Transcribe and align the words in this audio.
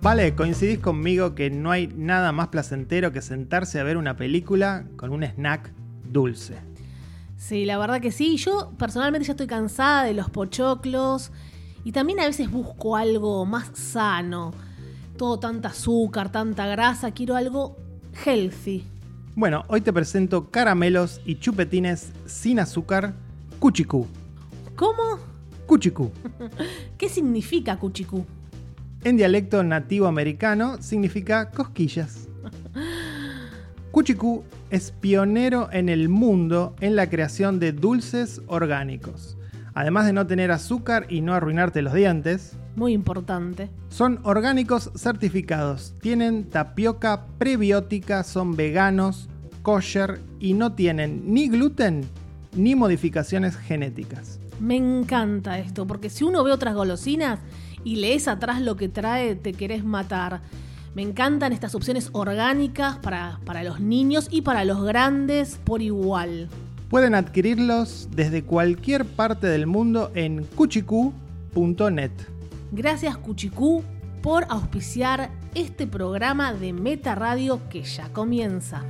Vale, 0.00 0.34
coincidís 0.36 0.78
conmigo 0.78 1.34
que 1.34 1.50
no 1.50 1.72
hay 1.72 1.88
nada 1.88 2.30
más 2.30 2.48
placentero 2.48 3.10
que 3.10 3.20
sentarse 3.20 3.80
a 3.80 3.82
ver 3.82 3.96
una 3.96 4.16
película 4.16 4.84
con 4.96 5.12
un 5.12 5.24
snack 5.24 5.72
dulce. 6.04 6.56
Sí, 7.36 7.64
la 7.64 7.78
verdad 7.78 8.00
que 8.00 8.12
sí. 8.12 8.36
Yo 8.36 8.72
personalmente 8.78 9.26
ya 9.26 9.32
estoy 9.32 9.48
cansada 9.48 10.04
de 10.04 10.14
los 10.14 10.30
pochoclos 10.30 11.32
y 11.84 11.90
también 11.90 12.20
a 12.20 12.26
veces 12.26 12.50
busco 12.50 12.96
algo 12.96 13.44
más 13.44 13.70
sano. 13.74 14.52
Todo 15.16 15.40
tanta 15.40 15.68
azúcar, 15.70 16.30
tanta 16.30 16.66
grasa, 16.66 17.10
quiero 17.10 17.34
algo 17.34 17.76
healthy. 18.24 18.84
Bueno, 19.34 19.64
hoy 19.66 19.80
te 19.80 19.92
presento 19.92 20.48
caramelos 20.50 21.20
y 21.24 21.40
chupetines 21.40 22.12
sin 22.26 22.60
azúcar, 22.60 23.14
cuchicú. 23.58 24.06
¿Cómo? 24.76 25.18
Cuchicú. 25.66 26.12
¿Qué 26.98 27.08
significa 27.08 27.76
cuchicú? 27.76 28.24
En 29.04 29.16
dialecto 29.16 29.62
nativo 29.62 30.06
americano 30.06 30.76
significa 30.82 31.50
cosquillas. 31.50 32.28
Cuchicú 33.90 34.44
es 34.70 34.90
pionero 34.90 35.68
en 35.72 35.88
el 35.88 36.08
mundo 36.08 36.74
en 36.80 36.96
la 36.96 37.08
creación 37.08 37.58
de 37.58 37.72
dulces 37.72 38.42
orgánicos. 38.46 39.36
Además 39.74 40.06
de 40.06 40.12
no 40.12 40.26
tener 40.26 40.50
azúcar 40.50 41.06
y 41.08 41.20
no 41.20 41.34
arruinarte 41.34 41.82
los 41.82 41.94
dientes, 41.94 42.56
Muy 42.74 42.92
importante. 42.92 43.70
son 43.88 44.18
orgánicos 44.24 44.90
certificados. 44.96 45.94
Tienen 46.00 46.44
tapioca 46.50 47.26
prebiótica, 47.38 48.24
son 48.24 48.56
veganos, 48.56 49.28
kosher 49.62 50.20
y 50.40 50.54
no 50.54 50.72
tienen 50.72 51.32
ni 51.32 51.48
gluten 51.48 52.04
ni 52.56 52.74
modificaciones 52.74 53.56
genéticas. 53.56 54.40
Me 54.60 54.74
encanta 54.76 55.58
esto, 55.60 55.86
porque 55.86 56.10
si 56.10 56.24
uno 56.24 56.42
ve 56.42 56.50
otras 56.50 56.74
golosinas 56.74 57.38
y 57.84 57.96
lees 57.96 58.28
atrás 58.28 58.60
lo 58.60 58.76
que 58.76 58.88
trae, 58.88 59.34
te 59.34 59.52
querés 59.52 59.84
matar. 59.84 60.40
Me 60.94 61.02
encantan 61.02 61.52
estas 61.52 61.74
opciones 61.74 62.10
orgánicas 62.12 62.98
para, 62.98 63.40
para 63.44 63.62
los 63.62 63.80
niños 63.80 64.28
y 64.30 64.42
para 64.42 64.64
los 64.64 64.82
grandes 64.82 65.58
por 65.64 65.82
igual. 65.82 66.48
Pueden 66.88 67.14
adquirirlos 67.14 68.08
desde 68.10 68.42
cualquier 68.42 69.04
parte 69.04 69.46
del 69.46 69.66
mundo 69.66 70.10
en 70.14 70.44
cuchicú.net. 70.44 72.10
Gracias 72.72 73.16
Cuchicú 73.16 73.82
por 74.22 74.44
auspiciar 74.48 75.30
este 75.54 75.86
programa 75.86 76.52
de 76.52 76.72
Meta 76.72 77.14
Radio 77.14 77.60
que 77.68 77.82
ya 77.82 78.08
comienza. 78.12 78.82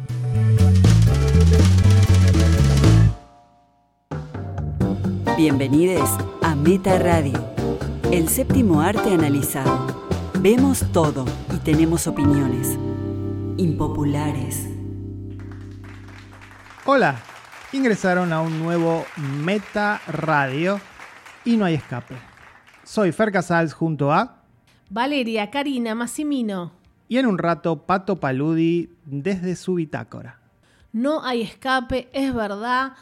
Bienvenidos 5.37 6.11
a 6.43 6.57
Meta 6.57 6.99
Radio, 6.99 7.45
el 8.13 8.29
séptimo 8.29 8.81
arte 8.81 9.13
analizado. 9.13 10.05
Vemos 10.41 10.85
todo 10.93 11.25
y 11.55 11.59
tenemos 11.59 12.07
opiniones 12.07 12.79
impopulares. 13.57 14.69
Hola, 16.87 17.21
ingresaron 17.73 18.33
a 18.33 18.41
un 18.41 18.59
nuevo 18.63 19.05
Meta 19.17 20.01
Radio 20.07 20.81
y 21.45 21.57
no 21.57 21.65
hay 21.65 21.75
escape. 21.75 22.15
Soy 22.85 23.13
Fer 23.13 23.33
Casals 23.33 23.75
junto 23.75 24.13
a 24.13 24.43
Valeria, 24.91 25.51
Karina, 25.51 25.95
Massimino. 25.95 26.73
y 27.09 27.19
en 27.19 27.27
un 27.27 27.39
rato 27.39 27.85
Pato 27.87 28.17
Paludi 28.17 28.91
desde 29.05 29.57
su 29.57 29.75
bitácora. 29.75 30.41
No 30.93 31.23
hay 31.25 31.43
escape, 31.43 32.09
es 32.13 32.35
verdad. 32.35 32.93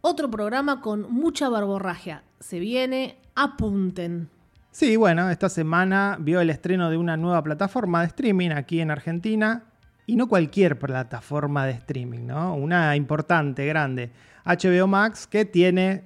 Otro 0.00 0.30
programa 0.30 0.80
con 0.80 1.12
mucha 1.12 1.48
barborragia. 1.48 2.24
Se 2.40 2.58
viene, 2.58 3.18
apunten. 3.34 4.30
Sí, 4.70 4.96
bueno, 4.96 5.30
esta 5.30 5.48
semana 5.48 6.16
vio 6.20 6.40
el 6.40 6.50
estreno 6.50 6.90
de 6.90 6.96
una 6.96 7.16
nueva 7.16 7.42
plataforma 7.42 8.00
de 8.00 8.06
streaming 8.08 8.50
aquí 8.50 8.80
en 8.80 8.90
Argentina. 8.90 9.64
Y 10.06 10.16
no 10.16 10.26
cualquier 10.28 10.78
plataforma 10.78 11.66
de 11.66 11.72
streaming, 11.72 12.26
¿no? 12.26 12.54
Una 12.54 12.96
importante, 12.96 13.66
grande. 13.66 14.10
HBO 14.44 14.86
Max, 14.86 15.26
que 15.26 15.44
tiene 15.44 16.04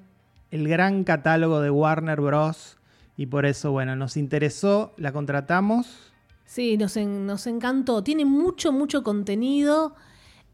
el 0.50 0.66
gran 0.68 1.04
catálogo 1.04 1.60
de 1.60 1.70
Warner 1.70 2.20
Bros. 2.20 2.78
Y 3.16 3.26
por 3.26 3.46
eso, 3.46 3.70
bueno, 3.70 3.94
nos 3.94 4.16
interesó, 4.16 4.92
la 4.96 5.12
contratamos. 5.12 6.10
Sí, 6.46 6.76
nos, 6.76 6.96
en- 6.96 7.26
nos 7.26 7.46
encantó. 7.46 8.02
Tiene 8.02 8.24
mucho, 8.24 8.72
mucho 8.72 9.04
contenido. 9.04 9.94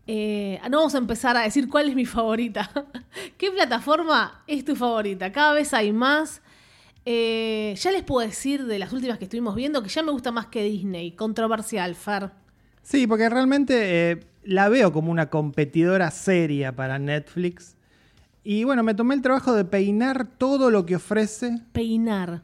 Eh, 0.06 0.60
no 0.70 0.78
vamos 0.78 0.94
a 0.94 0.98
empezar 0.98 1.36
a 1.36 1.40
decir 1.42 1.68
cuál 1.70 1.88
es 1.88 1.94
mi 1.94 2.04
favorita. 2.04 2.70
¿Qué 3.38 3.50
plataforma 3.50 4.42
es 4.46 4.64
tu 4.64 4.76
favorita? 4.76 5.32
Cada 5.32 5.54
vez 5.54 5.72
hay 5.72 5.92
más. 5.92 6.42
Eh, 7.10 7.74
ya 7.74 7.90
les 7.90 8.02
puedo 8.02 8.26
decir 8.28 8.66
de 8.66 8.78
las 8.78 8.92
últimas 8.92 9.16
que 9.16 9.24
estuvimos 9.24 9.54
viendo 9.54 9.82
que 9.82 9.88
ya 9.88 10.02
me 10.02 10.12
gusta 10.12 10.30
más 10.30 10.48
que 10.48 10.62
Disney. 10.62 11.12
Controversial, 11.12 11.94
Fer. 11.94 12.32
Sí, 12.82 13.06
porque 13.06 13.30
realmente 13.30 14.10
eh, 14.10 14.20
la 14.44 14.68
veo 14.68 14.92
como 14.92 15.10
una 15.10 15.30
competidora 15.30 16.10
seria 16.10 16.76
para 16.76 16.98
Netflix. 16.98 17.76
Y 18.44 18.64
bueno, 18.64 18.82
me 18.82 18.92
tomé 18.92 19.14
el 19.14 19.22
trabajo 19.22 19.54
de 19.54 19.64
peinar 19.64 20.26
todo 20.26 20.70
lo 20.70 20.84
que 20.84 20.96
ofrece 20.96 21.62
Peinar. 21.72 22.42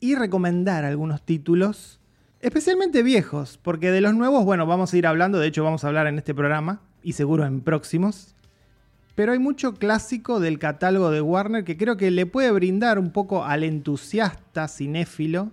y 0.00 0.14
recomendar 0.14 0.86
algunos 0.86 1.20
títulos, 1.20 2.00
especialmente 2.40 3.02
viejos, 3.02 3.58
porque 3.62 3.90
de 3.90 4.00
los 4.00 4.14
nuevos, 4.14 4.46
bueno, 4.46 4.64
vamos 4.64 4.94
a 4.94 4.96
ir 4.96 5.06
hablando, 5.06 5.38
de 5.38 5.48
hecho 5.48 5.62
vamos 5.62 5.84
a 5.84 5.88
hablar 5.88 6.06
en 6.06 6.16
este 6.16 6.34
programa 6.34 6.80
y 7.02 7.12
seguro 7.12 7.44
en 7.44 7.60
próximos. 7.60 8.34
Pero 9.16 9.32
hay 9.32 9.40
mucho 9.40 9.74
clásico 9.74 10.38
del 10.38 10.60
catálogo 10.60 11.10
de 11.10 11.20
Warner 11.20 11.64
que 11.64 11.76
creo 11.76 11.96
que 11.96 12.12
le 12.12 12.26
puede 12.26 12.52
brindar 12.52 13.00
un 13.00 13.10
poco 13.10 13.44
al 13.44 13.64
entusiasta 13.64 14.68
cinéfilo 14.68 15.50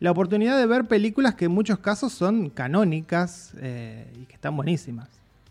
la 0.00 0.10
oportunidad 0.10 0.58
de 0.58 0.66
ver 0.66 0.86
películas 0.86 1.34
que 1.34 1.44
en 1.44 1.52
muchos 1.52 1.78
casos 1.78 2.12
son 2.12 2.48
canónicas 2.48 3.52
eh, 3.58 4.10
y 4.18 4.24
que 4.24 4.34
están 4.34 4.56
buenísimas. 4.56 5.08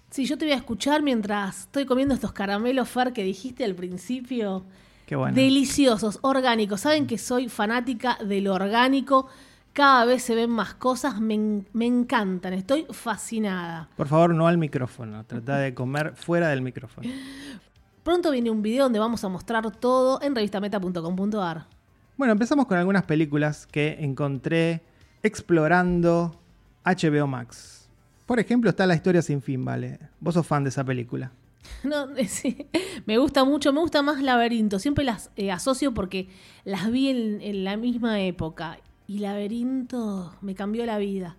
Sí, 0.10 0.26
yo 0.26 0.40
te 0.40 0.46
voy 0.46 0.54
a 0.54 0.58
escuchar 0.58 1.04
mientras 1.04 1.62
estoy 1.62 1.86
comiendo 1.86 2.16
estos 2.16 2.32
caramelos, 2.32 2.90
Fer, 2.90 3.14
que 3.14 3.24
dijiste 3.24 3.64
al 3.64 3.76
principio. 3.76 4.64
Qué 5.06 5.16
bueno. 5.16 5.36
Deliciosos, 5.36 6.18
orgánicos. 6.22 6.82
Saben 6.82 7.06
que 7.06 7.20
soy 7.20 7.48
fanática 7.48 8.18
de 8.26 8.42
lo 8.42 8.56
orgánico. 8.56 9.28
Cada 9.80 10.04
vez 10.04 10.24
se 10.24 10.36
ven 10.36 10.50
más 10.50 10.74
cosas. 10.74 11.22
Me, 11.22 11.64
me 11.72 11.86
encantan. 11.86 12.52
Estoy 12.52 12.86
fascinada. 12.90 13.88
Por 13.96 14.10
favor, 14.10 14.36
no 14.36 14.46
al 14.46 14.58
micrófono. 14.58 15.24
Trata 15.24 15.56
de 15.56 15.74
comer 15.74 16.18
fuera 16.18 16.50
del 16.50 16.62
micrófono. 16.62 17.10
Pronto 18.04 18.30
viene 18.32 18.50
un 18.50 18.62
video 18.62 18.84
donde 18.84 19.00
vamos 19.00 19.24
a 19.24 19.30
mostrar 19.30 19.72
todo 19.72 20.22
en 20.22 20.36
revistameta.com.ar. 20.36 21.66
Bueno, 22.18 22.34
empezamos 22.34 22.66
con 22.66 22.78
algunas 22.78 23.04
películas 23.04 23.68
que 23.68 23.96
encontré 24.02 24.82
explorando 25.24 26.38
HBO 26.84 27.28
Max. 27.28 27.88
Por 28.26 28.38
ejemplo, 28.38 28.70
está 28.72 28.86
La 28.86 28.96
historia 28.96 29.22
sin 29.22 29.42
fin, 29.42 29.64
¿vale? 29.64 29.98
Vos 30.20 30.34
sos 30.34 30.46
fan 30.46 30.66
de 30.66 30.72
esa 30.72 30.84
película. 30.84 31.32
No, 31.84 32.08
sí, 32.28 32.68
me 33.06 33.18
gusta 33.18 33.46
mucho, 33.46 33.72
me 33.72 33.80
gusta 33.80 34.02
más 34.02 34.22
Laberinto. 34.22 34.78
Siempre 34.78 35.06
las 35.06 35.32
eh, 35.38 35.52
asocio 35.52 35.94
porque 35.94 36.28
las 36.66 36.92
vi 36.92 37.10
en, 37.10 37.40
en 37.42 37.64
la 37.64 37.78
misma 37.78 38.20
época. 38.20 38.78
Y 39.10 39.18
Laberinto 39.18 40.36
me 40.42 40.54
cambió 40.54 40.86
la 40.86 41.00
vida. 41.00 41.36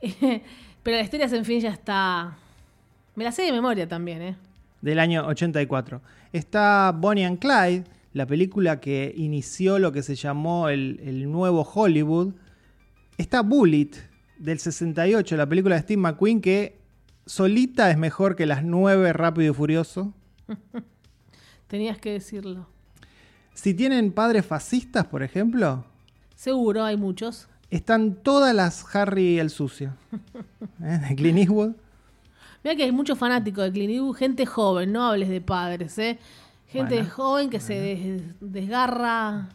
Pero 0.82 0.96
la 0.96 1.02
historia 1.02 1.28
sin 1.28 1.44
fin 1.44 1.60
ya 1.60 1.68
está. 1.68 2.38
Me 3.14 3.24
la 3.24 3.30
sé 3.30 3.42
de 3.42 3.52
memoria 3.52 3.86
también, 3.86 4.22
¿eh? 4.22 4.36
del 4.80 4.98
año 4.98 5.26
84. 5.26 6.00
Está 6.32 6.94
Bonnie 6.96 7.26
and 7.26 7.40
Clyde, 7.40 7.84
la 8.14 8.24
película 8.24 8.80
que 8.80 9.12
inició 9.14 9.78
lo 9.78 9.92
que 9.92 10.02
se 10.02 10.14
llamó 10.14 10.70
el, 10.70 10.98
el 11.04 11.30
nuevo 11.30 11.60
Hollywood. 11.60 12.32
Está 13.18 13.42
Bullet, 13.42 13.90
del 14.38 14.58
68, 14.58 15.36
la 15.36 15.46
película 15.46 15.74
de 15.74 15.82
Steve 15.82 16.00
McQueen, 16.00 16.40
que 16.40 16.78
solita 17.26 17.90
es 17.90 17.98
mejor 17.98 18.34
que 18.34 18.46
las 18.46 18.64
nueve 18.64 19.12
Rápido 19.12 19.52
y 19.52 19.54
Furioso. 19.54 20.14
Tenías 21.66 21.98
que 21.98 22.12
decirlo. 22.12 22.66
Si 23.52 23.74
tienen 23.74 24.10
padres 24.10 24.46
fascistas, 24.46 25.04
por 25.06 25.22
ejemplo, 25.22 25.84
Seguro, 26.42 26.84
hay 26.84 26.96
muchos. 26.96 27.48
están 27.68 28.14
todas 28.14 28.54
las 28.54 28.94
Harry 28.94 29.40
el 29.40 29.50
Sucio. 29.50 29.92
¿eh? 30.82 31.00
De 31.08 31.16
Clint 31.16 31.38
Eastwood. 31.38 31.72
Mira 32.62 32.76
que 32.76 32.84
hay 32.84 32.92
muchos 32.92 33.18
fanáticos 33.18 33.64
de 33.64 33.72
Clint 33.72 33.90
Eastwood, 33.94 34.14
gente 34.16 34.46
joven, 34.46 34.92
no 34.92 35.02
hables 35.08 35.28
de 35.30 35.40
padres, 35.40 35.98
¿eh? 35.98 36.16
Gente 36.68 36.94
Bueno, 36.98 37.10
joven 37.10 37.50
que 37.50 37.58
se 37.58 37.74
des- 37.74 38.22
desgarra 38.40 39.48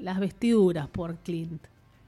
las 0.00 0.18
vestiduras 0.18 0.88
por 0.88 1.14
Clint. 1.18 1.62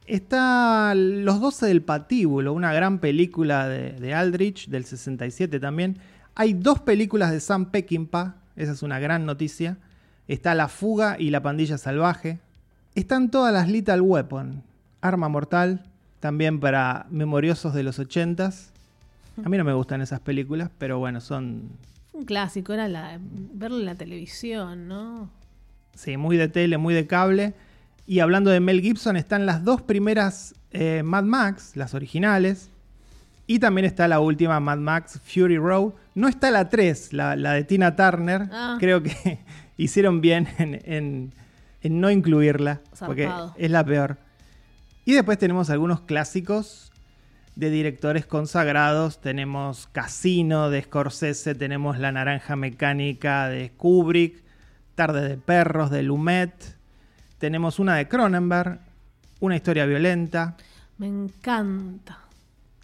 Está 0.08 0.92
Los 0.96 1.40
12 1.40 1.66
del 1.66 1.82
Patíbulo, 1.82 2.52
una 2.52 2.72
gran 2.72 2.98
película 2.98 3.68
de, 3.68 3.92
de 3.92 4.12
Aldrich 4.12 4.68
del 4.68 4.84
67 4.86 5.60
también. 5.60 5.98
Hay 6.34 6.52
dos 6.52 6.80
películas 6.80 7.30
de 7.30 7.38
Sam 7.38 7.70
Peckinpah, 7.70 8.34
esa 8.56 8.72
es 8.72 8.82
una 8.82 8.98
gran 8.98 9.24
noticia. 9.24 9.76
Está 10.26 10.54
La 10.56 10.66
Fuga 10.66 11.16
y 11.16 11.30
La 11.30 11.42
Pandilla 11.42 11.78
Salvaje. 11.78 12.40
Están 12.96 13.30
todas 13.30 13.52
las 13.52 13.68
Little 13.68 14.00
Weapon, 14.00 14.62
Arma 15.02 15.28
Mortal, 15.28 15.84
también 16.18 16.60
para 16.60 17.06
memoriosos 17.10 17.74
de 17.74 17.82
los 17.82 17.98
80s. 18.00 18.70
A 19.44 19.48
mí 19.50 19.58
no 19.58 19.64
me 19.64 19.74
gustan 19.74 20.00
esas 20.00 20.18
películas, 20.20 20.70
pero 20.78 20.98
bueno, 20.98 21.20
son 21.20 21.68
Un 22.14 22.24
clásico, 22.24 22.72
era 22.72 22.88
la, 22.88 23.20
verlo 23.20 23.78
en 23.78 23.84
la 23.84 23.94
televisión, 23.96 24.88
¿no? 24.88 25.28
Sí, 25.94 26.16
muy 26.16 26.38
de 26.38 26.48
tele, 26.48 26.78
muy 26.78 26.94
de 26.94 27.06
cable. 27.06 27.54
Y 28.06 28.20
hablando 28.20 28.50
de 28.50 28.60
Mel 28.60 28.80
Gibson, 28.80 29.16
están 29.16 29.44
las 29.44 29.62
dos 29.62 29.82
primeras 29.82 30.54
eh, 30.70 31.02
Mad 31.04 31.24
Max, 31.24 31.72
las 31.76 31.92
originales. 31.92 32.70
Y 33.46 33.58
también 33.58 33.84
está 33.84 34.08
la 34.08 34.20
última, 34.20 34.58
Mad 34.58 34.78
Max 34.78 35.20
Fury 35.22 35.58
Road. 35.58 35.92
No 36.14 36.28
está 36.28 36.50
la 36.50 36.70
3, 36.70 37.12
la, 37.12 37.36
la 37.36 37.52
de 37.52 37.64
Tina 37.64 37.94
Turner. 37.94 38.48
Ah. 38.50 38.76
Creo 38.80 39.02
que 39.02 39.40
hicieron 39.76 40.22
bien 40.22 40.48
en, 40.58 40.80
en- 40.84 41.32
en 41.82 42.00
no 42.00 42.10
incluirla, 42.10 42.80
porque 42.98 43.30
es 43.56 43.70
la 43.70 43.84
peor. 43.84 44.18
Y 45.04 45.12
después 45.12 45.38
tenemos 45.38 45.70
algunos 45.70 46.00
clásicos 46.00 46.92
de 47.56 47.70
directores 47.70 48.26
consagrados. 48.26 49.20
Tenemos 49.20 49.88
Casino 49.88 50.70
de 50.70 50.82
Scorsese, 50.82 51.54
tenemos 51.54 51.98
La 51.98 52.12
Naranja 52.12 52.54
Mecánica 52.54 53.48
de 53.48 53.70
Kubrick, 53.76 54.42
Tarde 54.94 55.28
de 55.28 55.36
Perros 55.36 55.90
de 55.90 56.02
Lumet. 56.02 56.76
Tenemos 57.38 57.78
una 57.78 57.96
de 57.96 58.08
Cronenberg, 58.08 58.80
Una 59.40 59.56
historia 59.56 59.86
violenta. 59.86 60.56
Me 60.98 61.06
encanta. 61.06 62.20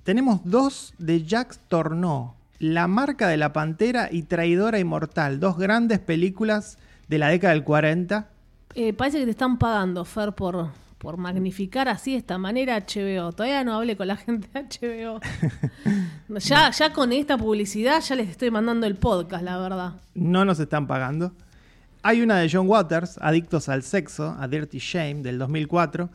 Tenemos 0.05 0.41
dos 0.45 0.95
de 0.99 1.25
Jacques 1.25 1.59
Tourneur, 1.69 2.33
La 2.59 2.87
marca 2.87 3.29
de 3.29 3.37
la 3.37 3.53
pantera 3.53 4.09
y 4.11 4.25
Traidora 4.25 4.79
Inmortal, 4.79 5.41
dos 5.41 5.57
grandes 5.57 6.01
películas 6.01 6.77
de 7.09 7.19
la 7.19 7.29
década 7.29 7.55
del 7.55 7.65
40. 7.65 8.29
Eh, 8.75 8.93
parece 8.93 9.19
que 9.19 9.25
te 9.25 9.31
están 9.33 9.59
pagando, 9.59 10.05
Fer, 10.05 10.33
por, 10.33 10.71
por 10.99 11.17
magnificar 11.17 11.89
así 11.89 12.13
de 12.13 12.19
esta 12.19 12.39
manera 12.39 12.79
HBO. 12.79 13.33
Todavía 13.33 13.65
no 13.65 13.75
hablé 13.75 13.97
con 13.97 14.07
la 14.09 14.17
gente 14.17 14.49
de 14.53 14.63
HBO. 14.63 15.21
ya, 16.39 16.71
ya 16.71 16.93
con 16.93 17.13
esta 17.13 17.37
publicidad 17.37 18.01
ya 18.01 18.15
les 18.15 18.29
estoy 18.31 18.51
mandando 18.51 18.87
el 18.87 18.97
podcast, 18.97 19.45
la 19.45 19.59
verdad. 19.59 19.93
No 20.15 20.45
nos 20.45 20.59
están 20.59 20.87
pagando. 20.87 21.33
Hay 22.03 22.21
una 22.21 22.39
de 22.39 22.51
John 22.51 22.69
Waters, 22.69 23.19
Adictos 23.21 23.69
al 23.69 23.83
Sexo, 23.85 24.37
A 24.39 24.49
Dirty 24.49 24.79
Shame, 24.79 25.23
del 25.23 25.39
2004. 25.39 26.11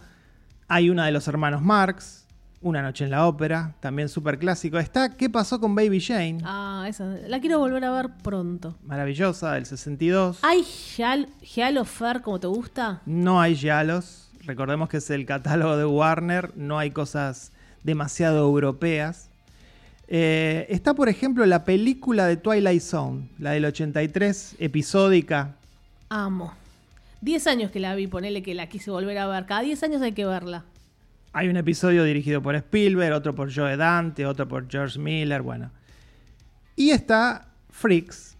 Hay 0.67 0.89
una 0.89 1.05
de 1.05 1.13
los 1.13 1.27
hermanos 1.29 1.61
Marx, 1.61 2.26
Una 2.61 2.81
Noche 2.81 3.05
en 3.05 3.11
la 3.11 3.27
Ópera, 3.27 3.75
también 3.79 4.09
súper 4.09 4.39
clásico. 4.39 4.79
Está 4.79 5.15
¿Qué 5.15 5.29
pasó 5.29 5.59
con 5.59 5.75
Baby 5.75 6.01
Jane? 6.01 6.39
Ah, 6.43 6.85
esa. 6.89 7.05
La 7.27 7.39
quiero 7.39 7.59
volver 7.59 7.83
a 7.85 7.91
ver 7.91 8.09
pronto. 8.23 8.75
Maravillosa, 8.83 9.53
del 9.53 9.65
62. 9.67 10.39
¿Hay 10.41 10.61
Gial- 10.63 11.29
Giallo 11.41 11.85
Fer 11.85 12.21
como 12.21 12.39
te 12.39 12.47
gusta? 12.47 13.01
No 13.05 13.39
hay 13.39 13.55
giallos. 13.55 14.29
Recordemos 14.43 14.89
que 14.89 14.97
es 14.97 15.09
el 15.11 15.25
catálogo 15.25 15.77
de 15.77 15.85
Warner. 15.85 16.51
No 16.57 16.79
hay 16.79 16.89
cosas 16.91 17.51
demasiado 17.83 18.39
europeas. 18.39 19.29
Eh, 20.07 20.65
está, 20.69 20.93
por 20.95 21.09
ejemplo, 21.09 21.45
la 21.45 21.63
película 21.63 22.25
de 22.25 22.37
Twilight 22.37 22.81
Zone, 22.81 23.29
la 23.37 23.51
del 23.51 23.65
83, 23.65 24.55
episódica. 24.57 25.55
Amo. 26.09 26.53
Diez 27.21 27.45
años 27.45 27.71
que 27.71 27.79
la 27.79 27.93
vi, 27.93 28.07
ponele 28.07 28.41
que 28.41 28.55
la 28.55 28.67
quise 28.67 28.89
volver 28.89 29.17
a 29.19 29.27
ver. 29.27 29.45
Cada 29.45 29.61
diez 29.61 29.83
años 29.83 30.01
hay 30.01 30.13
que 30.13 30.25
verla. 30.25 30.63
Hay 31.33 31.47
un 31.49 31.57
episodio 31.57 32.03
dirigido 32.03 32.41
por 32.41 32.55
Spielberg, 32.55 33.13
otro 33.13 33.35
por 33.35 33.53
Joe 33.53 33.77
Dante, 33.77 34.25
otro 34.25 34.47
por 34.47 34.69
George 34.69 34.97
Miller, 34.99 35.41
bueno. 35.41 35.71
Y 36.75 36.91
está 36.91 37.47
Freaks, 37.69 38.35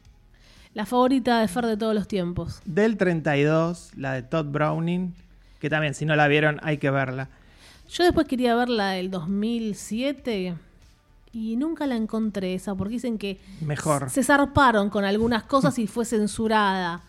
La 0.74 0.86
favorita 0.86 1.40
de 1.42 1.48
Fer 1.48 1.66
de 1.66 1.78
todos 1.78 1.94
los 1.96 2.08
tiempos. 2.08 2.62
del 2.66 2.98
32, 2.98 3.92
la 3.96 4.14
de 4.14 4.24
Todd 4.24 4.46
Browning, 4.48 5.14
que 5.60 5.70
también 5.70 5.94
si 5.94 6.06
no 6.06 6.16
la 6.16 6.28
vieron 6.28 6.60
hay 6.64 6.78
que 6.78 6.90
verla. 6.92 7.30
Yo 7.90 8.04
después 8.04 8.28
quería 8.28 8.56
ver 8.56 8.70
la 8.70 8.90
del 8.92 9.10
2007 9.12 10.56
y 11.34 11.56
nunca 11.56 11.86
la 11.88 11.96
encontré 11.96 12.54
esa 12.56 12.76
porque 12.76 12.94
dicen 12.96 13.18
que 13.18 13.40
Mejor. 13.62 14.10
se 14.10 14.24
zarparon 14.24 14.90
con 14.90 15.06
algunas 15.06 15.44
cosas 15.44 15.78
y 15.80 15.88
fue 15.88 16.04
censurada. 16.06 17.02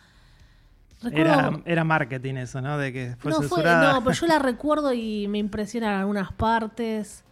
Recuerdo- 1.02 1.20
Era, 1.20 1.60
era 1.64 1.84
marketing 1.84 2.34
eso, 2.34 2.60
¿no? 2.60 2.76
De 2.78 2.92
que 2.92 3.14
fue 3.18 3.30
no, 3.30 3.42
fue- 3.42 3.62
no, 3.62 4.02
pero 4.02 4.12
yo 4.16 4.26
la 4.26 4.38
recuerdo 4.40 4.92
y 4.92 5.28
me 5.28 5.38
impresionan 5.38 5.94
algunas 6.00 6.32
partes. 6.32 7.24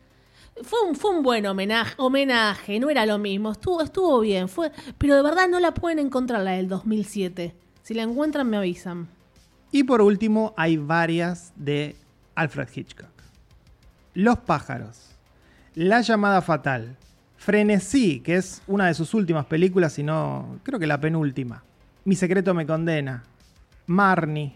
Fue 0.63 0.79
un, 0.89 0.95
fue 0.97 1.11
un 1.11 1.23
buen 1.23 1.45
homenaje, 1.47 1.95
homenaje, 1.99 2.81
no 2.81 2.89
era 2.89 3.05
lo 3.05 3.19
mismo, 3.19 3.53
estuvo, 3.53 3.83
estuvo 3.83 4.21
bien, 4.21 4.49
fue, 4.49 4.73
pero 4.97 5.15
de 5.17 5.23
verdad 5.23 5.49
no 5.51 5.61
la 5.61 5.75
pueden 5.75 5.99
encontrar 5.99 6.41
la 6.43 6.53
del 6.53 6.67
2007. 6.69 7.55
Si 7.83 7.93
la 7.93 8.05
encuentran 8.05 8.49
me 8.49 8.57
avisan. 8.57 9.07
Y 9.71 9.83
por 9.85 10.01
último, 10.01 10.55
hay 10.57 10.77
varias 10.79 11.53
de 11.57 11.95
Alfred 12.35 12.69
Hitchcock. 12.75 13.11
Los 14.15 14.39
pájaros. 14.39 15.11
La 15.75 16.01
llamada 16.01 16.41
fatal. 16.41 16.97
Frenesí, 17.37 18.21
que 18.21 18.37
es 18.37 18.63
una 18.67 18.87
de 18.87 18.95
sus 18.95 19.13
últimas 19.13 19.45
películas, 19.45 19.93
si 19.93 20.03
no, 20.03 20.59
creo 20.63 20.79
que 20.79 20.87
la 20.87 20.99
penúltima. 21.01 21.63
Mi 22.05 22.15
secreto 22.17 22.55
me 22.55 22.67
condena. 22.67 23.25
Marnie. 23.87 24.53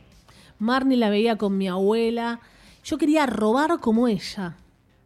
Marnie 0.58 0.96
la 0.96 1.10
veía 1.10 1.36
con 1.36 1.56
mi 1.56 1.68
abuela. 1.68 2.40
Yo 2.84 2.98
quería 2.98 3.26
robar 3.26 3.78
como 3.80 4.08
ella. 4.08 4.56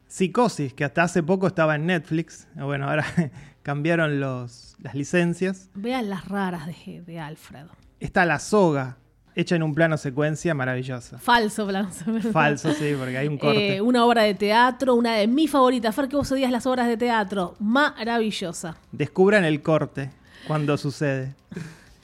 Psicosis, 0.06 0.72
que 0.72 0.84
hasta 0.84 1.02
hace 1.02 1.22
poco 1.22 1.46
estaba 1.46 1.74
en 1.74 1.86
Netflix. 1.86 2.46
Bueno, 2.54 2.88
ahora 2.88 3.04
cambiaron 3.62 4.20
los, 4.20 4.76
las 4.78 4.94
licencias. 4.94 5.68
Vean 5.74 6.08
las 6.08 6.28
raras 6.28 6.66
de, 6.66 7.02
de 7.02 7.18
Alfred. 7.20 7.66
Está 8.00 8.24
La 8.24 8.38
Soga, 8.38 8.96
hecha 9.34 9.56
en 9.56 9.62
un 9.62 9.74
plano 9.74 9.96
secuencia 9.96 10.54
maravillosa. 10.54 11.18
Falso, 11.18 11.66
plan. 11.66 11.90
Falso, 12.32 12.72
sí, 12.72 12.94
porque 12.98 13.18
hay 13.18 13.26
un 13.26 13.38
corte. 13.38 13.76
Eh, 13.76 13.80
una 13.80 14.04
obra 14.04 14.22
de 14.22 14.34
teatro, 14.34 14.94
una 14.94 15.14
de 15.16 15.26
mis 15.26 15.50
favoritas. 15.50 15.94
Fer, 15.94 16.08
que 16.08 16.16
vos 16.16 16.30
odias 16.30 16.50
las 16.50 16.66
obras 16.66 16.86
de 16.86 16.96
teatro. 16.96 17.56
Maravillosa. 17.58 18.76
Descubran 18.92 19.44
el 19.44 19.62
corte 19.62 20.10
cuando 20.46 20.76
sucede. 20.76 21.34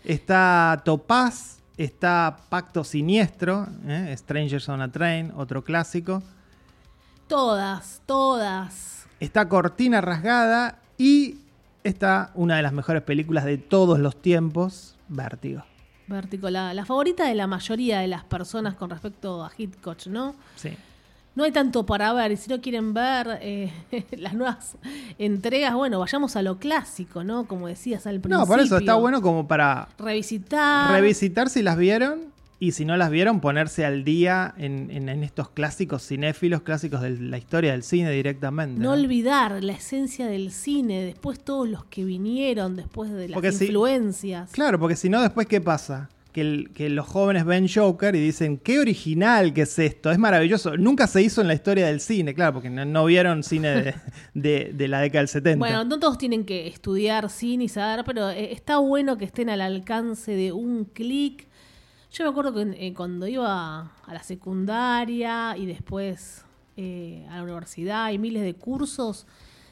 Está 0.05 0.83
Topaz, 0.85 1.60
está 1.85 2.37
Pacto 2.49 2.85
Siniestro, 2.85 3.67
¿eh? 3.87 4.15
Strangers 4.17 4.69
on 4.69 4.83
a 4.83 4.93
Train, 4.93 5.33
otro 5.37 5.65
clásico. 5.65 6.23
Todas, 7.27 8.03
todas. 8.07 9.07
Está 9.19 9.49
Cortina 9.49 10.01
Rasgada 10.01 10.79
y 10.99 11.39
está 11.83 12.33
una 12.35 12.57
de 12.57 12.63
las 12.63 12.73
mejores 12.73 13.03
películas 13.03 13.45
de 13.45 13.57
todos 13.59 13.99
los 13.99 14.21
tiempos, 14.21 14.97
Vértigo. 15.09 15.63
Vértigo, 16.07 16.51
la, 16.51 16.75
la 16.75 16.85
favorita 16.85 17.27
de 17.27 17.35
la 17.35 17.47
mayoría 17.47 18.01
de 18.01 18.09
las 18.09 18.25
personas 18.25 18.75
con 18.75 18.91
respecto 18.91 19.45
a 19.45 19.51
Hitchcock, 19.57 20.07
¿no? 20.07 20.35
Sí. 20.57 20.77
No 21.41 21.47
hay 21.47 21.53
tanto 21.53 21.87
para 21.87 22.13
ver, 22.13 22.33
y 22.33 22.37
si 22.37 22.51
no 22.51 22.61
quieren 22.61 22.93
ver 22.93 23.39
eh, 23.41 23.73
las 24.19 24.35
nuevas 24.35 24.77
entregas, 25.19 25.73
bueno, 25.75 25.99
vayamos 25.99 26.37
a 26.37 26.43
lo 26.43 26.59
clásico, 26.59 27.25
¿no? 27.25 27.47
Como 27.47 27.67
decías 27.67 28.07
al 28.07 28.21
principio. 28.21 28.39
No, 28.41 28.47
por 28.47 28.61
eso 28.61 28.77
está 28.77 28.95
bueno 28.97 29.23
como 29.23 29.49
para 29.49 29.89
Revisitar. 29.99 30.93
revisitar 30.93 31.49
si 31.49 31.63
las 31.63 31.79
vieron 31.79 32.21
y 32.59 32.73
si 32.73 32.85
no 32.85 32.99
las 32.99 33.09
vieron, 33.11 33.41
ponerse 33.41 33.87
al 33.87 34.05
día 34.05 34.53
en, 34.59 34.91
en- 34.91 35.09
en 35.09 35.25
estos 35.25 35.49
clásicos 35.49 36.07
cinéfilos, 36.07 36.61
clásicos 36.61 37.01
de 37.01 37.19
la 37.19 37.39
historia 37.39 37.73
del 37.73 37.85
cine 37.85 38.11
directamente. 38.11 38.79
No 38.79 38.95
¿no? 38.95 39.03
olvidar 39.03 39.65
la 39.65 39.73
esencia 39.73 40.27
del 40.27 40.53
cine, 40.53 41.03
después 41.07 41.41
todos 41.43 41.67
los 41.67 41.85
que 41.87 42.05
vinieron 42.05 42.77
después 42.77 43.11
de 43.13 43.29
las 43.29 43.35
Porque 43.35 43.53
si- 43.53 43.65
influencias. 43.65 44.51
Claro, 44.53 44.79
porque 44.79 44.95
si 44.95 45.09
no, 45.09 45.23
después, 45.23 45.47
¿qué 45.47 45.63
pasa? 45.63 46.11
Que, 46.33 46.89
los 46.91 47.07
jóvenes 47.07 47.45
ven 47.45 47.69
Joker 47.69 48.15
y 48.15 48.21
dicen, 48.21 48.59
qué 48.59 48.79
original 48.79 49.53
que 49.53 49.63
es 49.63 49.79
esto, 49.79 50.11
es 50.11 50.19
maravilloso. 50.19 50.77
Nunca 50.77 51.07
se 51.07 51.23
hizo 51.23 51.41
en 51.41 51.49
la 51.49 51.55
historia 51.55 51.87
del 51.87 52.01
cine, 52.01 52.35
claro, 52.35 52.55
porque 52.55 52.71
no, 52.71 53.05
vieron 53.05 53.43
cine 53.43 53.95
de 54.35 54.89
la 54.89 55.01
década 55.01 55.21
del 55.21 55.29
70. 55.29 55.59
Bueno, 55.59 55.85
no 55.85 55.99
todos 55.99 56.19
tienen 56.19 56.45
que 56.45 56.67
estudiar 56.69 57.29
cine 57.31 57.65
y 57.65 57.69
saber, 57.69 58.05
pero 58.05 58.31
eh, 58.31 58.53
está 58.53 58.79
bueno 58.79 59.19
que 59.19 59.25
estén 59.25 59.51
al 59.51 59.61
alcance 59.61 60.33
de 60.33 60.53
un 60.53 60.85
clic. 60.85 61.49
Yo 62.13 62.25
me 62.25 62.31
acuerdo 62.31 62.55
que 62.55 62.87
eh, 62.87 62.95
cuando 62.95 63.27
iba 63.27 63.93
a 64.05 64.15
la 64.15 64.23
secundaria 64.23 65.57
y 65.57 65.67
después 65.67 66.45
eh, 66.77 67.27
a 67.31 67.37
la 67.37 67.43
universidad 67.43 68.11
y 68.11 68.19
miles 68.19 68.43
de 68.43 68.55
cursos, 68.55 69.27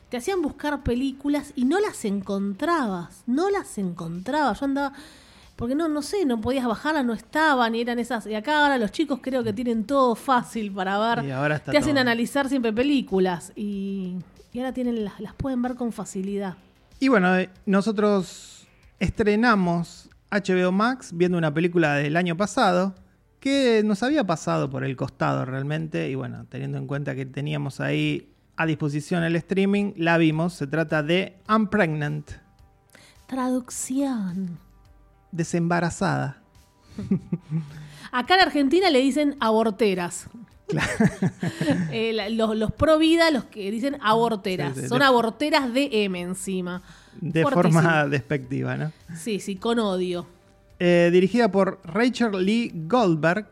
te 0.09 0.17
hacían 0.17 0.41
buscar 0.41 0.83
películas 0.83 1.53
y 1.55 1.65
no 1.65 1.81
las 1.81 2.05
encontrabas, 2.05 3.25
no 3.27 3.51
las 3.51 3.77
encontrabas. 3.79 4.61
Yo 4.61 4.67
andaba, 4.67 4.93
porque 5.59 5.75
no, 5.75 5.89
no 5.89 6.03
sé, 6.03 6.25
no 6.25 6.41
podías 6.41 6.69
bajarlas, 6.69 7.05
no 7.05 7.13
estaban 7.13 7.75
y 7.75 7.81
eran 7.81 7.99
esas. 7.99 8.25
Y 8.29 8.35
acá 8.37 8.63
ahora 8.63 8.79
los 8.79 8.93
chicos 8.93 9.19
creo 9.21 9.43
que 9.43 9.53
tienen 9.53 9.83
todo 9.87 10.15
fácil 10.15 10.71
para 10.71 10.97
ver. 11.17 11.25
Y 11.25 11.33
ahora 11.33 11.57
está 11.57 11.73
te 11.73 11.79
hacen 11.79 11.95
todo. 11.95 12.03
analizar 12.03 12.49
siempre 12.49 12.73
películas 12.73 13.53
y, 13.57 14.19
y 14.53 14.59
ahora 14.61 14.73
tienen 14.73 15.05
las, 15.05 15.19
las 15.19 15.35
pueden 15.35 15.61
ver 15.61 15.75
con 15.75 15.91
facilidad. 15.91 16.55
Y 17.01 17.09
bueno, 17.09 17.37
eh, 17.37 17.51
nosotros 17.67 18.69
estrenamos 19.01 20.09
HBO 20.31 20.71
Max 20.71 21.11
viendo 21.13 21.37
una 21.37 21.53
película 21.53 21.95
del 21.95 22.17
año 22.17 22.37
pasado 22.37 22.95
que 23.41 23.83
nos 23.85 24.05
había 24.05 24.23
pasado 24.23 24.71
por 24.71 24.85
el 24.85 24.95
costado 24.95 25.45
realmente 25.45 26.09
y 26.09 26.15
bueno, 26.15 26.47
teniendo 26.49 26.79
en 26.79 26.87
cuenta 26.87 27.17
que 27.17 27.27
teníamos 27.27 27.81
ahí 27.81 28.33
a 28.55 28.65
disposición 28.65 29.25
el 29.25 29.35
streaming, 29.35 29.95
la 29.97 30.19
vimos, 30.19 30.55
se 30.55 30.69
trata 30.69 31.03
de 31.03 31.37
I'm 31.49 31.69
Pregnant, 31.69 32.31
Traducción. 33.27 34.68
Desembarazada. 35.33 36.39
Acá 38.13 38.35
en 38.35 38.41
Argentina 38.41 38.91
le 38.91 39.01
dicen 39.01 39.37
aborteras. 39.41 40.29
Eh, 41.91 42.13
la- 42.13 42.29
los, 42.29 42.55
los 42.57 42.73
pro 42.73 42.99
vida, 42.99 43.31
los 43.31 43.45
que 43.45 43.71
dicen 43.71 43.97
aborteras. 44.03 44.75
Sí, 44.75 44.83
sí, 44.83 44.89
Son 44.89 44.99
de- 44.99 45.05
aborteras 45.07 45.73
de 45.73 45.89
M 46.05 46.21
encima. 46.21 46.83
De 47.21 47.43
forma 47.43 48.07
despectiva, 48.07 48.77
¿no? 48.77 48.93
Sí, 49.17 49.41
sí, 49.41 49.57
con 49.57 49.79
odio. 49.79 50.27
Eh, 50.79 51.09
dirigida 51.13 51.51
por 51.51 51.81
Rachel 51.85 52.45
Lee 52.45 52.71
Goldberg, 52.87 53.51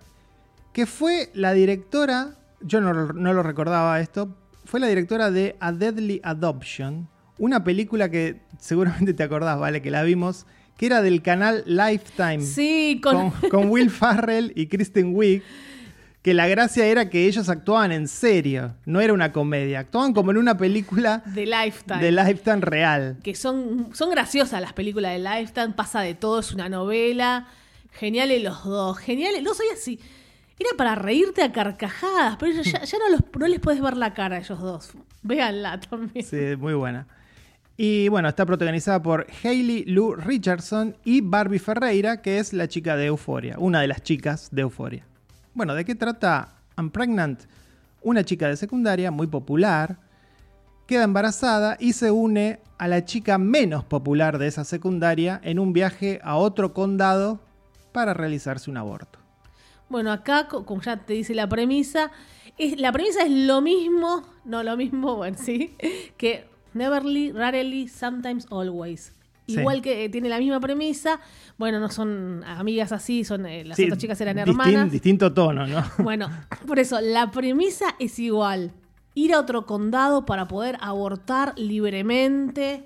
que 0.73 0.85
fue 0.87 1.31
la 1.35 1.53
directora 1.55 2.37
yo 2.61 2.81
no, 2.81 2.93
no 3.13 3.33
lo 3.33 3.43
recordaba 3.43 4.01
esto, 4.01 4.35
fue 4.65 4.81
la 4.81 4.87
directora 4.87 5.31
de 5.31 5.57
A 5.61 5.73
Deadly 5.73 6.21
Adoption, 6.25 7.09
una 7.39 7.65
película 7.65 8.11
que 8.11 8.41
seguramente 8.59 9.15
te 9.15 9.23
acordás, 9.23 9.59
¿vale? 9.59 9.83
Que 9.83 9.91
la 9.91 10.03
vimos, 10.03 10.47
que 10.77 10.87
era 10.87 11.03
del 11.03 11.23
canal 11.23 11.63
Lifetime. 11.67 12.41
Sí, 12.41 13.01
con, 13.03 13.31
con, 13.31 13.51
con 13.51 13.71
Will 13.71 13.91
Farrell 13.91 14.53
y 14.55 14.67
Kristen 14.67 15.15
Wiig. 15.15 15.43
Que 16.23 16.35
la 16.35 16.49
gracia 16.49 16.85
era 16.87 17.09
que 17.09 17.29
ellos 17.29 17.49
actuaban 17.49 17.93
en 17.93 18.09
serio, 18.09 18.75
no 18.85 19.01
era 19.01 19.13
una 19.13 19.31
comedia, 19.31 19.79
actuaban 19.79 20.13
como 20.13 20.33
en 20.33 20.39
una 20.39 20.57
película 20.57 21.23
de 21.25 21.47
Lifetime. 21.47 22.01
de 22.01 22.11
Lifetime 22.11 22.61
real. 22.63 23.17
que 23.23 23.37
son, 23.37 23.91
son 23.93 24.11
graciosas 24.11 24.61
las 24.61 24.73
películas 24.73 25.13
de 25.13 25.21
Lifetime, 25.21 25.71
pasa 25.71 26.01
de 26.01 26.15
todo, 26.15 26.41
es 26.41 26.51
una 26.51 26.69
novela. 26.69 27.47
Geniales 27.93 28.43
los 28.43 28.65
dos, 28.65 28.99
geniales. 28.99 29.43
No 29.45 29.55
soy 29.55 29.67
así. 29.73 30.01
Era 30.59 30.71
para 30.77 30.97
reírte 30.97 31.43
a 31.43 31.53
carcajadas, 31.53 32.37
pero 32.39 32.61
ya, 32.61 32.83
ya 32.83 32.99
no, 32.99 33.09
los, 33.09 33.21
no 33.39 33.47
les 33.47 33.61
puedes 33.61 33.81
ver 33.81 33.97
la 33.97 34.13
cara 34.13 34.37
a 34.37 34.39
ellos 34.41 34.59
dos. 34.61 34.91
Véanla 35.23 35.79
también. 35.81 36.27
Sí, 36.27 36.57
muy 36.59 36.75
buena. 36.75 37.07
Y 37.77 38.09
bueno, 38.09 38.29
está 38.29 38.47
protagonizada 38.47 39.03
por 39.03 39.27
Hailey 39.43 39.85
Lou 39.85 40.15
Richardson 40.15 40.97
y 41.05 41.21
Barbie 41.21 41.59
Ferreira, 41.59 42.23
que 42.23 42.39
es 42.39 42.53
la 42.53 42.69
chica 42.69 42.97
de 42.97 43.07
Euforia, 43.07 43.57
una 43.59 43.81
de 43.83 43.89
las 43.89 44.03
chicas 44.03 44.49
de 44.51 44.63
Euforia. 44.63 45.07
Bueno, 45.53 45.75
¿de 45.75 45.85
qué 45.85 45.95
trata 45.95 46.55
I'm 46.79 46.91
Pregnant? 46.91 47.43
Una 48.03 48.25
chica 48.25 48.49
de 48.49 48.57
secundaria 48.57 49.11
muy 49.11 49.27
popular 49.27 49.99
queda 50.87 51.05
embarazada 51.05 51.77
y 51.79 51.93
se 51.93 52.11
une 52.11 52.61
a 52.79 52.89
la 52.89 53.05
chica 53.05 53.37
menos 53.37 53.85
popular 53.85 54.39
de 54.39 54.47
esa 54.47 54.65
secundaria 54.65 55.41
en 55.43 55.59
un 55.59 55.73
viaje 55.73 56.21
a 56.23 56.37
otro 56.37 56.73
condado 56.73 57.41
para 57.93 58.15
realizarse 58.15 58.71
un 58.71 58.77
aborto. 58.77 59.19
Bueno, 59.89 60.13
acá, 60.13 60.49
co- 60.49 60.65
como 60.65 60.81
ya 60.83 60.97
te 61.05 61.13
dice 61.15 61.35
la 61.35 61.49
premisa, 61.49 62.11
la 62.59 62.93
premisa 62.93 63.23
es 63.23 63.31
lo 63.31 63.61
mismo, 63.61 64.23
no 64.45 64.63
lo 64.63 64.77
mismo, 64.77 65.17
bueno, 65.17 65.37
sí, 65.41 65.75
que 66.17 66.47
Neverly, 66.77 67.33
Rarely, 67.33 67.89
Sometimes, 67.89 68.47
Always. 68.51 69.13
Sí. 69.47 69.61
Igual 69.61 69.81
que 69.81 70.05
eh, 70.05 70.09
tiene 70.09 70.29
la 70.29 70.39
misma 70.39 70.59
premisa, 70.59 71.21
bueno, 71.57 71.79
no 71.79 71.89
son 71.89 72.43
amigas 72.45 72.91
así, 72.91 73.23
son 73.25 73.47
eh, 73.47 73.65
las 73.65 73.77
Sí, 73.77 73.85
otras 73.85 73.99
chicas 73.99 74.21
eran 74.21 74.37
distin- 74.39 74.49
hermanas. 74.49 74.91
distinto 74.91 75.33
tono, 75.33 75.67
¿no? 75.69 75.85
Bueno, 75.99 76.29
por 76.67 76.79
eso, 76.81 77.01
la 77.01 77.31
premisa 77.31 77.95
es 78.01 78.19
igual. 78.19 78.73
Ir 79.15 79.33
a 79.35 79.39
otro 79.41 79.65
condado 79.65 80.27
para 80.27 80.49
poder 80.49 80.77
abortar 80.81 81.55
libremente, 81.57 82.85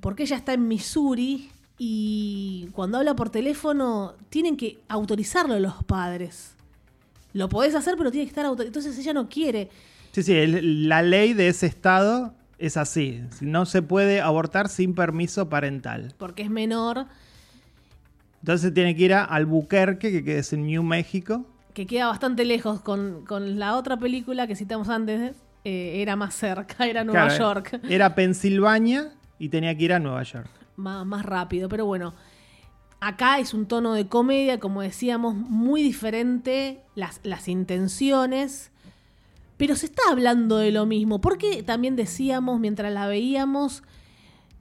porque 0.00 0.24
ella 0.24 0.36
está 0.36 0.52
en 0.52 0.68
Missouri 0.68 1.50
y 1.78 2.68
cuando 2.72 2.98
habla 2.98 3.16
por 3.16 3.30
teléfono 3.30 4.14
tienen 4.28 4.56
que 4.56 4.78
autorizarlo 4.88 5.58
los 5.58 5.82
padres. 5.84 6.54
Lo 7.32 7.48
podés 7.48 7.74
hacer, 7.74 7.94
pero 7.96 8.10
tiene 8.10 8.26
que 8.26 8.30
estar 8.30 8.44
autorizado. 8.44 8.68
Entonces 8.78 8.98
ella 9.02 9.12
no 9.14 9.28
quiere. 9.28 9.70
Sí, 10.12 10.22
sí, 10.22 10.32
el- 10.34 10.88
la 10.88 11.02
ley 11.02 11.32
de 11.32 11.48
ese 11.48 11.66
estado 11.66 12.34
es 12.58 12.76
así. 12.76 13.22
No 13.40 13.66
se 13.66 13.82
puede 13.82 14.20
abortar 14.20 14.68
sin 14.68 14.94
permiso 14.94 15.48
parental. 15.48 16.14
porque 16.18 16.42
es 16.42 16.50
menor, 16.50 17.06
Entonces 18.40 18.74
tiene 18.74 18.94
que 18.94 19.04
ir 19.04 19.14
a 19.14 19.24
Albuquerque, 19.24 20.22
que 20.24 20.38
es 20.38 20.52
en 20.52 20.66
New 20.66 20.82
México. 20.82 21.46
que 21.72 21.86
queda 21.86 22.06
bastante 22.08 22.44
lejos 22.44 22.80
con, 22.80 23.24
con 23.26 23.58
la 23.58 23.76
otra 23.76 23.96
película 23.96 24.46
que 24.46 24.54
citamos 24.54 24.88
antes, 24.88 25.32
eh, 25.64 26.02
era 26.02 26.14
más 26.14 26.34
cerca, 26.34 26.86
era 26.86 27.02
Nueva 27.04 27.28
Claro, 27.28 27.54
York. 27.54 27.80
Era 27.88 28.14
Pensilvania 28.14 29.12
y 29.38 29.48
tenía 29.48 29.74
que 29.76 29.84
ir 29.84 29.92
a 29.94 29.98
Nueva 29.98 30.22
York. 30.22 30.46
más, 30.76 31.04
más 31.06 31.24
rápido. 31.24 31.68
Pero 31.70 31.86
bueno, 31.86 32.14
acá 33.00 33.38
es 33.38 33.54
un 33.54 33.66
tono 33.66 33.94
de 33.94 34.06
comedia, 34.08 34.60
como 34.60 34.82
decíamos, 34.82 35.34
muy 35.34 35.82
diferente 35.82 36.80
las, 36.94 37.18
las 37.24 37.48
intenciones. 37.48 38.70
Pero 39.56 39.76
se 39.76 39.86
está 39.86 40.02
hablando 40.10 40.58
de 40.58 40.72
lo 40.72 40.86
mismo. 40.86 41.20
Porque 41.20 41.62
también 41.62 41.96
decíamos, 41.96 42.58
mientras 42.60 42.92
la 42.92 43.06
veíamos, 43.06 43.82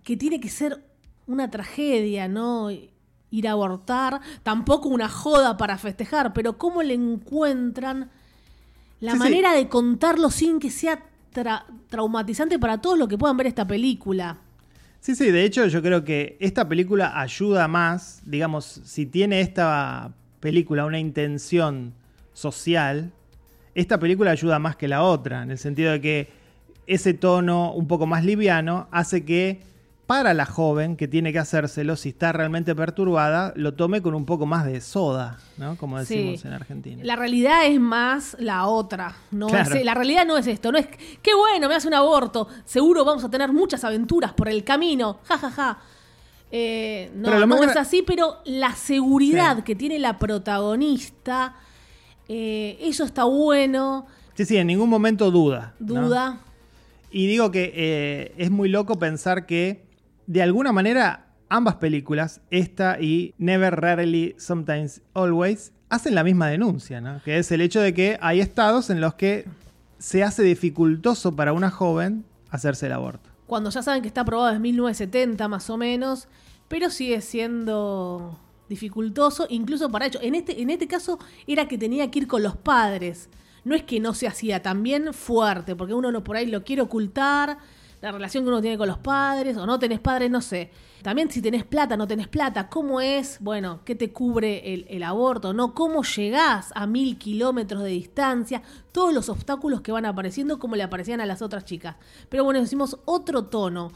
que 0.03 0.17
tiene 0.17 0.39
que 0.39 0.49
ser 0.49 0.83
una 1.27 1.49
tragedia, 1.49 2.27
¿no? 2.27 2.69
Ir 2.71 3.47
a 3.47 3.51
abortar. 3.51 4.21
Tampoco 4.43 4.89
una 4.89 5.09
joda 5.09 5.57
para 5.57 5.77
festejar, 5.77 6.33
pero 6.33 6.57
cómo 6.57 6.83
le 6.83 6.93
encuentran 6.93 8.09
la 8.99 9.11
Sí, 9.13 9.17
sí. 9.17 9.23
manera 9.23 9.53
de 9.53 9.67
contarlo 9.67 10.29
sin 10.29 10.59
que 10.59 10.69
sea 10.69 11.03
tra- 11.33 11.65
traumatizante 11.89 12.59
para 12.59 12.79
todos 12.79 12.97
los 12.97 13.07
que 13.07 13.17
puedan 13.17 13.35
ver 13.37 13.47
esta 13.47 13.65
película. 13.67 14.37
Sí, 14.99 15.15
sí, 15.15 15.31
de 15.31 15.43
hecho 15.43 15.65
yo 15.67 15.81
creo 15.81 16.05
que 16.05 16.37
esta 16.39 16.69
película 16.69 17.19
ayuda 17.19 17.67
más, 17.67 18.21
digamos, 18.25 18.65
si 18.85 19.05
tiene 19.05 19.41
esta 19.41 20.13
película 20.39 20.85
una 20.85 20.99
intención 20.99 21.93
social, 22.33 23.11
esta 23.75 23.99
película 23.99 24.31
ayuda 24.31 24.59
más 24.59 24.75
que 24.75 24.87
la 24.87 25.03
otra, 25.03 25.43
en 25.43 25.51
el 25.51 25.57
sentido 25.57 25.91
de 25.91 26.01
que 26.01 26.31
ese 26.87 27.13
tono 27.13 27.71
un 27.73 27.87
poco 27.87 28.05
más 28.05 28.23
liviano 28.25 28.87
hace 28.91 29.23
que 29.25 29.61
para 30.05 30.33
la 30.33 30.45
joven 30.45 30.97
que 30.97 31.07
tiene 31.07 31.31
que 31.31 31.39
hacérselo, 31.39 31.95
si 31.95 32.09
está 32.09 32.33
realmente 32.33 32.75
perturbada, 32.75 33.53
lo 33.55 33.73
tome 33.73 34.01
con 34.01 34.13
un 34.13 34.25
poco 34.25 34.45
más 34.45 34.65
de 34.65 34.81
soda, 34.81 35.37
¿no? 35.57 35.77
Como 35.77 35.97
decimos 35.97 36.41
Sí. 36.41 36.47
en 36.47 36.53
Argentina. 36.53 37.01
La 37.05 37.15
realidad 37.15 37.65
es 37.65 37.79
más 37.79 38.35
la 38.37 38.67
otra. 38.67 39.15
No 39.31 39.47
Claro. 39.47 39.73
es- 39.75 39.85
la 39.85 39.93
realidad 39.93 40.25
no 40.27 40.37
es 40.37 40.45
esto. 40.45 40.73
No 40.73 40.77
es 40.77 40.87
qué 41.21 41.33
bueno, 41.33 41.69
me 41.69 41.75
hace 41.75 41.87
un 41.87 41.93
aborto. 41.93 42.49
Seguro 42.65 43.05
vamos 43.05 43.23
a 43.23 43.29
tener 43.29 43.53
muchas 43.53 43.83
aventuras 43.85 44.33
por 44.33 44.49
el 44.49 44.63
camino. 44.65 45.19
Ja, 45.23 45.37
ja, 45.37 45.49
ja. 45.49 45.77
Eh, 46.51 47.09
no, 47.15 47.63
es 47.63 47.75
así, 47.77 48.03
pero 48.05 48.39
la 48.45 48.73
seguridad 48.75 49.55
Sí. 49.57 49.63
que 49.63 49.75
tiene 49.75 49.97
la 49.99 50.19
protagonista, 50.19 51.55
eh, 52.27 52.77
eso 52.81 53.03
está 53.03 53.25
bueno. 53.25 54.07
Sí, 54.35 54.45
sí, 54.45 54.57
en 54.57 54.67
ningún 54.67 54.89
momento 54.89 55.31
duda. 55.31 55.75
¿no? 55.79 56.01
Duda. 56.01 56.39
Y 57.11 57.27
digo 57.27 57.51
que 57.51 57.71
eh, 57.75 58.33
es 58.37 58.49
muy 58.49 58.69
loco 58.69 58.97
pensar 58.97 59.45
que, 59.45 59.85
de 60.25 60.41
alguna 60.41 60.71
manera, 60.71 61.27
ambas 61.49 61.75
películas, 61.75 62.41
esta 62.49 62.99
y 62.99 63.35
Never, 63.37 63.79
Rarely, 63.79 64.35
Sometimes, 64.39 65.01
Always, 65.13 65.71
hacen 65.89 66.15
la 66.15 66.23
misma 66.23 66.47
denuncia, 66.47 67.01
¿no? 67.01 67.21
Que 67.23 67.37
es 67.37 67.51
el 67.51 67.61
hecho 67.61 67.79
de 67.81 67.93
que 67.93 68.17
hay 68.21 68.39
estados 68.39 68.89
en 68.89 68.99
los 68.99 69.13
que 69.13 69.45
se 69.99 70.23
hace 70.23 70.41
dificultoso 70.41 71.35
para 71.35 71.53
una 71.53 71.69
joven 71.69 72.25
hacerse 72.49 72.87
el 72.87 72.93
aborto. 72.93 73.29
Cuando 73.45 73.69
ya 73.69 73.83
saben 73.83 74.01
que 74.01 74.07
está 74.07 74.21
aprobado 74.21 74.47
desde 74.47 74.59
1970 74.59 75.47
más 75.47 75.69
o 75.69 75.77
menos, 75.77 76.27
pero 76.67 76.89
sigue 76.89 77.21
siendo 77.21 78.39
dificultoso, 78.73 79.45
incluso 79.49 79.89
para 79.89 80.07
ellos. 80.07 80.21
En 80.23 80.35
este, 80.35 80.61
en 80.61 80.69
este 80.69 80.87
caso 80.87 81.19
era 81.47 81.67
que 81.67 81.77
tenía 81.77 82.09
que 82.09 82.19
ir 82.19 82.27
con 82.27 82.43
los 82.43 82.55
padres. 82.55 83.29
No 83.63 83.75
es 83.75 83.83
que 83.83 83.99
no 83.99 84.13
se 84.13 84.27
hacía 84.27 84.61
también 84.61 85.13
fuerte, 85.13 85.75
porque 85.75 85.93
uno 85.93 86.11
no 86.11 86.23
por 86.23 86.35
ahí 86.35 86.47
lo 86.47 86.63
quiere 86.63 86.81
ocultar, 86.81 87.57
la 88.01 88.11
relación 88.11 88.43
que 88.43 88.49
uno 88.49 88.61
tiene 88.61 88.77
con 88.77 88.89
los 88.89 88.97
padres, 88.97 89.55
o 89.55 89.65
no 89.65 89.79
tenés 89.79 90.01
padres, 90.01 90.29
no 90.29 90.41
sé. 90.41 90.71
También 91.01 91.31
si 91.31 91.41
tenés 91.41 91.63
plata, 91.63 91.95
no 91.95 92.05
tenés 92.05 92.27
plata, 92.27 92.67
¿cómo 92.67 92.99
es? 92.99 93.37
Bueno, 93.39 93.79
¿qué 93.85 93.95
te 93.95 94.11
cubre 94.11 94.73
el, 94.73 94.85
el 94.89 95.03
aborto? 95.03 95.53
¿No? 95.53 95.73
¿Cómo 95.73 96.03
llegás 96.03 96.71
a 96.75 96.85
mil 96.85 97.17
kilómetros 97.17 97.83
de 97.83 97.91
distancia? 97.91 98.61
Todos 98.91 99.13
los 99.13 99.29
obstáculos 99.29 99.79
que 99.79 99.93
van 99.93 100.05
apareciendo 100.05 100.59
como 100.59 100.75
le 100.75 100.83
aparecían 100.83 101.21
a 101.21 101.25
las 101.25 101.41
otras 101.41 101.63
chicas. 101.63 101.95
Pero 102.27 102.43
bueno, 102.43 102.59
decimos 102.59 102.99
otro 103.05 103.45
tono. 103.45 103.93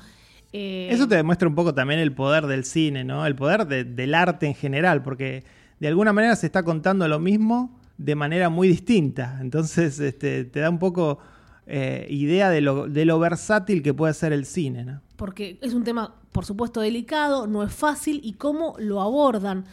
Eh, 0.57 0.87
Eso 0.91 1.07
te 1.07 1.15
demuestra 1.15 1.47
un 1.47 1.55
poco 1.55 1.73
también 1.73 1.99
el 1.99 2.13
poder 2.13 2.47
del 2.47 2.63
cine, 2.65 3.03
¿no? 3.03 3.25
El 3.25 3.35
poder 3.35 3.67
de- 3.67 3.83
del 3.83 4.13
arte 4.15 4.47
en 4.47 4.55
general, 4.55 5.03
porque 5.03 5.43
de 5.79 5.87
alguna 5.87 6.13
manera 6.13 6.35
se 6.35 6.45
está 6.47 6.63
contando 6.63 7.07
lo 7.07 7.19
mismo 7.19 7.79
de 7.97 8.15
manera 8.15 8.49
muy 8.49 8.67
distinta. 8.67 9.37
Entonces 9.41 9.99
este, 9.99 10.45
te 10.45 10.59
da 10.59 10.69
un 10.69 10.79
poco 10.79 11.19
eh, 11.67 12.07
idea 12.09 12.49
de 12.49 12.61
lo, 12.61 12.87
de 12.87 13.05
lo 13.05 13.19
versátil 13.19 13.83
que 13.83 13.93
puede 13.93 14.13
ser 14.13 14.31
el 14.33 14.45
cine, 14.45 14.83
¿no? 14.85 15.01
porque 15.17 15.57
es 15.61 15.73
un 15.73 15.83
tema, 15.83 16.13
por 16.31 16.45
supuesto, 16.45 16.79
delicado, 16.79 17.47
no 17.47 17.63
es 17.63 17.73
fácil, 17.73 18.21
y 18.23 18.33
cómo 18.33 18.75
lo 18.77 19.01
abordan, 19.01 19.65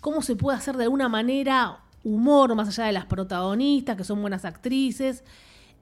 cómo 0.00 0.22
se 0.22 0.36
puede 0.36 0.56
hacer 0.56 0.76
de 0.76 0.84
alguna 0.84 1.08
manera 1.08 1.78
humor 2.04 2.54
más 2.54 2.68
allá 2.68 2.86
de 2.86 2.92
las 2.92 3.06
protagonistas, 3.06 3.96
que 3.96 4.04
son 4.04 4.20
buenas 4.20 4.44
actrices. 4.44 5.24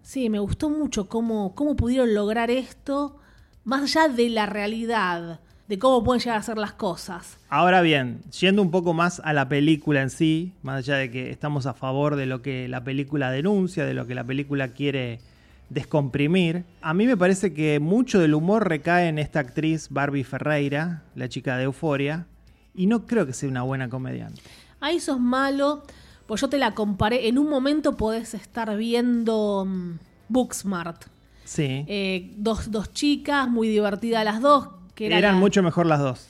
Sí, 0.03 0.31
me 0.31 0.39
gustó 0.39 0.71
mucho 0.71 1.07
cómo, 1.09 1.55
cómo 1.55 1.77
pudieron 1.77 2.15
lograr 2.15 2.51
esto, 2.51 3.19
más 3.65 3.83
allá 3.83 4.13
de 4.13 4.29
la 4.31 4.47
realidad, 4.47 5.41
de 5.69 5.79
cómo 5.79 6.03
pueden 6.03 6.21
llegar 6.21 6.39
a 6.39 6.43
ser 6.43 6.59
las 6.59 6.73
cosas. 6.73 7.39
Ahora 7.49 7.81
bien, 7.81 8.23
yendo 8.41 8.61
un 8.61 8.71
poco 8.71 8.93
más 8.93 9.21
a 9.25 9.33
la 9.33 9.49
película 9.49 10.03
en 10.03 10.11
sí, 10.11 10.53
más 10.63 10.79
allá 10.79 10.97
de 10.97 11.11
que 11.11 11.31
estamos 11.31 11.67
a 11.67 11.75
favor 11.75 12.17
de 12.17 12.27
lo 12.27 12.43
que 12.43 12.67
la 12.69 12.83
película 12.83 13.31
denuncia, 13.31 13.85
de 13.85 13.95
lo 13.95 14.07
que 14.07 14.15
la 14.15 14.25
película 14.25 14.69
quiere 14.69 15.21
descomprimir, 15.69 16.65
a 16.83 16.93
mí 16.93 17.07
me 17.07 17.17
parece 17.17 17.55
que 17.55 17.79
mucho 17.79 18.19
del 18.19 18.35
humor 18.35 18.69
recae 18.69 19.09
en 19.09 19.19
esta 19.19 19.41
actriz 19.41 19.89
Barbie 19.91 20.25
Ferreira, 20.25 21.05
la 21.15 21.29
chica 21.29 21.57
de 21.57 21.65
Euforia, 21.65 22.27
y 22.75 22.87
no 22.87 23.07
creo 23.07 23.27
que 23.27 23.33
sea 23.33 23.49
una 23.49 23.63
buena 23.63 23.89
comediante. 23.89 24.43
Ahí 24.81 24.99
sos 24.99 25.21
malo, 25.21 25.85
pues 26.27 26.41
yo 26.41 26.49
te 26.49 26.59
la 26.59 26.75
comparé. 26.75 27.29
En 27.29 27.39
un 27.39 27.49
momento 27.49 27.97
podés 27.97 28.35
estar 28.35 28.77
viendo 28.77 29.65
mm, 29.67 29.99
Booksmart. 30.29 31.05
Sí. 31.51 31.85
Eh, 31.89 32.33
dos, 32.37 32.71
dos 32.71 32.93
chicas, 32.93 33.49
muy 33.49 33.67
divertidas 33.69 34.25
las 34.25 34.41
dos. 34.41 34.69
Que 34.95 35.07
Eran 35.09 35.37
mucho 35.37 35.63
mejor 35.65 35.87
las 35.87 35.99
dos. 35.99 36.27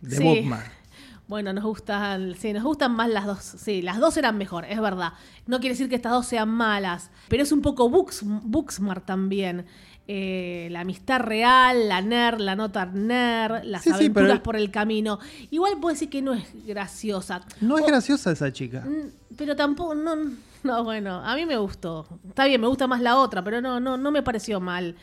De 0.00 0.16
Sí. 0.16 0.22
Bookmark. 0.24 0.72
Bueno, 1.28 1.52
nos 1.54 1.64
gustan, 1.64 2.34
sí, 2.38 2.52
nos 2.52 2.62
gustan 2.62 2.92
más 2.94 3.08
las 3.08 3.24
dos. 3.24 3.38
Sí, 3.42 3.80
las 3.80 3.98
dos 3.98 4.16
eran 4.18 4.36
mejor, 4.36 4.66
es 4.66 4.78
verdad. 4.80 5.12
No 5.46 5.60
quiere 5.60 5.72
decir 5.74 5.88
que 5.88 5.94
estas 5.94 6.12
dos 6.12 6.26
sean 6.26 6.48
malas, 6.50 7.10
pero 7.28 7.42
es 7.42 7.52
un 7.52 7.62
poco 7.62 7.88
Books, 7.88 8.20
Booksmart 8.24 9.06
también. 9.06 9.64
Eh, 10.08 10.68
la 10.72 10.80
amistad 10.80 11.20
real, 11.20 11.88
la 11.88 12.02
nerd, 12.02 12.38
la 12.40 12.54
nota 12.54 12.84
nerd, 12.84 13.62
las 13.64 13.82
Sí, 13.82 13.90
sí, 13.90 13.94
aventuras 13.96 14.28
pero- 14.30 14.42
por 14.42 14.56
el 14.56 14.70
camino. 14.70 15.20
Igual 15.50 15.74
puedo 15.80 15.94
decir 15.94 16.10
que 16.10 16.20
no 16.20 16.34
es 16.34 16.44
graciosa. 16.66 17.40
No 17.62 17.78
es 17.78 17.84
O- 17.84 17.86
graciosa 17.86 18.30
esa 18.32 18.52
chica. 18.52 18.80
Mm, 18.80 19.34
Pero 19.36 19.56
tampoco, 19.56 19.94
no, 19.94 20.14
no, 20.64 20.84
bueno, 20.84 21.20
a 21.24 21.34
mí 21.36 21.46
me 21.46 21.56
gustó. 21.56 22.06
Está 22.28 22.46
bien, 22.46 22.60
me 22.60 22.66
gusta 22.66 22.86
más 22.86 23.00
la 23.00 23.16
otra, 23.16 23.42
pero 23.42 23.60
no, 23.60 23.80
no, 23.80 23.96
no 23.96 24.10
me 24.10 24.22
pareció 24.22 24.60
mal. 24.60 24.94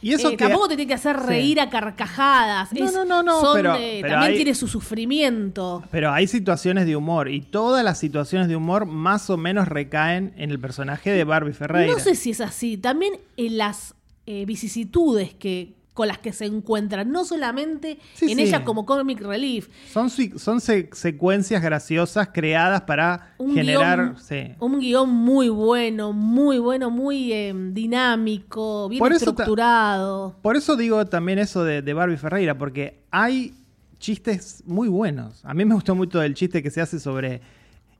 Y 0.00 0.12
eso 0.12 0.28
Eh, 0.28 0.36
que... 0.36 0.44
Tampoco 0.44 0.68
te 0.68 0.76
tiene 0.76 0.86
que 0.88 0.94
hacer 0.94 1.18
Sí. 1.18 1.26
reír 1.26 1.60
a 1.60 1.68
carcajadas. 1.70 2.72
No, 2.72 2.84
Es- 2.86 2.92
no, 2.92 3.04
no, 3.04 3.22
no, 3.24 3.40
son, 3.40 3.56
pero- 3.56 3.72
pero 3.72 4.08
también 4.08 4.30
hay- 4.32 4.36
tiene 4.36 4.54
su 4.54 4.68
sufrimiento. 4.68 5.82
Pero 5.90 6.12
hay 6.12 6.26
situaciones 6.28 6.86
de 6.86 6.94
humor 6.94 7.28
y 7.28 7.40
todas 7.40 7.84
las 7.84 7.98
situaciones 7.98 8.46
de 8.48 8.54
humor 8.54 8.86
más 8.86 9.28
o 9.30 9.36
menos 9.36 9.66
recaen 9.66 10.32
en 10.36 10.50
el 10.52 10.60
personaje 10.60 11.10
de 11.10 11.24
Barbie 11.24 11.52
Ferreira. 11.52 11.92
No 11.92 11.98
sé 11.98 12.14
si 12.14 12.30
es 12.30 12.40
así. 12.40 12.76
También 12.76 13.14
en 13.36 13.58
las 13.58 13.94
eh, 14.26 14.44
vicisitudes 14.46 15.34
que 15.34 15.72
con 15.98 16.06
las 16.06 16.18
que 16.18 16.32
se 16.32 16.46
encuentran, 16.46 17.10
no 17.10 17.24
solamente 17.24 17.98
Sí, 18.14 18.30
en 18.30 18.38
sí. 18.38 18.44
ella 18.44 18.62
como 18.64 18.86
comic 18.86 19.20
relief. 19.20 19.68
Son, 19.92 20.08
son 20.08 20.60
se- 20.60 20.88
secuencias 20.92 21.60
graciosas 21.60 22.28
creadas 22.32 22.82
para 22.82 23.34
Un 23.36 23.52
generar... 23.52 23.98
guion, 23.98 24.16
sí. 24.20 24.54
un 24.60 24.78
guion 24.78 25.10
muy 25.10 25.48
bueno, 25.48 26.12
muy 26.12 26.60
bueno, 26.60 26.88
muy 26.88 27.32
eh, 27.32 27.52
dinámico, 27.72 28.88
bien 28.88 29.00
Por 29.00 29.12
eso 29.12 29.24
ta- 29.34 29.42
estructurado. 29.42 30.36
Por 30.40 30.54
eso 30.56 30.76
digo 30.76 31.04
también 31.06 31.40
eso 31.40 31.64
de, 31.64 31.82
de 31.82 31.94
Barbie 31.94 32.16
Ferreira, 32.16 32.56
porque 32.56 33.00
hay 33.10 33.54
chistes 33.98 34.62
muy 34.66 34.86
buenos. 34.88 35.44
A 35.44 35.52
mí 35.52 35.64
me 35.64 35.74
gustó 35.74 35.96
mucho 35.96 36.22
el 36.22 36.34
chiste 36.34 36.62
que 36.62 36.70
se 36.70 36.80
hace 36.80 37.00
sobre 37.00 37.40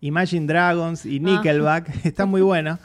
Imagine 0.02 0.46
Dragons 0.46 1.04
y 1.04 1.18
Nickelback, 1.18 1.90
está 2.06 2.26
muy 2.26 2.42
bueno, 2.42 2.78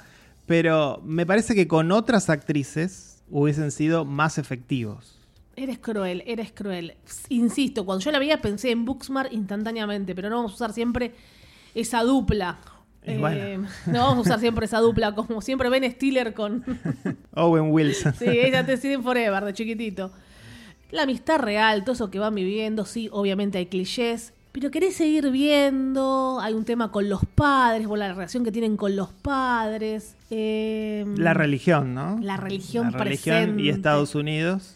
pero 0.47 0.99
me 1.05 1.23
parece 1.27 1.53
que 1.53 1.67
con 1.67 1.91
otras 1.91 2.31
actrices 2.31 3.12
hubiesen 3.33 3.71
sido 3.71 4.05
más 4.05 4.37
efectivos. 4.37 5.17
Eres 5.55 5.79
cruel, 5.79 6.23
eres 6.25 6.51
cruel. 6.51 6.93
Insisto, 7.29 7.85
cuando 7.85 8.03
yo 8.03 8.11
la 8.11 8.19
veía 8.19 8.41
pensé 8.41 8.71
en 8.71 8.85
Booksmart 8.85 9.33
instantáneamente, 9.33 10.15
pero 10.15 10.29
no 10.29 10.37
vamos 10.37 10.51
a 10.51 10.55
usar 10.55 10.73
siempre 10.73 11.13
esa 11.75 12.03
dupla. 12.03 12.59
Eh, 13.01 13.17
bueno. 13.19 13.67
no 13.87 13.99
vamos 13.99 14.17
a 14.19 14.21
usar 14.21 14.39
siempre 14.39 14.65
esa 14.65 14.79
dupla, 14.79 15.13
como 15.13 15.41
siempre 15.41 15.69
Ben 15.69 15.91
Stiller 15.91 16.33
con... 16.33 16.63
Owen 17.35 17.71
Wilson. 17.71 18.13
sí, 18.13 18.25
ella 18.27 18.65
te 18.65 18.77
siguen 18.77 19.03
forever, 19.03 19.43
de 19.43 19.53
chiquitito. 19.53 20.11
La 20.91 21.03
amistad 21.03 21.39
real, 21.39 21.83
todo 21.83 21.93
eso 21.93 22.11
que 22.11 22.19
van 22.19 22.35
viviendo, 22.35 22.85
sí, 22.85 23.09
obviamente 23.11 23.57
hay 23.57 23.65
clichés, 23.65 24.31
pero 24.51 24.69
querés 24.69 24.95
seguir 24.95 25.31
viendo, 25.31 26.39
hay 26.39 26.53
un 26.53 26.63
tema 26.65 26.91
con 26.91 27.09
los 27.09 27.25
padres, 27.25 27.87
o 27.87 27.95
la 27.95 28.13
relación 28.13 28.43
que 28.43 28.51
tienen 28.51 28.77
con 28.77 28.95
los 28.95 29.09
padres. 29.09 30.15
Eh, 30.35 31.05
La 31.17 31.33
religión, 31.33 31.93
¿no? 31.93 32.17
La 32.21 32.37
religión 32.37 32.91
La 32.91 32.97
religión 32.97 33.59
y. 33.59 33.69
Estados 33.69 34.15
Unidos. 34.15 34.75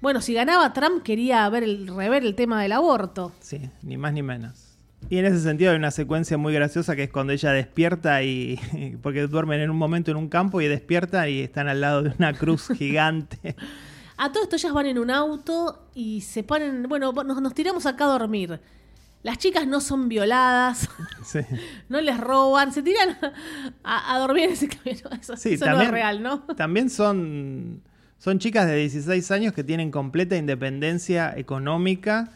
Bueno, 0.00 0.20
si 0.20 0.34
ganaba 0.34 0.72
Trump 0.72 1.02
quería 1.02 1.48
ver 1.48 1.62
el, 1.62 1.86
rever 1.86 2.24
el 2.24 2.34
tema 2.34 2.62
del 2.62 2.72
aborto. 2.72 3.32
Sí, 3.40 3.70
ni 3.82 3.96
más 3.96 4.12
ni 4.12 4.22
menos. 4.22 4.76
Y 5.08 5.18
en 5.18 5.26
ese 5.26 5.40
sentido 5.40 5.70
hay 5.72 5.78
una 5.78 5.90
secuencia 5.90 6.36
muy 6.36 6.52
graciosa 6.52 6.96
que 6.96 7.04
es 7.04 7.10
cuando 7.10 7.32
ella 7.32 7.52
despierta 7.52 8.22
y. 8.22 8.58
porque 9.02 9.26
duermen 9.26 9.60
en 9.60 9.70
un 9.70 9.78
momento 9.78 10.10
en 10.10 10.18
un 10.18 10.28
campo 10.28 10.60
y 10.60 10.68
despierta 10.68 11.28
y 11.28 11.40
están 11.40 11.68
al 11.68 11.80
lado 11.80 12.02
de 12.02 12.12
una 12.18 12.34
cruz 12.34 12.68
gigante. 12.78 13.56
A 14.16 14.30
todo 14.30 14.44
esto 14.44 14.56
ellas 14.56 14.72
van 14.72 14.86
en 14.86 14.98
un 14.98 15.10
auto 15.10 15.88
y 15.94 16.20
se 16.20 16.42
ponen, 16.42 16.84
bueno, 16.88 17.12
nos, 17.12 17.40
nos 17.40 17.54
tiramos 17.54 17.86
acá 17.86 18.04
a 18.04 18.18
dormir. 18.18 18.60
Las 19.24 19.38
chicas 19.38 19.66
no 19.66 19.80
son 19.80 20.08
violadas, 20.08 20.88
Sí. 21.24 21.40
no 21.88 22.00
les 22.00 22.16
roban, 22.20 22.72
se 22.72 22.82
tiran 22.82 23.16
a, 23.82 24.14
a 24.14 24.18
dormir 24.20 24.44
en 24.44 24.50
ese 24.52 24.68
camino. 24.68 25.08
Eso, 25.20 25.36
Sí, 25.36 25.54
eso 25.54 25.64
no 25.64 25.72
también, 25.72 25.88
es 25.88 25.92
real, 25.92 26.22
¿no? 26.22 26.40
También 26.56 26.90
son, 26.90 27.82
son 28.18 28.38
chicas 28.38 28.66
de 28.68 28.76
16 28.76 29.30
años 29.32 29.52
que 29.54 29.64
tienen 29.64 29.90
completa 29.90 30.36
independencia 30.36 31.32
económica, 31.36 32.30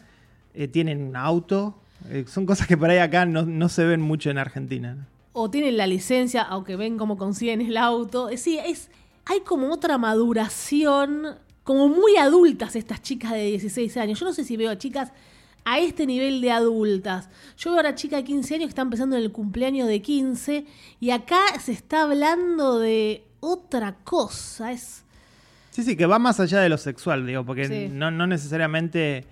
eh, 0.53 0.67
tienen 0.67 1.01
un 1.01 1.15
auto. 1.15 1.79
eh, 2.09 2.25
son 2.27 2.45
cosas 2.45 2.67
que 2.67 2.75
por 2.75 2.89
ahí 2.89 2.97
acá 2.97 3.25
no, 3.25 3.43
no 3.45 3.69
se 3.69 3.85
ven 3.85 4.01
mucho 4.01 4.29
en 4.31 4.37
Argentina. 4.39 5.07
O 5.33 5.49
tienen 5.51 5.77
la 5.77 5.85
licencia, 5.85 6.41
aunque 6.41 6.75
ven 6.75 6.97
cómo 6.97 7.17
consiguen 7.17 7.61
el 7.61 7.77
auto. 7.77 8.29
Eh, 8.29 8.37
Sí, 8.37 8.57
es, 8.57 8.89
hay 9.25 9.41
como 9.41 9.71
otra 9.71 9.99
maduración, 9.99 11.35
como 11.63 11.87
muy 11.87 12.17
adultas 12.17 12.75
estas 12.75 13.01
chicas 13.03 13.33
de 13.33 13.43
16 13.43 13.95
años. 13.97 14.19
Yo 14.19 14.25
no 14.25 14.33
sé 14.33 14.43
si 14.43 14.57
veo 14.57 14.71
a 14.71 14.77
chicas 14.79 15.11
a 15.65 15.79
este 15.79 16.05
nivel 16.05 16.41
de 16.41 16.51
adultas. 16.51 17.29
Yo 17.57 17.71
veo 17.71 17.79
a 17.79 17.81
una 17.83 17.95
chica 17.95 18.17
de 18.17 18.23
15 18.23 18.55
años 18.55 18.65
que 18.67 18.69
está 18.69 18.81
empezando 18.81 19.15
en 19.17 19.23
el 19.23 19.31
cumpleaños 19.31 19.87
de 19.87 20.01
15 20.01 20.65
y 20.99 21.09
acá 21.11 21.39
se 21.59 21.71
está 21.71 22.03
hablando 22.03 22.79
de 22.79 23.23
otra 23.39 23.95
cosa. 24.03 24.71
Es 24.71 25.03
Sí, 25.71 25.83
sí, 25.83 25.95
que 25.95 26.05
va 26.07 26.19
más 26.19 26.39
allá 26.39 26.59
de 26.59 26.67
lo 26.69 26.77
sexual, 26.77 27.25
digo, 27.25 27.45
porque 27.45 27.67
Sí. 27.67 27.93
no, 27.93 28.09
no 28.11 28.25
necesariamente 28.27 29.25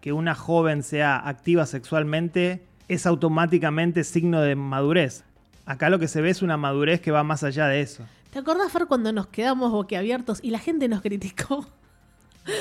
que 0.00 0.12
una 0.12 0.34
joven 0.34 0.82
sea 0.82 1.16
activa 1.26 1.64
sexualmente 1.66 2.62
es 2.88 3.06
automáticamente 3.06 4.04
signo 4.04 4.40
de 4.40 4.56
madurez. 4.56 5.24
Acá 5.64 5.88
lo 5.90 5.98
que 5.98 6.06
se 6.08 6.20
ve 6.20 6.30
es 6.30 6.42
una 6.42 6.56
madurez 6.56 7.00
que 7.00 7.10
va 7.10 7.22
más 7.24 7.42
allá 7.44 7.66
de 7.66 7.80
eso. 7.80 8.04
¿Te 8.32 8.40
acordás, 8.40 8.70
Fer, 8.70 8.86
cuando 8.86 9.12
nos 9.12 9.28
quedamos 9.28 9.72
boquiabiertos 9.72 10.40
y 10.42 10.50
la 10.50 10.58
gente 10.58 10.88
nos 10.88 11.00
criticó 11.00 11.66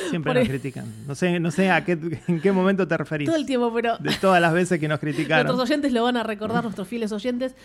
Siempre 0.10 0.32
Por 0.34 0.40
nos 0.42 0.50
critican. 0.50 0.86
No 1.08 1.16
sé, 1.16 1.40
no 1.40 1.52
sé 1.52 1.70
a 1.72 1.84
qué, 1.86 1.92
en 2.28 2.42
qué 2.42 2.52
momento 2.52 2.88
te 2.88 2.98
referís. 2.98 3.28
todo 3.28 3.38
el 3.38 3.46
tiempo, 3.46 3.72
pero 3.74 3.98
De 4.00 4.14
todas 4.16 4.42
las 4.42 4.54
veces 4.54 4.80
que 4.80 4.88
nos 4.88 5.00
criticaron. 5.00 5.46
nuestros 5.46 5.70
oyentes 5.70 5.92
lo 5.94 6.04
van 6.04 6.18
a 6.18 6.24
recordar, 6.24 6.64
nuestros 6.64 6.88
fieles 6.88 7.12
oyentes, 7.12 7.56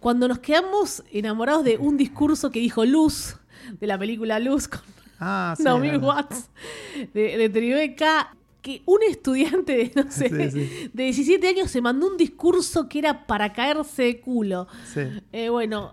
cuando 0.00 0.26
nos 0.28 0.38
quedamos 0.40 1.02
enamorados 1.12 1.64
de 1.64 1.76
un 1.78 1.96
discurso 1.96 2.50
que 2.50 2.58
dijo 2.60 2.84
Luz, 2.84 3.36
de 3.80 3.86
la 3.86 3.96
película 3.98 4.38
Luz 4.38 4.68
con 4.68 4.80
Ah, 5.24 5.54
sí. 5.56 5.62
Naomi. 5.62 5.96
Watts, 5.96 6.50
de, 7.14 7.36
de 7.38 7.48
Tribeca, 7.48 8.34
que 8.60 8.82
un 8.86 8.98
estudiante 9.08 9.76
de, 9.76 9.92
no 9.94 10.08
sé, 10.10 10.28
Sí, 10.28 10.50
sí. 10.66 10.90
de 10.92 11.02
17 11.04 11.46
años 11.48 11.70
se 11.70 11.80
mandó 11.80 12.08
un 12.08 12.16
discurso 12.16 12.88
que 12.88 12.98
era 12.98 13.24
para 13.26 13.52
caerse 13.52 14.02
de 14.02 14.20
culo. 14.20 14.66
Sí. 14.92 15.02
Eh, 15.32 15.48
bueno, 15.48 15.92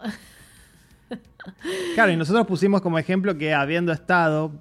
Claro, 1.95 2.11
y 2.11 2.17
nosotros 2.17 2.45
pusimos 2.45 2.81
como 2.81 2.99
ejemplo 2.99 3.37
que 3.37 3.53
habiendo 3.53 3.91
estado 3.91 4.51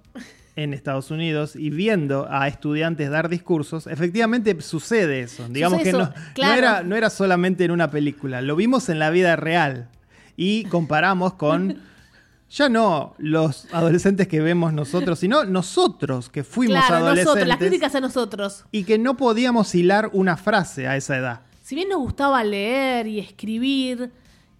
en 0.59 0.75
Estados 0.75 1.13
Unidos 1.13 1.55
y 1.55 1.71
viendo 1.71 2.27
a 2.29 2.49
estudiantes 2.49 3.11
dar 3.11 3.29
discursos, 3.29 3.87
efectivamente 3.87 4.61
sucede 4.61 5.21
eso. 5.21 5.49
Digamos 5.49 5.79
Sucede 5.79 5.93
que 5.93 6.03
eso, 6.03 6.13
no, 6.39 6.53
era, 6.53 6.83
no 6.83 6.97
era 6.97 7.11
solamente 7.11 7.65
en 7.65 7.71
una 7.71 7.91
película, 7.93 8.43
lo 8.43 8.57
vimos 8.57 8.89
en 8.89 8.99
la 8.99 9.11
vida 9.11 9.37
real 9.37 9.89
y 10.37 10.65
comparamos 10.65 11.35
con 11.35 11.79
ya 12.51 12.69
no 12.69 13.15
los 13.19 13.73
adolescentes 13.73 14.27
que 14.27 14.41
vemos 14.41 14.73
nosotros, 14.73 15.21
sino 15.21 15.45
nosotros 15.45 16.29
que 16.29 16.43
fuimos 16.43 16.85
claro, 16.85 17.07
adolescentes 17.07 17.27
nosotros, 17.27 17.49
las 17.49 17.59
críticas 17.59 17.95
a 17.95 18.01
nosotros. 18.01 18.65
y 18.73 18.83
que 18.83 18.99
no 18.99 19.17
podíamos 19.17 19.73
hilar 19.77 20.11
una 20.13 20.37
frase 20.37 20.89
a 20.89 20.97
esa 20.97 21.17
edad. 21.17 21.41
Si 21.63 21.77
bien 21.77 21.89
nos 21.89 21.99
gustaba 21.99 22.43
leer 22.43 23.07
y 23.07 23.21
escribir, 23.21 24.11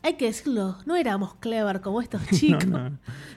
hay 0.03 0.15
que 0.15 0.27
decirlo, 0.27 0.77
no 0.87 0.97
éramos 0.97 1.35
clever 1.37 1.81
como 1.81 2.01
estos 2.01 2.23
chicos. 2.33 2.67
No, 2.67 2.91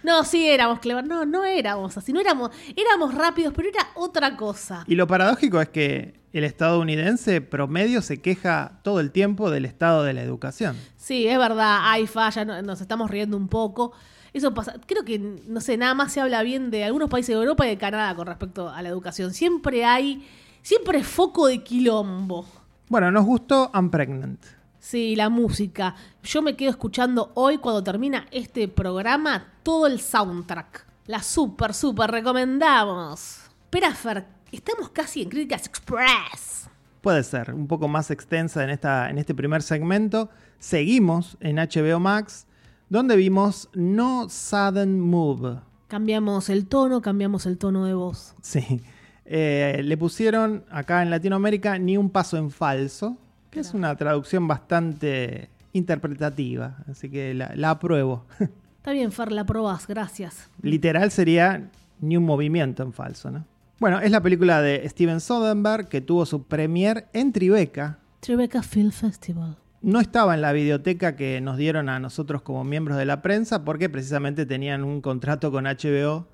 no. 0.03 0.23
sí 0.23 0.47
éramos 0.47 0.79
clever. 0.79 1.05
No, 1.07 1.25
no 1.25 1.43
éramos 1.43 1.97
así. 1.97 2.13
No 2.13 2.19
éramos, 2.19 2.51
éramos 2.75 3.13
rápidos, 3.15 3.53
pero 3.55 3.69
era 3.69 3.87
otra 3.95 4.35
cosa. 4.37 4.83
Y 4.87 4.95
lo 4.95 5.07
paradójico 5.07 5.59
es 5.61 5.69
que 5.69 6.19
el 6.33 6.43
estadounidense 6.45 7.41
promedio 7.41 8.01
se 8.01 8.21
queja 8.21 8.79
todo 8.83 8.99
el 8.99 9.11
tiempo 9.11 9.49
del 9.51 9.65
estado 9.65 10.03
de 10.03 10.13
la 10.13 10.21
educación. 10.21 10.77
Sí, 10.97 11.27
es 11.27 11.37
verdad, 11.37 11.79
hay 11.83 12.07
falla, 12.07 12.45
no- 12.45 12.61
nos 12.61 12.79
estamos 12.79 13.09
riendo 13.11 13.35
un 13.37 13.47
poco. 13.47 13.91
Eso 14.33 14.53
pasa, 14.53 14.75
creo 14.85 15.03
que, 15.03 15.19
no 15.19 15.59
sé, 15.59 15.75
nada 15.75 15.93
más 15.93 16.13
se 16.13 16.21
habla 16.21 16.41
bien 16.41 16.71
de 16.71 16.85
algunos 16.85 17.09
países 17.09 17.35
de 17.35 17.41
Europa 17.41 17.65
y 17.65 17.69
de 17.71 17.77
Canadá 17.77 18.15
con 18.15 18.27
respecto 18.27 18.69
a 18.69 18.81
la 18.81 18.87
educación. 18.87 19.33
Siempre 19.33 19.83
hay, 19.83 20.25
siempre 20.61 21.03
foco 21.03 21.47
de 21.47 21.61
quilombo. 21.63 22.45
Bueno, 22.87 23.11
nos 23.11 23.25
gustó 23.25 23.69
I'm 23.73 23.89
Pregnant. 23.89 24.39
Sí, 24.81 25.15
la 25.15 25.29
música. 25.29 25.93
Yo 26.23 26.41
me 26.41 26.55
quedo 26.55 26.71
escuchando 26.71 27.31
hoy, 27.35 27.59
cuando 27.59 27.83
termina 27.83 28.25
este 28.31 28.67
programa, 28.67 29.53
todo 29.61 29.85
el 29.85 30.01
soundtrack. 30.01 30.87
La 31.05 31.21
super, 31.21 31.75
super 31.75 32.09
recomendamos. 32.09 33.41
Espera, 33.65 33.93
Fer, 33.93 34.25
estamos 34.51 34.89
casi 34.89 35.21
en 35.21 35.29
Críticas 35.29 35.67
Express. 35.67 36.67
Puede 36.99 37.23
ser, 37.23 37.53
un 37.53 37.67
poco 37.67 37.87
más 37.87 38.09
extensa 38.09 38.63
en, 38.63 38.71
esta, 38.71 39.11
en 39.11 39.19
este 39.19 39.35
primer 39.35 39.61
segmento. 39.61 40.31
Seguimos 40.57 41.37
en 41.41 41.57
HBO 41.57 41.99
Max, 41.99 42.47
donde 42.89 43.15
vimos 43.15 43.69
No 43.73 44.29
Sudden 44.29 44.99
Move. 44.99 45.59
Cambiamos 45.89 46.49
el 46.49 46.65
tono, 46.65 47.03
cambiamos 47.03 47.45
el 47.45 47.59
tono 47.59 47.85
de 47.85 47.93
voz. 47.93 48.33
Sí. 48.41 48.81
Eh, 49.25 49.81
le 49.83 49.95
pusieron 49.95 50.65
acá 50.71 51.03
en 51.03 51.11
Latinoamérica 51.11 51.77
Ni 51.77 51.95
un 51.95 52.09
paso 52.09 52.37
en 52.37 52.49
falso, 52.49 53.17
que 53.51 53.59
es 53.59 53.73
una 53.75 53.95
traducción 53.95 54.47
bastante 54.47 55.49
interpretativa, 55.73 56.77
así 56.89 57.09
que 57.09 57.33
la, 57.35 57.51
la 57.55 57.71
apruebo. 57.71 58.25
Está 58.77 58.93
bien, 58.93 59.11
Fer, 59.11 59.31
la 59.31 59.45
probás, 59.45 59.85
gracias. 59.85 60.49
Literal 60.63 61.11
sería 61.11 61.69
Ni 61.99 62.17
un 62.17 62.23
movimiento 62.23 62.81
en 62.81 62.93
falso, 62.93 63.29
¿no? 63.29 63.45
Bueno, 63.79 63.99
es 63.99 64.09
la 64.09 64.21
película 64.21 64.61
de 64.61 64.87
Steven 64.89 65.19
Soderbergh 65.19 65.87
que 65.87 66.01
tuvo 66.01 66.25
su 66.25 66.43
premier 66.43 67.07
en 67.13 67.31
Tribeca. 67.31 67.99
Tribeca 68.19 68.63
Film 68.63 68.91
Festival. 68.91 69.57
No 69.81 69.99
estaba 69.99 70.35
en 70.35 70.41
la 70.41 70.51
videoteca 70.51 71.15
que 71.15 71.41
nos 71.41 71.57
dieron 71.57 71.89
a 71.89 71.99
nosotros 71.99 72.43
como 72.43 72.63
miembros 72.63 72.97
de 72.97 73.05
la 73.05 73.23
prensa 73.23 73.65
porque 73.65 73.89
precisamente 73.89 74.45
tenían 74.45 74.83
un 74.83 75.01
contrato 75.01 75.51
con 75.51 75.65
HBO 75.65 76.27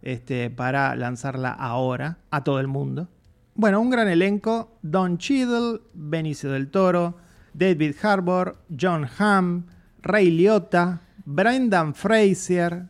este, 0.00 0.48
para 0.48 0.96
lanzarla 0.96 1.50
ahora 1.50 2.18
a 2.30 2.44
todo 2.44 2.60
el 2.60 2.68
mundo. 2.68 3.08
Bueno, 3.54 3.80
un 3.80 3.90
gran 3.90 4.08
elenco: 4.08 4.78
Don 4.82 5.18
Cheadle, 5.18 5.80
Benicio 5.94 6.50
del 6.50 6.68
Toro, 6.70 7.16
David 7.52 7.94
Harbour, 8.02 8.56
John 8.78 9.06
Hamm, 9.18 9.64
Ray 10.02 10.30
Liotta, 10.30 11.02
Brendan 11.24 11.94
Fraser, 11.94 12.86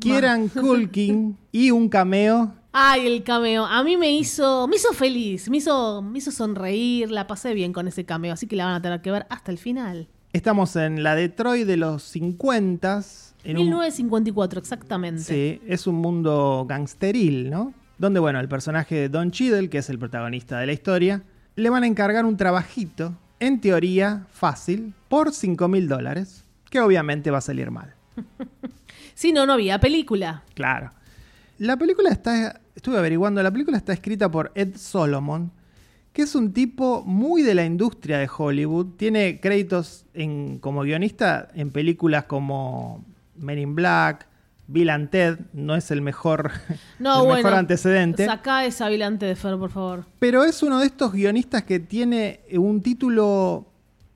Kieran 0.00 0.48
Culkin 0.48 1.36
y 1.52 1.70
un 1.70 1.88
cameo. 1.88 2.54
Ay, 2.72 3.06
el 3.06 3.22
cameo. 3.22 3.64
A 3.64 3.82
mí 3.82 3.96
me 3.96 4.10
hizo, 4.12 4.68
me 4.68 4.76
hizo 4.76 4.92
feliz, 4.92 5.48
me 5.48 5.56
hizo, 5.56 6.02
me 6.02 6.18
hizo 6.18 6.30
sonreír, 6.30 7.10
la 7.10 7.26
pasé 7.26 7.54
bien 7.54 7.72
con 7.72 7.88
ese 7.88 8.04
cameo, 8.04 8.32
así 8.34 8.46
que 8.46 8.56
la 8.56 8.66
van 8.66 8.74
a 8.74 8.82
tener 8.82 9.00
que 9.00 9.10
ver 9.10 9.26
hasta 9.30 9.50
el 9.50 9.58
final. 9.58 10.08
Estamos 10.32 10.76
en 10.76 11.02
la 11.02 11.14
Detroit 11.14 11.66
de 11.66 11.76
los 11.78 12.02
50. 12.02 13.02
En 13.44 13.56
un- 13.56 13.62
1954, 13.64 14.60
exactamente. 14.60 15.22
Sí, 15.22 15.60
es 15.66 15.86
un 15.86 15.94
mundo 15.96 16.66
gangsteril, 16.68 17.48
¿no? 17.50 17.72
Donde, 17.98 18.20
bueno, 18.20 18.40
el 18.40 18.48
personaje 18.48 18.94
de 18.94 19.08
Don 19.08 19.30
Cheadle, 19.30 19.68
que 19.68 19.78
es 19.78 19.90
el 19.90 19.98
protagonista 19.98 20.58
de 20.58 20.66
la 20.66 20.72
historia, 20.72 21.22
le 21.56 21.70
van 21.70 21.82
a 21.82 21.86
encargar 21.86 22.24
un 22.24 22.36
trabajito, 22.36 23.14
en 23.40 23.60
teoría 23.60 24.26
fácil, 24.30 24.94
por 25.08 25.32
5 25.32 25.68
mil 25.68 25.88
dólares, 25.88 26.44
que 26.70 26.80
obviamente 26.80 27.30
va 27.30 27.38
a 27.38 27.42
salir 27.42 27.70
mal. 27.70 27.94
Si 29.14 29.32
no, 29.32 29.46
no 29.46 29.54
había 29.54 29.80
película. 29.80 30.44
Claro. 30.54 30.92
La 31.58 31.76
película 31.76 32.08
está, 32.10 32.60
estuve 32.76 32.98
averiguando, 32.98 33.42
la 33.42 33.50
película 33.50 33.76
está 33.76 33.92
escrita 33.92 34.30
por 34.30 34.52
Ed 34.54 34.76
Solomon, 34.76 35.50
que 36.12 36.22
es 36.22 36.36
un 36.36 36.52
tipo 36.52 37.02
muy 37.04 37.42
de 37.42 37.56
la 37.56 37.64
industria 37.64 38.18
de 38.18 38.30
Hollywood. 38.32 38.94
Tiene 38.96 39.40
créditos 39.40 40.06
en, 40.14 40.60
como 40.60 40.82
guionista 40.82 41.48
en 41.54 41.72
películas 41.72 42.26
como 42.26 43.04
Men 43.34 43.58
in 43.58 43.74
Black, 43.74 44.27
Bill 44.68 44.90
and 44.90 45.10
Ted, 45.10 45.38
no 45.52 45.74
es 45.74 45.90
el 45.90 46.02
mejor, 46.02 46.52
No, 46.98 47.20
el 47.20 47.26
bueno. 47.26 47.36
mejor 47.42 47.54
antecedente. 47.54 48.26
Sacá 48.26 48.64
esa 48.64 48.88
vilante 48.88 49.26
de 49.26 49.34
Fer, 49.34 49.56
por 49.56 49.70
favor. 49.70 50.04
Pero 50.18 50.44
es 50.44 50.62
uno 50.62 50.78
de 50.78 50.86
estos 50.86 51.12
guionistas 51.12 51.64
que 51.64 51.80
tiene 51.80 52.40
un 52.52 52.82
título 52.82 53.66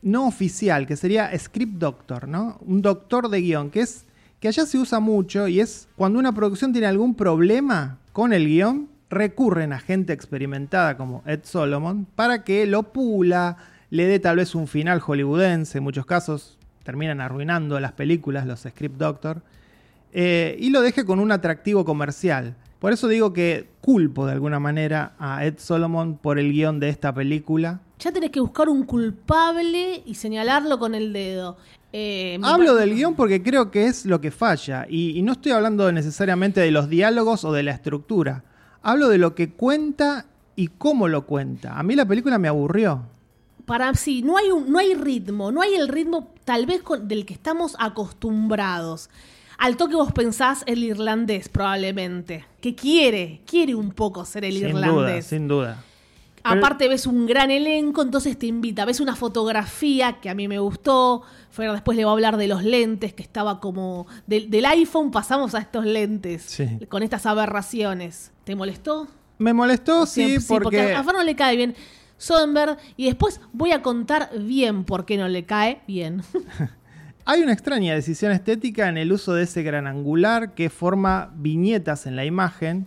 no 0.03 0.27
oficial, 0.27 0.87
que 0.87 0.97
sería 0.97 1.31
Script 1.39 1.75
Doctor, 1.79 2.29
¿no? 2.29 2.59
Un 2.67 2.83
doctor 2.83 3.29
de 3.29 3.41
guion, 3.41 3.71
que 3.71 3.81
es 3.81 4.05
que 4.41 4.49
allá 4.49 4.67
se 4.67 4.77
usa 4.77 5.01
mucho 5.01 5.49
y 5.49 5.61
es 5.61 5.89
cuando 5.97 6.19
una 6.19 6.33
producción 6.33 6.73
tiene 6.73 6.89
algún 6.89 7.15
problema 7.15 7.99
con 8.13 8.33
el 8.33 8.47
guion, 8.47 8.89
recurren 9.09 9.73
a 9.73 9.79
gente 9.79 10.13
experimentada 10.13 10.97
como 10.97 11.23
Ed 11.27 11.41
Solomon 11.45 12.07
para 12.17 12.43
que 12.43 12.67
lo 12.67 12.93
pula, 12.93 13.57
le 13.91 14.07
dé 14.07 14.19
tal 14.19 14.37
vez 14.37 14.55
un 14.55 14.67
final 14.67 15.01
hollywoodense, 15.01 15.79
en 15.79 15.85
muchos 15.85 16.07
casos 16.07 16.59
terminan 16.83 17.21
arruinando 17.21 17.79
las 17.79 17.93
películas 17.93 18.45
los 18.47 18.61
Script 18.61 18.97
Doctor, 18.97 19.43
eh, 20.13 20.57
y 20.61 20.71
lo 20.71 20.81
deje 20.83 21.05
con 21.05 21.19
un 21.21 21.33
atractivo 21.33 21.85
comercial. 21.85 22.57
Por 22.79 22.93
eso 22.93 23.07
digo 23.09 23.33
que 23.33 23.69
culpo 23.81 24.27
de 24.27 24.33
alguna 24.33 24.59
manera 24.59 25.15
a 25.19 25.45
Ed 25.45 25.55
Solomon 25.59 26.17
por 26.19 26.39
el 26.39 26.53
guion 26.53 26.81
de 26.81 26.89
esta 26.89 27.15
película. 27.15 27.81
Ya 28.01 28.11
tenés 28.11 28.31
que 28.31 28.41
buscar 28.41 28.69
un 28.69 28.83
culpable 28.85 30.03
y 30.05 30.15
señalarlo 30.17 30.79
con 30.81 30.95
el 30.97 31.13
dedo. 31.13 31.57
Eh, 31.93 32.39
Hablo 32.43 32.75
del 32.75 32.95
guion 32.95 33.15
porque 33.15 33.43
creo 33.43 33.71
que 33.71 33.87
es 33.87 34.05
lo 34.05 34.21
que 34.21 34.31
falla. 34.33 34.87
Y, 34.89 35.11
y 35.17 35.23
no 35.23 35.33
estoy 35.33 35.53
hablando 35.53 35.91
necesariamente 35.93 36.61
de 36.61 36.73
los 36.73 36.89
diálogos 36.89 37.45
o 37.45 37.53
de 37.53 37.63
la 37.63 37.71
estructura. 37.71 38.43
Hablo 38.83 39.09
de 39.09 39.19
lo 39.19 39.37
que 39.37 39.51
cuenta 39.53 40.27
y 40.57 40.67
cómo 40.67 41.07
lo 41.07 41.25
cuenta. 41.27 41.79
A 41.79 41.83
mí 41.85 41.95
la 41.95 42.05
película 42.07 42.39
me 42.39 42.49
aburrió. 42.49 43.05
Para 43.65 43.95
sí, 43.95 44.23
no 44.23 44.37
hay, 44.37 44.51
un, 44.51 44.73
no 44.73 44.81
hay 44.81 44.95
ritmo, 44.95 45.53
no 45.53 45.63
hay 45.63 45.75
el 45.75 45.87
ritmo 45.87 46.35
tal 46.45 46.67
vez 46.67 46.83
con- 46.83 47.07
del 47.07 47.25
que 47.25 47.35
estamos 47.35 47.77
acostumbrados. 47.79 49.09
Al 49.65 49.77
toque 49.77 49.95
vos 49.95 50.11
pensás 50.13 50.65
el 50.67 50.83
irlandés, 50.83 51.49
probablemente. 51.49 52.45
Que 52.61 52.75
quiere, 52.75 53.43
quiere 53.47 53.75
un 53.77 53.93
poco 53.93 54.25
ser 54.25 54.45
el 54.45 54.55
sin 54.59 54.73
duda, 54.73 54.87
irlandés. 54.89 55.27
sin 55.27 55.47
duda. 55.49 55.85
Pero- 56.43 56.57
Aparte 56.57 56.89
ves 56.89 57.07
un 57.07 57.25
gran 57.27 57.53
elenco, 57.53 58.03
entonces 58.03 58.37
te 58.37 58.47
invita. 58.47 58.85
Ves 58.85 58.99
una 58.99 59.15
fotografía 59.15 60.19
que 60.21 60.29
a 60.29 60.35
mí 60.35 60.49
me 60.49 60.59
gustó. 60.59 61.23
Fer 61.51 61.71
después 61.71 61.97
le 61.97 62.05
va 62.05 62.11
a 62.11 62.15
hablar 62.15 62.37
de 62.39 62.49
los 62.49 62.65
lentes, 62.65 63.15
que 63.15 63.23
estaba 63.23 63.61
como... 63.61 64.09
del- 64.27 64.51
del 64.51 64.65
iPhone 64.67 65.13
pasamos 65.13 65.55
a 65.55 65.59
estos 65.61 65.85
lentes. 65.85 66.43
Sí. 66.43 66.67
Con 66.89 67.05
estas 67.05 67.27
aberraciones. 67.27 68.33
¿Te 68.43 68.57
molestó? 68.57 69.07
Me 69.39 69.53
molestó, 69.53 70.07
sí, 70.07 70.41
Siempre- 70.41 70.65
porque... 70.65 70.93
a 70.93 71.05
Fer 71.05 71.15
no 71.15 71.23
le 71.23 71.37
cae 71.37 71.55
bien 71.57 71.77
Soderbergh. 72.19 72.79
Y 72.97 73.05
después 73.07 73.41
voy 73.53 73.71
a 73.71 73.81
contar 73.83 74.31
bien 74.37 74.83
por 74.83 75.05
qué 75.05 75.17
no 75.17 75.29
le 75.29 75.45
cae 75.45 75.83
bien. 75.87 76.23
Hay 77.25 77.43
una 77.43 77.53
extraña 77.53 77.95
decisión 77.95 78.33
estética 78.33 78.89
en 78.89 78.97
el 78.99 79.13
uso 79.13 79.33
de 79.35 79.45
ese 79.45 79.63
gran 79.63 79.87
angular 79.87 80.55
que 80.55 80.71
forma 80.71 81.31
viñetas 81.37 82.07
en 82.07 82.17
la 82.17 82.25
imagen. 82.25 82.87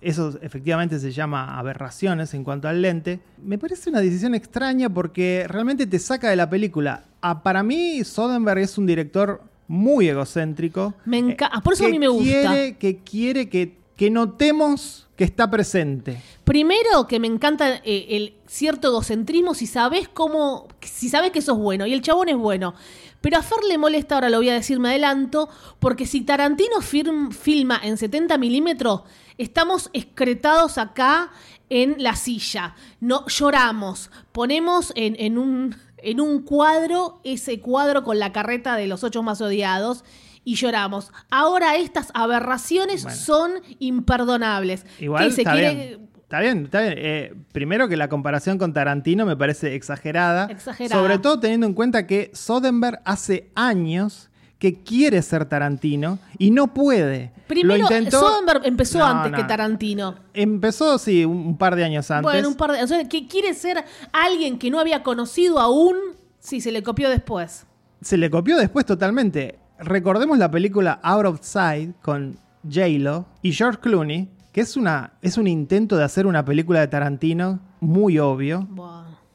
Eso 0.00 0.36
efectivamente 0.42 0.98
se 0.98 1.12
llama 1.12 1.58
aberraciones 1.58 2.34
en 2.34 2.42
cuanto 2.44 2.68
al 2.68 2.82
lente. 2.82 3.20
Me 3.42 3.56
parece 3.56 3.88
una 3.88 4.00
decisión 4.00 4.34
extraña 4.34 4.88
porque 4.90 5.46
realmente 5.48 5.86
te 5.86 5.98
saca 5.98 6.28
de 6.28 6.36
la 6.36 6.50
película. 6.50 7.04
Ah, 7.20 7.42
para 7.42 7.62
mí, 7.62 8.02
Soderbergh 8.04 8.58
es 8.58 8.76
un 8.78 8.86
director 8.86 9.42
muy 9.68 10.08
egocéntrico. 10.08 10.94
Me 11.04 11.20
enca- 11.20 11.46
eh, 11.56 11.60
por 11.62 11.72
eso 11.74 11.84
a 11.84 11.86
que 11.86 11.92
mí 11.92 11.98
me 12.00 12.08
gusta. 12.08 12.24
Quiere, 12.52 12.76
que 12.76 12.98
quiere 12.98 13.48
que, 13.48 13.76
que 13.96 14.10
notemos 14.10 15.06
que 15.16 15.22
está 15.24 15.48
presente. 15.48 16.20
Primero 16.42 17.06
que 17.06 17.20
me 17.20 17.28
encanta 17.28 17.76
eh, 17.84 18.06
el 18.10 18.34
cierto 18.46 18.88
egocentrismo 18.88 19.54
si 19.54 19.68
sabes 19.68 20.08
cómo, 20.08 20.66
si 20.80 21.08
sabes 21.08 21.30
que 21.30 21.40
sos 21.40 21.56
bueno 21.58 21.86
y 21.86 21.92
el 21.92 22.02
chabón 22.02 22.28
es 22.28 22.36
bueno. 22.36 22.74
Pero 23.22 23.38
a 23.38 23.42
Fer 23.42 23.64
le 23.68 23.78
molesta, 23.78 24.16
ahora 24.16 24.28
lo 24.28 24.36
voy 24.36 24.50
a 24.50 24.54
decir, 24.54 24.78
me 24.78 24.90
adelanto, 24.90 25.48
porque 25.78 26.06
si 26.06 26.20
Tarantino 26.20 26.80
firm- 26.80 27.32
filma 27.32 27.80
en 27.82 27.96
70 27.96 28.36
milímetros, 28.36 29.02
estamos 29.38 29.88
excretados 29.94 30.76
acá 30.76 31.30
en 31.70 31.94
la 32.02 32.14
silla. 32.16 32.74
No 33.00 33.24
lloramos, 33.28 34.10
ponemos 34.32 34.92
en, 34.96 35.16
en 35.18 35.38
un, 35.38 35.74
en 35.98 36.20
un 36.20 36.42
cuadro 36.42 37.20
ese 37.24 37.60
cuadro 37.60 38.04
con 38.04 38.18
la 38.18 38.32
carreta 38.32 38.76
de 38.76 38.86
los 38.88 39.04
ocho 39.04 39.22
más 39.22 39.40
odiados 39.40 40.04
y 40.44 40.56
lloramos. 40.56 41.12
Ahora 41.30 41.76
estas 41.76 42.10
aberraciones 42.14 43.04
Bueno. 43.04 43.16
son 43.18 43.52
imperdonables. 43.78 44.84
Igual 45.00 45.28
Que 45.28 45.34
se 45.34 45.44
quiere- 45.44 45.74
bien. 45.74 46.08
Está 46.32 46.40
bien, 46.40 46.64
está 46.64 46.80
bien. 46.80 46.94
Eh, 46.96 47.34
primero 47.52 47.88
que 47.88 47.96
la 47.98 48.08
comparación 48.08 48.56
con 48.56 48.72
Tarantino 48.72 49.26
me 49.26 49.36
parece 49.36 49.74
exagerada. 49.74 50.46
Exagerada. 50.46 50.98
Sobre 50.98 51.18
todo 51.18 51.38
teniendo 51.38 51.66
en 51.66 51.74
cuenta 51.74 52.06
que 52.06 52.30
Soderbergh 52.32 53.00
hace 53.04 53.50
años 53.54 54.30
que 54.58 54.82
quiere 54.82 55.20
ser 55.20 55.44
Tarantino 55.44 56.18
y 56.38 56.50
no 56.50 56.72
puede. 56.72 57.32
Primero, 57.48 57.76
Lo 57.76 57.82
intentó. 57.82 58.20
Soderbergh 58.20 58.64
empezó 58.64 59.00
No, 59.00 59.04
antes 59.04 59.32
no. 59.32 59.36
que 59.36 59.44
Tarantino. 59.44 60.14
Empezó, 60.32 60.96
sí, 60.96 61.22
un, 61.26 61.58
par 61.58 61.76
de 61.76 61.84
años 61.84 62.10
antes. 62.10 62.22
Bueno, 62.22 62.48
un 62.48 62.54
par 62.54 62.72
de. 62.72 62.82
O 62.82 62.86
sea, 62.86 63.06
que 63.06 63.28
quiere 63.28 63.52
ser 63.52 63.84
alguien 64.10 64.58
que 64.58 64.70
no 64.70 64.80
había 64.80 65.02
conocido 65.02 65.58
aún. 65.58 65.96
Sí, 66.38 66.62
se 66.62 66.72
le 66.72 66.82
copió 66.82 67.10
después. 67.10 67.66
Se 68.00 68.16
le 68.16 68.30
copió 68.30 68.56
después 68.56 68.86
totalmente. 68.86 69.58
Recordemos 69.78 70.38
la 70.38 70.50
película 70.50 70.98
Out 71.02 71.26
of 71.26 71.40
Sight 71.42 71.94
con 72.00 72.38
J-Lo 72.64 73.26
y 73.42 73.52
George 73.52 73.80
Clooney, 73.80 74.28
que 74.52 74.60
es, 74.60 74.76
una, 74.76 75.14
es 75.22 75.38
un 75.38 75.46
intento 75.46 75.96
de 75.96 76.04
hacer 76.04 76.26
una 76.26 76.44
película 76.44 76.80
de 76.80 76.88
Tarantino 76.88 77.60
muy 77.80 78.18
obvio. 78.18 78.68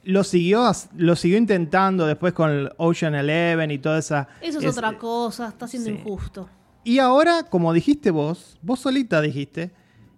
Lo 0.04 0.24
siguió, 0.24 0.72
lo 0.96 1.16
siguió 1.18 1.38
intentando 1.38 2.06
después 2.06 2.32
con 2.34 2.50
el 2.50 2.72
Ocean 2.78 3.14
Eleven 3.16 3.72
y 3.72 3.78
toda 3.80 4.00
esa. 4.00 4.30
Eso 4.42 4.60
es, 4.60 4.66
es- 4.66 4.78
otra 4.78 4.98
cosa, 4.98 5.48
está 5.50 5.68
siendo 5.68 5.90
sí. 5.90 5.96
injusto. 5.96 6.48
Y 6.84 7.00
ahora, 7.00 7.44
como 7.44 7.74
dijiste 7.74 8.12
vos, 8.12 8.58
vos 8.62 8.80
solita 8.80 9.20
dijiste, 9.22 9.72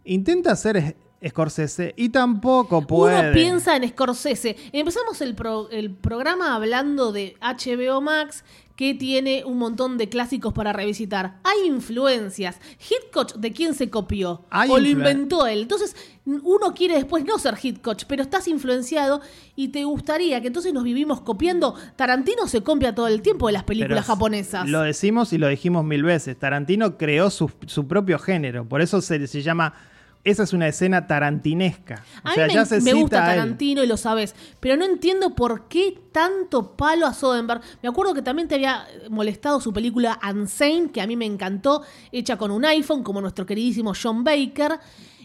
intenta 0.04 0.52
hacer 0.52 0.78
es- 0.78 0.96
Scorsese 1.28 1.94
y 1.98 2.10
tampoco 2.10 2.86
puede. 2.88 3.20
Uno 3.26 3.34
piensa 3.34 3.76
en 3.76 3.90
Scorsese. 3.90 4.56
Empezamos 4.72 5.20
el, 5.22 5.36
pro- 5.36 5.70
el 5.70 5.92
programa 5.92 6.56
hablando 6.56 7.12
de 7.12 7.36
HBO 7.42 8.00
Max, 8.00 8.46
que 8.80 8.94
tiene 8.94 9.44
un 9.44 9.58
montón 9.58 9.98
de 9.98 10.08
clásicos 10.08 10.54
para 10.54 10.72
revisitar. 10.72 11.40
Hay 11.44 11.68
influencias. 11.68 12.62
Hitchcock, 12.80 13.36
¿de 13.36 13.52
quién 13.52 13.74
se 13.74 13.90
copió? 13.90 14.46
Hay 14.50 14.70
o 14.70 14.80
lo 14.80 14.88
inventó 14.88 15.46
él. 15.48 15.64
Entonces, 15.64 15.98
uno 16.24 16.74
quiere 16.74 16.96
después 16.96 17.26
no 17.26 17.38
ser 17.40 17.56
Hitchcock, 17.62 17.98
pero 18.08 18.24
estás 18.24 18.48
influenciado 18.48 19.20
y 19.58 19.68
te 19.68 19.84
gustaría 19.84 20.40
que 20.40 20.48
entonces 20.48 20.74
nos 20.74 20.86
vivimos 20.86 21.20
copiando. 21.20 21.76
Tarantino 21.98 22.48
se 22.48 22.64
copia 22.64 22.96
todo 22.96 23.10
el 23.10 23.22
tiempo 23.22 23.48
de 23.48 23.52
las 23.52 23.64
Pero 23.64 23.80
películas 23.80 24.06
japonesas. 24.06 24.70
Lo 24.70 24.80
decimos 24.80 25.34
y 25.34 25.40
lo 25.40 25.50
dijimos 25.50 25.84
mil 25.84 26.04
veces. 26.04 26.40
Tarantino 26.40 26.98
creó 26.98 27.30
su, 27.32 27.52
su 27.66 27.86
propio 27.86 28.18
género. 28.18 28.64
Por 28.64 28.80
eso 28.82 29.02
se, 29.02 29.28
se 29.28 29.42
llama. 29.42 29.74
Esa 30.24 30.44
es 30.44 30.52
una 30.54 30.68
escena 30.68 31.08
tarantinesca. 31.08 32.04
O 32.24 32.28
A 32.28 32.34
sea, 32.34 32.48
mí 32.48 32.54
ya 32.54 32.62
me, 32.62 32.66
se 32.66 32.76
me 32.76 32.82
cita 32.92 32.98
gusta. 32.98 33.26
Tarantino 33.26 33.84
y 33.84 33.88
lo 33.88 33.96
sabes, 33.96 34.36
pero 34.60 34.76
no 34.76 34.86
entiendo 34.86 35.34
por 35.34 35.68
qué 35.70 35.98
tanto 36.12 36.74
palo 36.76 37.08
a 37.08 37.14
Soderbergh. 37.14 37.62
Me 37.82 37.90
acuerdo 37.90 38.14
que 38.14 38.22
también 38.22 38.48
te 38.48 38.56
había 38.56 38.86
molestado 39.10 39.62
su 39.62 39.72
película 39.72 40.20
Unsane, 40.30 40.92
que 40.92 41.02
a 41.02 41.08
mí 41.08 41.16
me 41.16 41.26
encantó, 41.26 41.84
hecha 42.12 42.38
con 42.38 42.52
un 42.52 42.66
iPhone, 42.66 43.02
como 43.04 43.22
nuestro 43.22 43.46
queridísimo 43.46 43.94
John 44.02 44.24
Baker. 44.24 44.80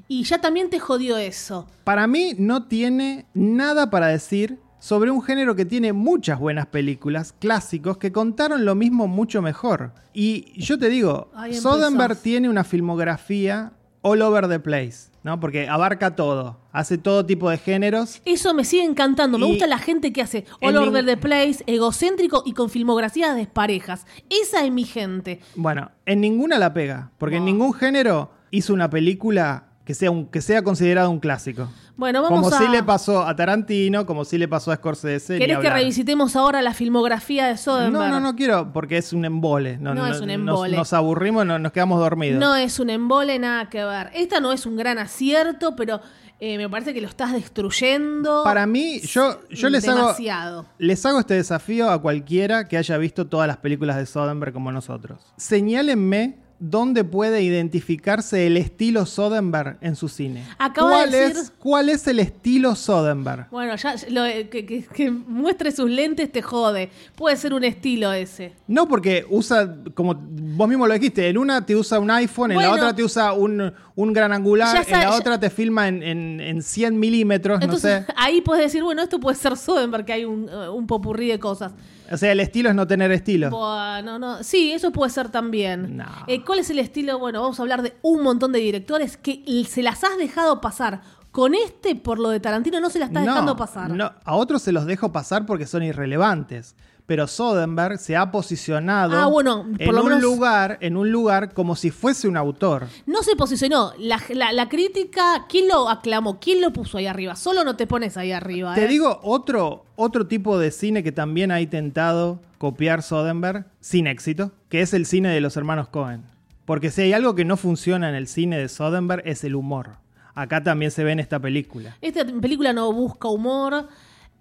Y 0.07 0.22
ya 0.24 0.38
también 0.40 0.70
te 0.70 0.78
jodió 0.78 1.16
eso. 1.16 1.66
Para 1.83 2.07
mí 2.07 2.35
no 2.38 2.66
tiene 2.68 3.26
nada 3.35 3.90
para 3.90 4.07
decir 4.09 4.59
sobre 4.78 5.11
un 5.11 5.22
género 5.22 5.57
que 5.57 5.64
tiene 5.64 5.94
muchas 5.94 6.38
buenas 6.38 6.66
películas, 6.66 7.33
clásicos, 7.33 7.96
que 7.96 8.12
contaron 8.12 8.66
lo 8.66 8.74
mismo 8.74 9.09
mucho 9.09 9.40
mejor. 9.40 9.92
Y 10.12 10.52
yo 10.61 10.78
te 10.78 10.90
digo, 10.90 11.30
Soderbergh 11.52 12.18
tiene 12.20 12.50
una 12.50 12.64
filmografía 12.64 13.72
all 14.05 14.21
over 14.21 14.47
the 14.49 14.61
place, 14.61 15.09
¿no? 15.23 15.40
Porque 15.40 15.67
abarca 15.67 16.14
todo, 16.14 16.61
hace 16.73 16.99
todo 16.99 17.25
tipo 17.25 17.49
de 17.49 17.57
géneros. 17.57 18.21
Eso 18.27 18.53
me 18.53 18.64
sigue 18.64 18.85
encantando. 18.85 19.38
Me 19.38 19.47
gusta 19.47 19.67
la 19.67 19.79
gente 19.79 20.12
que 20.12 20.21
hace 20.21 20.45
All 20.61 20.77
Over 20.77 21.07
the 21.07 21.17
Place, 21.17 21.64
egocéntrico 21.67 22.43
y 22.45 22.53
con 22.53 22.69
filmografías 22.69 23.35
desparejas. 23.35 24.07
Esa 24.29 24.62
es 24.62 24.71
mi 24.71 24.85
gente. 24.85 25.40
Bueno, 25.57 25.90
en 26.05 26.21
ninguna 26.21 26.59
la 26.59 26.75
pega, 26.75 27.12
porque 27.17 27.37
en 27.37 27.47
ningún 27.47 27.73
género 27.73 28.31
hizo 28.51 28.75
una 28.75 28.90
película 28.90 29.71
que 29.85 29.92
sea, 29.94 30.11
un, 30.11 30.27
que 30.27 30.40
sea 30.40 30.62
considerada 30.62 31.09
un 31.09 31.20
clásico. 31.20 31.68
Bueno, 31.97 32.23
vamos 32.23 32.40
Como 32.40 32.55
a. 32.55 32.59
sí 32.59 32.66
le 32.68 32.83
pasó 32.83 33.23
a 33.23 33.37
Tarantino, 33.37 34.05
como 34.07 34.25
sí 34.25 34.38
le 34.38 34.49
pasó 34.49 34.73
a 34.73 34.77
Scorsese. 34.77 35.38
¿Querés 35.38 35.59
que 35.59 35.70
revisitemos 35.70 36.35
ahora 36.37 36.61
la 36.62 36.75
filmografía 36.75 37.47
de 37.47 37.57
Soderbergh? 37.57 37.92
No, 37.92 38.09
no, 38.09 38.18
no 38.20 38.35
quiero, 38.35 38.73
porque 38.73 38.97
es 38.97 39.12
un 39.12 39.25
embole. 39.25 39.77
No, 39.79 39.94
No 39.94 40.07
es 40.07 40.20
un 40.20 40.31
embole. 40.31 40.70
Nos, 40.70 40.79
nos 40.79 40.92
aburrimos, 40.94 41.47
no- 41.47 41.59
nos 41.59 41.70
quedamos 41.73 42.01
dormidos. 42.01 42.40
No 42.40 42.57
es 42.57 42.81
un 42.81 42.90
embole, 42.90 43.38
nada 43.38 43.68
que 43.68 43.85
ver. 43.85 44.11
Esta 44.14 44.40
no 44.40 44.53
es 44.53 44.66
un 44.66 44.77
gran 44.77 44.99
acierto, 44.99 45.77
pero 45.77 46.01
eh, 46.40 46.57
me 46.59 46.68
parece 46.68 46.92
que 46.94 47.01
lo 47.01 47.07
estás 47.09 47.33
destruyendo. 47.33 48.42
Para 48.42 48.66
mí, 48.66 49.01
yo, 49.01 49.40
yo 49.51 49.68
les 49.68 49.87
hago, 49.87 49.99
demasiado. 49.99 50.66
les 50.79 51.05
hago 51.07 51.20
este 51.20 51.35
desafío 51.35 51.90
a 51.90 52.01
cualquiera 52.03 52.66
que 52.66 52.77
haya 52.77 52.97
visto 52.97 53.27
todas 53.27 53.47
las 53.47 53.59
películas 53.59 53.97
de 53.97 54.07
Soderbergh 54.07 54.53
como 54.53 54.73
nosotros. 54.73 55.20
Señálenme 55.37 56.38
dónde 56.59 57.05
puede 57.05 57.43
identificarse 57.43 58.47
el 58.47 58.57
estilo 58.57 59.07
Soderbergh 59.07 59.77
en 59.81 59.97
su 59.97 60.09
cine. 60.09 60.45
Acaba 60.59 60.90
¿Cuál, 60.90 61.11
de 61.11 61.19
decir- 61.19 61.37
es, 61.43 61.53
¿Cuál 61.59 61.88
es 61.88 62.07
el 62.07 62.21
estilo 62.21 62.75
Soderbergh? 62.75 63.49
Bueno, 63.51 63.75
ya 63.77 63.95
lo- 64.11 64.25
eh, 64.25 64.49
que, 64.49 64.64
que- 64.64 64.85
que 64.85 65.11
muestre 65.11 65.73
sus 65.73 65.90
lentes 65.90 66.31
te 66.31 66.43
jode. 66.43 66.90
Puede 67.17 67.37
ser 67.37 67.53
un 67.55 67.64
estilo 67.64 68.12
ese. 68.12 68.53
No, 68.67 68.87
porque 68.88 69.27
usa, 69.29 69.77
como 69.95 70.14
vos 70.14 70.69
mismo 70.69 70.87
lo 70.87 70.95
dijiste, 70.95 71.29
en 71.29 71.38
una 71.38 71.64
te 71.67 71.77
usa 71.77 71.99
un 71.99 72.11
iPhone, 72.11 72.53
en 72.53 72.59
la 72.59 72.73
otra 72.73 72.95
te 72.95 73.03
usa 73.03 73.33
un, 73.33 73.73
un 73.97 74.12
gran 74.12 74.33
angular, 74.33 74.77
en 74.87 74.93
la 74.93 75.03
ya- 75.03 75.14
otra 75.14 75.38
te 75.38 75.51
filma 75.51 75.88
en, 75.88 76.03
en- 76.03 76.40
en 76.40 76.62
100 76.62 76.99
milímetros, 76.99 77.61
Entonces 77.62 78.01
no 78.01 78.07
sé. 78.07 78.12
ahí 78.17 78.40
puedes 78.40 78.64
decir, 78.64 78.83
bueno, 78.83 79.03
esto 79.03 79.21
puede 79.21 79.37
ser 79.37 79.57
Soderbergh, 79.57 80.05
que 80.07 80.12
hay 80.12 80.25
un, 80.25 80.49
eh, 80.49 80.69
un 80.69 80.87
popurrí 80.87 81.29
de 81.29 81.38
cosas. 81.38 81.73
O 82.11 82.17
sea, 82.17 82.33
el 82.33 82.40
estilo 82.40 82.69
es 82.69 82.75
no 82.75 82.87
tener 82.87 83.11
estilo. 83.12 83.51
Bueno, 83.51 84.19
no. 84.19 84.43
Sí, 84.43 84.73
eso 84.73 84.90
puede 84.90 85.11
ser 85.11 85.31
también. 85.31 85.97
No. 85.97 86.05
Eh, 86.27 86.45
¿Cuál 86.45 86.59
es 86.59 86.71
el 86.71 86.79
estilo? 86.79 87.19
Bueno, 87.19 87.40
vamos 87.40 87.59
a 87.59 87.62
hablar 87.62 87.83
de 87.83 87.95
un 88.03 88.23
montón 88.23 88.53
de 88.53 88.59
directores 88.59 89.17
que 89.17 89.43
se 89.69 89.83
las 89.83 90.05
has 90.05 90.17
dejado 90.19 90.61
pasar. 90.61 91.01
Con 91.31 91.55
este, 91.55 91.97
por 91.97 92.21
lo 92.21 92.29
de 92.29 92.38
Tarantino, 92.38 92.79
no 92.79 92.90
se 92.90 93.01
la 93.01 93.07
estás 93.07 93.25
dejando 93.25 93.57
pasar. 93.57 93.90
no, 93.90 94.12
a 94.25 94.37
otros 94.37 94.62
se 94.62 94.71
los 94.71 94.87
dejo 94.87 95.11
pasar 95.11 95.47
porque 95.47 95.67
son 95.67 95.83
irrelevantes. 95.83 96.77
Pero 97.07 97.27
Soderbergh 97.27 97.99
se 97.99 98.17
ha 98.17 98.31
posicionado 98.31 99.14
Ah, 99.14 99.27
bueno, 99.27 99.64
por 99.73 99.81
en 99.83 99.93
lo 99.95 100.01
un 100.03 100.09
menos- 100.09 100.23
lugar, 100.23 100.79
en 100.81 100.97
un 100.97 101.11
lugar 101.12 101.53
como 101.53 101.77
si 101.77 101.90
fuese 101.90 102.29
un 102.29 102.37
autor. 102.38 102.87
No 103.05 103.23
se 103.23 103.37
posicionó. 103.37 103.93
La, 103.99 104.19
la- 104.31 104.53
la 104.53 104.71
crítica, 104.71 105.45
¿quién 105.49 105.69
lo 105.69 105.90
aclamó? 105.90 106.40
¿Quién 106.40 106.62
lo 106.62 106.73
puso 106.73 106.97
ahí 106.97 107.07
arriba? 107.07 107.37
Solo 107.37 107.62
no 107.62 107.77
te 107.77 107.87
pones 107.87 108.17
ahí 108.17 108.33
arriba. 108.33 108.75
Te 108.75 108.85
¿eh? 108.85 108.88
digo 108.88 109.21
otro, 109.23 109.85
otro 109.97 110.27
tipo 110.27 110.59
de 110.59 110.71
cine 110.71 111.03
que 111.03 111.12
también 111.12 111.51
ha 111.51 111.61
intentado 111.61 112.40
copiar 112.57 113.03
Soderbergh 113.03 113.67
sin 113.81 114.07
éxito, 114.07 114.53
que 114.71 114.81
es 114.81 114.95
el 114.95 115.05
cine 115.05 115.29
de 115.29 115.43
los 115.43 115.59
hermanos 115.59 115.88
Cohen. 115.88 116.23
Porque 116.64 116.90
si 116.90 117.03
hay 117.03 117.12
algo 117.12 117.35
que 117.35 117.45
no 117.45 117.59
funciona 117.59 118.09
en 118.09 118.14
el 118.14 118.29
cine 118.29 118.57
de 118.57 118.71
Soderbergh 118.71 119.27
es 119.29 119.45
el 119.45 119.55
humor. 119.57 119.97
Acá 120.35 120.62
también 120.64 120.90
se 120.90 121.05
ve 121.05 121.12
en 121.12 121.21
esta 121.21 121.38
película. 121.38 121.99
Esta 122.01 122.25
película 122.25 122.73
no 122.73 122.90
busca 122.95 123.29
humor. 123.29 123.88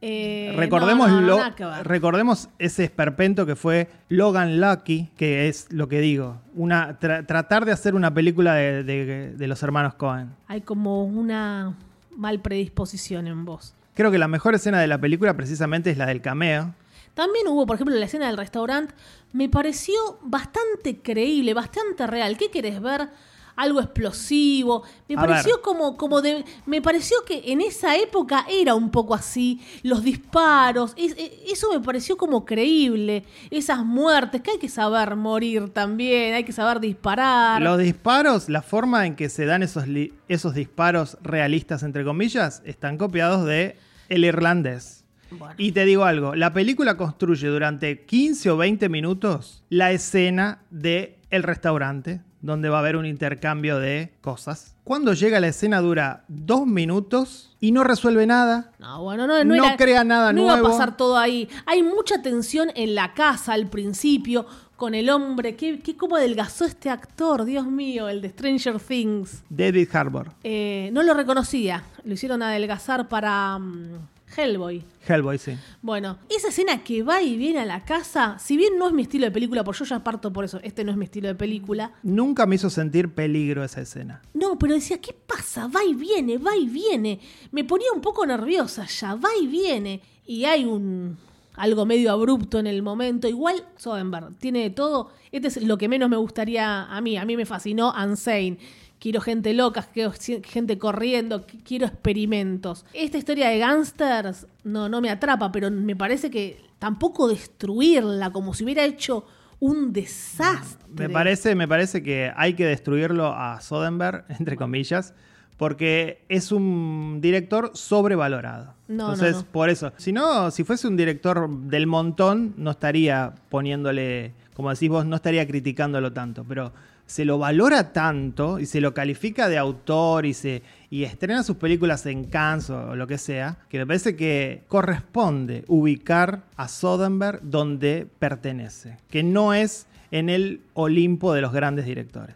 Eh, 0.05 0.53
recordemos, 0.57 1.09
no, 1.09 1.21
no, 1.21 1.37
no, 1.57 1.83
recordemos 1.83 2.49
ese 2.59 2.83
esperpento 2.83 3.45
que 3.45 3.55
fue 3.55 3.87
Logan 4.09 4.59
Lucky, 4.59 5.09
que 5.15 5.47
es 5.47 5.71
lo 5.71 5.87
que 5.87 6.01
digo, 6.01 6.41
una, 6.55 6.99
tra- 6.99 7.25
tratar 7.25 7.63
de 7.63 7.71
hacer 7.71 7.95
una 7.95 8.13
película 8.13 8.53
de, 8.55 8.83
de- 8.83 9.31
de 9.33 9.47
los 9.47 9.63
hermanos 9.63 9.93
Cohen. 9.93 10.31
Hay 10.47 10.59
como 10.61 11.05
una 11.05 11.73
mal 12.17 12.41
predisposición 12.41 13.27
en 13.27 13.45
vos. 13.45 13.73
Creo 13.93 14.11
que 14.11 14.17
la 14.17 14.27
mejor 14.27 14.55
escena 14.55 14.81
de 14.81 14.87
la 14.87 14.97
película 14.97 15.35
precisamente 15.37 15.89
es 15.89 15.97
la 15.97 16.05
del 16.05 16.21
cameo. 16.21 16.73
También 17.13 17.47
hubo, 17.47 17.65
por 17.65 17.75
ejemplo, 17.75 17.95
la 17.95 18.05
escena 18.05 18.27
del 18.27 18.37
restaurante. 18.37 18.93
Me 19.31 19.47
pareció 19.47 19.93
bastante 20.23 20.97
creíble, 21.01 21.53
bastante 21.53 22.07
real. 22.07 22.35
¿Qué 22.37 22.49
querés 22.51 22.81
ver? 22.81 23.09
Algo 23.55 23.79
explosivo. 23.79 24.83
Me 25.07 25.15
A 25.15 25.19
pareció 25.21 25.55
ver. 25.55 25.61
como, 25.63 25.95
como 25.97 26.21
de. 26.21 26.43
Me 26.65 26.81
pareció 26.81 27.17
que 27.25 27.43
en 27.51 27.61
esa 27.61 27.95
época 27.97 28.45
era 28.49 28.75
un 28.75 28.89
poco 28.89 29.13
así. 29.13 29.61
Los 29.83 30.03
disparos. 30.03 30.93
es- 30.95 31.15
e- 31.17 31.43
eso 31.51 31.71
me 31.71 31.79
pareció 31.79 32.17
como 32.17 32.45
creíble. 32.45 33.23
Esas 33.51 33.85
muertes. 33.85 34.41
Que 34.41 34.51
hay 34.51 34.57
que 34.59 34.69
saber 34.69 35.15
morir 35.15 35.69
también. 35.69 36.33
Hay 36.33 36.43
que 36.43 36.51
saber 36.53 36.79
disparar. 36.79 37.61
Los 37.61 37.77
disparos, 37.79 38.49
la 38.49 38.61
forma 38.61 39.05
en 39.05 39.15
que 39.15 39.29
se 39.29 39.45
dan 39.45 39.63
esos, 39.63 39.85
esos 40.27 40.53
disparos 40.55 41.17
realistas, 41.21 41.83
entre 41.83 42.03
comillas, 42.03 42.61
están 42.65 42.97
copiados 42.97 43.45
de 43.45 43.77
El 44.09 44.25
Irlandés. 44.25 45.05
Bueno. 45.31 45.55
Y 45.57 45.71
te 45.71 45.83
digo 45.85 46.03
algo, 46.05 46.35
la 46.35 46.53
película 46.53 46.95
construye 46.95 47.47
durante 47.47 48.05
15 48.05 48.51
o 48.51 48.57
20 48.57 48.87
minutos 48.87 49.63
la 49.69 49.91
escena 49.91 50.61
de 50.69 51.17
el 51.31 51.41
restaurante, 51.41 52.21
donde 52.43 52.69
va 52.69 52.75
a 52.77 52.79
haber 52.81 52.97
un 52.97 53.05
intercambio 53.07 53.79
de 53.79 54.13
cosas. 54.21 54.75
Cuando 54.83 55.13
llega 55.13 55.39
la 55.39 55.47
escena 55.47 55.79
dura 55.79 56.25
dos 56.27 56.67
minutos 56.67 57.55
y 57.59 57.71
no 57.71 57.83
resuelve 57.85 58.27
nada. 58.27 58.71
No, 58.79 59.01
bueno, 59.01 59.25
no, 59.25 59.43
no, 59.45 59.55
No 59.55 59.65
era- 59.65 59.77
crea 59.77 60.03
nada 60.03 60.31
no 60.33 60.41
iba 60.43 60.53
a 60.53 60.57
nuevo. 60.57 60.69
pasar 60.69 60.95
todo 60.97 61.17
ahí. 61.17 61.47
Hay 61.65 61.81
mucha 61.81 62.21
tensión 62.21 62.69
en 62.75 62.93
la 62.95 63.13
casa 63.13 63.53
al 63.53 63.67
principio 63.67 64.45
con 64.75 64.93
el 64.93 65.09
hombre. 65.09 65.55
¿Qué, 65.55 65.79
qué 65.79 65.95
cómo 65.95 66.17
adelgazó 66.17 66.65
este 66.65 66.89
actor? 66.89 67.45
Dios 67.45 67.65
mío, 67.65 68.09
el 68.09 68.21
de 68.21 68.29
Stranger 68.29 68.77
Things. 68.79 69.41
David 69.49 69.87
Harbour, 69.95 70.31
Eh, 70.43 70.89
no 70.91 71.01
lo 71.01 71.13
reconocía. 71.13 71.83
Lo 72.03 72.13
hicieron 72.13 72.43
adelgazar 72.43 73.07
para 73.07 73.57
mm, 73.57 74.09
Hellboy. 74.35 74.83
Hellboy, 75.07 75.37
sí. 75.37 75.57
Bueno, 75.81 76.17
esa 76.29 76.49
escena 76.49 76.83
que 76.83 77.03
va 77.03 77.21
y 77.21 77.37
viene 77.37 77.59
a 77.59 77.65
la 77.65 77.83
casa, 77.83 78.37
si 78.39 78.57
bien 78.57 78.77
no 78.77 78.87
es 78.87 78.93
mi 78.93 79.03
estilo 79.03 79.25
de 79.25 79.31
película, 79.31 79.63
porque 79.63 79.79
yo 79.79 79.85
ya 79.85 80.03
parto 80.03 80.31
por 80.31 80.45
eso, 80.45 80.59
este 80.63 80.83
no 80.83 80.91
es 80.91 80.97
mi 80.97 81.05
estilo 81.05 81.27
de 81.27 81.35
película. 81.35 81.91
Nunca 82.03 82.45
me 82.45 82.55
hizo 82.55 82.69
sentir 82.69 83.13
peligro 83.13 83.63
esa 83.63 83.81
escena. 83.81 84.21
No, 84.33 84.57
pero 84.57 84.73
decía, 84.73 84.99
¿qué 84.99 85.13
pasa? 85.13 85.67
Va 85.67 85.83
y 85.83 85.93
viene, 85.93 86.37
va 86.37 86.55
y 86.55 86.67
viene. 86.67 87.19
Me 87.51 87.63
ponía 87.63 87.91
un 87.93 88.01
poco 88.01 88.25
nerviosa 88.25 88.85
ya, 88.85 89.15
va 89.15 89.29
y 89.41 89.47
viene. 89.47 90.01
Y 90.25 90.45
hay 90.45 90.65
un 90.65 91.17
algo 91.55 91.85
medio 91.85 92.11
abrupto 92.11 92.59
en 92.59 92.67
el 92.67 92.81
momento. 92.81 93.27
Igual 93.27 93.63
Soderbergh 93.77 94.35
tiene 94.39 94.63
de 94.63 94.69
todo. 94.69 95.11
Este 95.31 95.47
es 95.47 95.63
lo 95.63 95.77
que 95.77 95.87
menos 95.87 96.09
me 96.09 96.17
gustaría 96.17 96.83
a 96.85 97.01
mí. 97.01 97.17
A 97.17 97.25
mí 97.25 97.37
me 97.37 97.45
fascinó 97.45 97.93
Unsane. 97.93 98.57
Quiero 99.03 99.19
gente 99.19 99.53
loca, 99.53 99.81
quiero 99.93 100.13
gente 100.45 100.77
corriendo, 100.77 101.45
qu- 101.45 101.61
quiero 101.65 101.85
experimentos. 101.87 102.85
Esta 102.93 103.17
historia 103.17 103.49
de 103.49 103.57
gangsters 103.59 104.47
no, 104.63 104.87
no 104.87 105.01
me 105.01 105.09
atrapa, 105.09 105.51
pero 105.51 105.69
me 105.69 105.93
parece 105.97 106.31
que 106.31 106.61
tampoco 106.79 107.27
destruirla 107.27 108.31
como 108.31 108.53
si 108.53 108.63
hubiera 108.63 108.85
hecho 108.85 109.25
un 109.59 109.91
desastre. 109.91 110.87
Me 110.95 111.09
parece, 111.09 111.53
me 111.53 111.67
parece 111.67 112.01
que 112.01 112.31
hay 112.33 112.53
que 112.53 112.65
destruirlo 112.65 113.27
a 113.27 113.59
Soderbergh, 113.59 114.23
entre 114.39 114.55
comillas, 114.55 115.13
porque 115.57 116.23
es 116.29 116.53
un 116.53 117.19
director 117.21 117.71
sobrevalorado. 117.73 118.73
No, 118.87 119.07
no, 119.07 119.13
Entonces, 119.13 119.35
no. 119.35 119.51
por 119.51 119.69
eso. 119.69 119.91
Si 119.97 120.13
no, 120.13 120.49
si 120.49 120.63
fuese 120.63 120.87
un 120.87 120.95
director 120.95 121.49
del 121.49 121.87
montón, 121.87 122.53
no 122.57 122.71
estaría 122.71 123.33
poniéndole, 123.49 124.33
como 124.55 124.69
decís 124.69 124.87
vos, 124.87 125.05
no 125.05 125.17
estaría 125.17 125.45
criticándolo 125.45 126.13
tanto. 126.13 126.45
Pero 126.47 126.71
se 127.13 127.25
lo 127.25 127.37
valora 127.37 127.93
tanto 127.93 128.57
y 128.57 128.65
se 128.65 128.81
lo 128.81 128.95
califica 128.95 129.47
de 129.47 129.59
autor 129.59 130.25
y 130.25 130.33
se 130.33 130.63
y 130.89 131.03
estrena 131.03 131.43
sus 131.43 131.57
películas 131.57 132.07
en 132.07 132.23
Cannes 132.23 132.71
o 132.71 132.95
lo 132.95 133.05
que 133.05 133.19
sea, 133.19 133.59
que 133.69 133.77
me 133.77 133.85
parece 133.85 134.15
que 134.15 134.63
corresponde 134.67 135.63
ubicar 135.67 136.41
a 136.57 136.67
Soderbergh 136.67 137.39
donde 137.43 138.07
pertenece, 138.17 138.97
que 139.11 139.21
no 139.21 139.53
es 139.53 139.85
en 140.09 140.27
el 140.27 140.61
Olimpo 140.73 141.33
de 141.33 141.41
los 141.41 141.53
grandes 141.53 141.85
directores. 141.85 142.35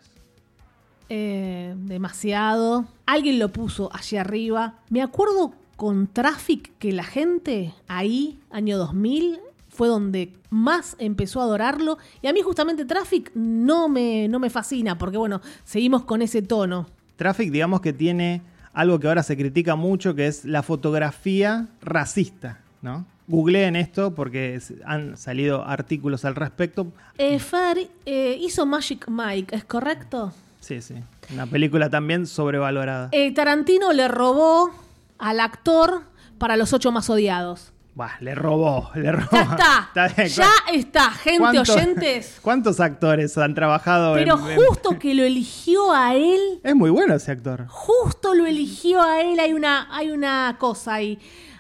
Eh, 1.10 1.74
demasiado. 1.76 2.86
Alguien 3.08 3.40
lo 3.40 3.50
puso 3.50 3.90
allí 3.92 4.18
arriba. 4.18 4.76
Me 4.92 5.02
acuerdo 5.02 5.54
con 5.76 6.06
Traffic 6.06 6.78
que 6.78 6.92
la 6.92 7.04
gente 7.04 7.74
ahí, 7.88 8.38
año 8.52 8.78
2000, 8.78 9.40
fue 9.78 9.88
donde 9.88 10.34
más 10.50 10.96
empezó 10.98 11.40
a 11.40 11.44
adorarlo. 11.44 12.00
Y 12.24 12.28
a 12.28 12.34
mí 12.34 12.42
justamente 12.42 12.84
Traffic 12.84 13.32
no 13.36 13.88
me, 13.88 14.28
no 14.28 14.40
me 14.40 14.50
fascina, 14.50 14.98
porque 14.98 15.18
bueno, 15.18 15.40
seguimos 15.64 16.04
con 16.04 16.24
ese 16.24 16.42
tono. 16.42 16.88
Traffic, 17.16 17.52
digamos 17.52 17.82
que 17.82 17.94
tiene 17.94 18.42
algo 18.74 19.00
que 19.00 19.08
ahora 19.08 19.22
se 19.22 19.38
critica 19.38 19.76
mucho, 19.76 20.16
que 20.16 20.28
es 20.28 20.46
la 20.46 20.64
fotografía 20.64 21.68
racista, 21.82 22.60
¿no? 22.82 23.06
Googleen 23.28 23.76
esto 23.76 24.16
porque 24.16 24.60
han 24.86 25.16
salido 25.18 25.64
artículos 25.64 26.26
al 26.26 26.36
respecto. 26.36 26.88
Eh, 27.18 27.38
Fer 27.40 27.90
eh, 28.06 28.38
hizo 28.42 28.66
Magic 28.66 29.08
Mike, 29.10 29.56
¿es 29.56 29.64
correcto? 29.66 30.34
Sí, 30.60 30.82
sí. 30.82 30.96
Una 31.34 31.46
película 31.46 31.90
también 31.90 32.26
sobrevalorada. 32.26 33.10
Eh, 33.12 33.34
Tarantino 33.34 33.94
le 33.94 34.08
robó 34.08 34.72
al 35.20 35.40
actor 35.40 36.04
para 36.38 36.56
los 36.56 36.74
ocho 36.74 36.92
más 36.92 37.10
odiados. 37.10 37.74
Buah, 37.98 38.12
le 38.20 38.36
robó, 38.36 38.92
le 38.94 39.12
robó. 39.12 39.28
Ya 39.32 39.42
está. 39.42 40.08
bien, 40.16 40.28
ya 40.28 40.50
está, 40.72 41.10
gente 41.10 41.40
¿Cuántos- 41.40 41.70
oyentes. 41.72 42.40
¿Cuántos 42.44 42.80
actores 42.80 43.36
han 43.40 43.56
trabajado 43.56 44.14
Pero 44.14 44.38
en, 44.38 44.52
en- 44.52 44.56
justo 44.68 45.00
que 45.00 45.16
lo 45.16 45.24
eligió 45.24 45.92
a 45.92 46.14
él, 46.14 46.60
Es 46.64 46.76
muy 46.76 46.92
bueno 46.92 47.16
ese 47.16 47.32
actor. 47.32 47.66
justo 47.68 48.36
lo 48.36 48.46
eligió 48.46 49.02
a 49.02 49.22
él, 49.22 49.40
hay 49.40 49.54
una, 49.54 49.88
hay 49.90 50.12
una 50.12 50.58
cosa 50.60 50.94
ahí. 50.94 51.18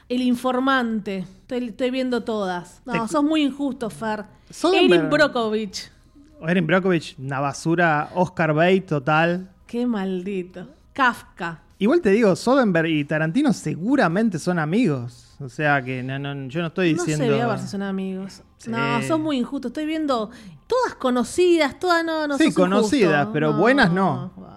El 0.10 0.22
informante. 0.22 1.26
Estoy, 1.42 1.70
estoy 1.70 1.90
viendo 1.90 2.24
todas. 2.24 2.84
No, 2.86 3.08
sos 3.08 3.24
muy 3.24 3.42
injusto, 3.42 3.90
Fer. 3.90 4.26
Erin 4.76 5.10
Brockovich. 5.10 5.90
Erin 6.48 6.68
Brockovich, 6.68 7.16
una 7.18 7.40
basura, 7.40 8.12
Oscar 8.14 8.54
Bate 8.54 8.82
total. 8.82 9.50
Qué 9.66 9.88
maldito. 9.88 10.68
Kafka. 10.94 11.62
Igual 11.80 12.02
te 12.02 12.12
digo, 12.12 12.36
Soderbergh 12.36 12.90
y 12.90 13.04
Tarantino 13.06 13.52
seguramente 13.54 14.38
son 14.38 14.60
amigos. 14.60 15.24
O 15.40 15.50
sea 15.50 15.82
que 15.84 16.02
no, 16.02 16.18
no, 16.18 16.48
yo 16.48 16.62
no 16.62 16.68
estoy 16.68 16.94
No 16.94 17.04
diciendo. 17.04 17.26
se 17.26 17.30
ve 17.32 17.42
a 17.42 17.48
ver 17.48 17.60
si 17.60 17.68
son 17.68 17.84
amigos. 17.84 18.42
Sí. 18.58 18.72
No, 18.72 19.02
son 19.04 19.22
muy 19.22 19.38
injustos. 19.38 19.70
Estoy 19.70 19.86
viendo 19.86 20.32
todas 20.66 20.96
conocidas, 20.96 21.80
todas 21.80 22.04
no, 22.04 22.28
no 22.28 22.38
Sí, 22.38 22.52
conocidas, 22.54 23.12
injusto. 23.14 23.34
pero 23.34 23.54
buenas 23.54 23.92
no. 23.92 24.32
Bueno, 24.36 24.54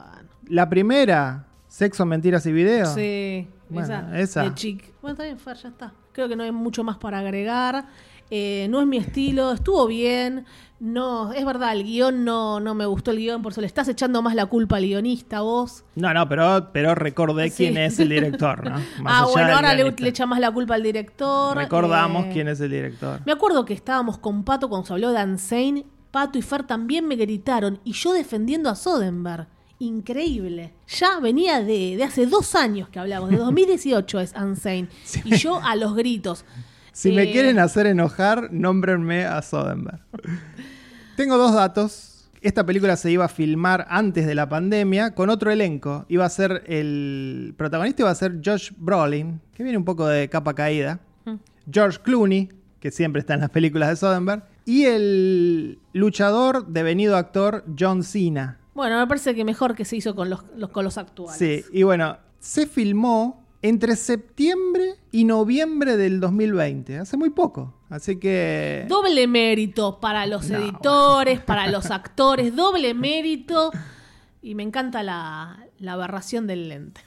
La 0.48 0.68
primera, 0.70 1.46
Sexo, 1.68 2.06
Mentiras 2.06 2.46
y 2.46 2.52
Video. 2.52 2.86
Sí, 2.86 3.46
Bueno, 3.68 3.84
esa. 3.86 4.18
esa. 4.18 4.42
de 4.44 4.54
chic. 4.54 4.90
Bueno, 5.02 5.12
está 5.12 5.24
bien, 5.24 5.38
Fer, 5.38 5.56
ya 5.58 5.68
está. 5.68 5.92
Creo 6.12 6.28
que 6.28 6.34
no 6.36 6.42
hay 6.44 6.50
mucho 6.52 6.82
más 6.82 6.96
para 6.96 7.18
agregar. 7.18 7.86
Eh, 8.30 8.66
no 8.70 8.80
es 8.80 8.86
mi 8.86 8.96
estilo, 8.96 9.52
estuvo 9.52 9.86
bien. 9.86 10.46
No, 10.80 11.32
es 11.34 11.44
verdad, 11.44 11.72
el 11.74 11.84
guion 11.84 12.24
no, 12.24 12.58
no 12.58 12.74
me 12.74 12.86
gustó 12.86 13.10
el 13.10 13.18
guion, 13.18 13.42
por 13.42 13.52
eso 13.52 13.60
le 13.60 13.66
estás 13.66 13.86
echando 13.88 14.22
más 14.22 14.34
la 14.34 14.46
culpa 14.46 14.78
al 14.78 14.84
guionista 14.86 15.42
vos. 15.42 15.84
No, 15.94 16.12
no, 16.14 16.26
pero, 16.26 16.70
pero 16.72 16.94
recordé 16.94 17.50
Sí. 17.50 17.64
quién 17.64 17.76
es 17.76 17.98
el 18.00 18.08
director, 18.08 18.64
¿no? 18.64 18.76
Más 19.02 19.22
ah, 19.22 19.26
bueno, 19.30 19.54
ahora 19.56 19.74
le, 19.74 19.90
le 19.92 20.08
echa 20.08 20.24
más 20.24 20.40
la 20.40 20.50
culpa 20.50 20.74
al 20.76 20.82
director. 20.82 21.54
Recordamos 21.54 22.24
eh, 22.26 22.30
quién 22.32 22.48
es 22.48 22.60
el 22.60 22.70
director. 22.70 23.20
Me 23.26 23.32
acuerdo 23.32 23.66
que 23.66 23.74
estábamos 23.74 24.16
con 24.18 24.42
Pato 24.42 24.70
cuando 24.70 24.86
se 24.86 24.94
habló 24.94 25.12
de 25.12 25.22
Unsane. 25.22 25.84
Pato 26.10 26.38
y 26.38 26.42
Fer 26.42 26.62
también 26.64 27.06
me 27.06 27.14
gritaron 27.16 27.78
y 27.84 27.92
yo 27.92 28.14
defendiendo 28.14 28.70
a 28.70 28.74
Soderbergh. 28.74 29.46
Increíble. 29.80 30.72
Ya 30.88 31.20
venía 31.20 31.60
de, 31.62 31.96
de 31.96 32.04
hace 32.04 32.26
dos 32.26 32.54
años 32.54 32.88
que 32.88 32.98
hablamos, 32.98 33.28
de 33.30 33.36
2018 33.38 34.20
es 34.20 34.32
Unsane. 34.34 34.88
Y 35.24 35.36
yo 35.36 35.60
a 35.62 35.76
los 35.76 35.94
gritos. 35.94 36.44
Si 36.92 37.12
me 37.12 37.30
quieren 37.30 37.58
hacer 37.58 37.86
enojar, 37.86 38.52
nómbrenme 38.52 39.24
a 39.24 39.42
Soderbergh. 39.42 40.00
Tengo 41.16 41.36
dos 41.36 41.54
datos. 41.54 42.28
Esta 42.40 42.64
película 42.64 42.96
se 42.96 43.10
iba 43.10 43.26
a 43.26 43.28
filmar 43.28 43.86
antes 43.90 44.26
de 44.26 44.34
la 44.34 44.48
pandemia 44.48 45.14
con 45.14 45.28
otro 45.28 45.50
elenco. 45.50 46.06
Iba 46.08 46.24
a 46.24 46.30
ser 46.30 46.64
el 46.66 47.54
protagonista 47.56 48.02
iba 48.02 48.10
a 48.10 48.14
ser 48.14 48.40
Josh 48.44 48.70
Brolin, 48.76 49.40
que 49.54 49.62
viene 49.62 49.76
un 49.76 49.84
poco 49.84 50.06
de 50.06 50.28
capa 50.28 50.54
caída. 50.54 51.00
George 51.70 51.98
Clooney, 52.02 52.48
que 52.80 52.90
siempre 52.90 53.20
está 53.20 53.34
en 53.34 53.40
las 53.40 53.50
películas 53.50 53.90
de 53.90 53.96
Soderbergh, 53.96 54.42
y 54.64 54.84
el 54.84 55.78
luchador 55.92 56.66
devenido 56.66 57.16
actor 57.16 57.64
John 57.78 58.02
Cena. 58.02 58.58
Bueno, 58.74 58.98
me 58.98 59.06
parece 59.06 59.34
que 59.34 59.44
mejor 59.44 59.74
que 59.74 59.84
se 59.84 59.96
hizo 59.96 60.14
con 60.14 60.30
los, 60.30 60.44
los, 60.56 60.70
con 60.70 60.84
los 60.84 60.96
actuales. 60.96 61.36
Sí, 61.36 61.64
y 61.72 61.82
bueno, 61.82 62.16
se 62.38 62.66
filmó 62.66 63.39
entre 63.62 63.96
septiembre 63.96 64.94
y 65.12 65.24
noviembre 65.24 65.96
del 65.96 66.20
2020, 66.20 66.98
hace 66.98 67.16
muy 67.16 67.30
poco. 67.30 67.74
Así 67.90 68.16
que... 68.18 68.86
Doble 68.88 69.26
mérito 69.26 69.98
para 70.00 70.24
los 70.26 70.48
No. 70.48 70.58
editores, 70.58 71.40
para 71.40 71.66
los 71.68 71.86
actores, 71.90 72.54
doble 72.54 72.94
mérito. 72.94 73.70
Y 74.42 74.54
me 74.54 74.62
encanta 74.62 75.02
la, 75.02 75.66
la 75.78 75.92
aberración 75.94 76.46
del 76.46 76.68
lente. 76.68 77.02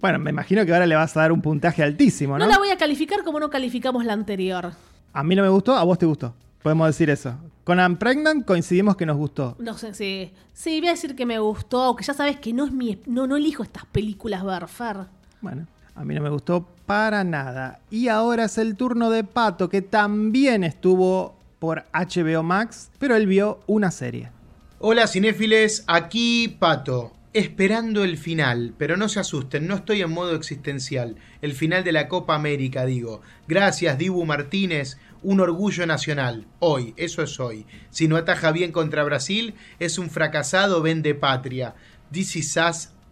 Bueno, 0.00 0.18
me 0.18 0.30
imagino 0.30 0.66
que 0.66 0.72
ahora 0.72 0.86
le 0.86 0.96
vas 0.96 1.16
a 1.16 1.20
dar 1.20 1.32
un 1.32 1.40
puntaje 1.40 1.82
altísimo, 1.82 2.36
No 2.38 2.44
¿no? 2.44 2.50
la 2.50 2.58
voy 2.58 2.68
a 2.70 2.76
calificar 2.76 3.22
como 3.24 3.40
no 3.40 3.48
calificamos 3.48 4.04
la 4.04 4.12
anterior. 4.12 4.72
A 5.12 5.22
mí 5.22 5.34
no 5.34 5.42
me 5.42 5.48
gustó, 5.48 5.74
a 5.76 5.84
vos 5.84 5.98
te 5.98 6.04
gustó. 6.06 6.34
Podemos 6.62 6.86
decir 6.88 7.08
eso. 7.10 7.34
Con 7.62 7.78
I'm 7.78 7.96
Pregnant 7.96 8.44
coincidimos 8.44 8.96
que 8.96 9.06
nos 9.06 9.16
gustó. 9.16 9.56
No 9.58 9.78
sé 9.78 9.94
si. 9.94 10.32
Sí, 10.52 10.80
voy 10.80 10.88
a 10.88 10.92
decir 10.92 11.14
que 11.14 11.24
me 11.24 11.38
gustó, 11.38 11.82
aunque 11.82 12.04
ya 12.04 12.12
sabes 12.12 12.38
que 12.38 12.52
no 12.52 12.64
es 12.66 12.72
mi. 12.72 13.00
No, 13.06 13.26
no 13.26 13.36
elijo 13.36 13.62
estas 13.62 13.86
películas 13.86 14.44
ver, 14.44 14.66
Fer. 14.68 14.96
Bueno, 15.40 15.66
a 15.94 16.04
mí 16.04 16.14
no 16.14 16.22
me 16.22 16.30
gustó 16.30 16.66
para 16.86 17.24
nada. 17.24 17.80
Y 17.90 18.08
ahora 18.08 18.44
es 18.44 18.58
el 18.58 18.76
turno 18.76 19.10
de 19.10 19.24
Pato, 19.24 19.68
que 19.68 19.82
también 19.82 20.64
estuvo 20.64 21.36
por 21.58 21.84
HBO 21.92 22.42
Max, 22.42 22.90
pero 22.98 23.16
él 23.16 23.26
vio 23.26 23.60
una 23.66 23.90
serie. 23.90 24.30
Hola 24.80 25.06
cinéfiles, 25.06 25.84
aquí 25.86 26.56
Pato, 26.58 27.12
esperando 27.32 28.04
el 28.04 28.18
final, 28.18 28.74
pero 28.76 28.96
no 28.96 29.08
se 29.08 29.20
asusten, 29.20 29.66
no 29.66 29.76
estoy 29.76 30.02
en 30.02 30.10
modo 30.10 30.34
existencial, 30.34 31.16
el 31.40 31.54
final 31.54 31.84
de 31.84 31.92
la 31.92 32.06
Copa 32.08 32.34
América 32.34 32.84
digo. 32.84 33.22
Gracias 33.48 33.96
Dibu 33.96 34.26
Martínez, 34.26 34.98
un 35.22 35.40
orgullo 35.40 35.86
nacional, 35.86 36.46
hoy, 36.58 36.92
eso 36.98 37.22
es 37.22 37.40
hoy. 37.40 37.64
Si 37.90 38.08
no 38.08 38.16
ataja 38.16 38.52
bien 38.52 38.72
contra 38.72 39.04
Brasil, 39.04 39.54
es 39.78 39.96
un 39.96 40.10
fracasado 40.10 40.82
vende 40.82 41.14
patria. 41.14 41.74
This 42.12 42.36
is 42.36 42.58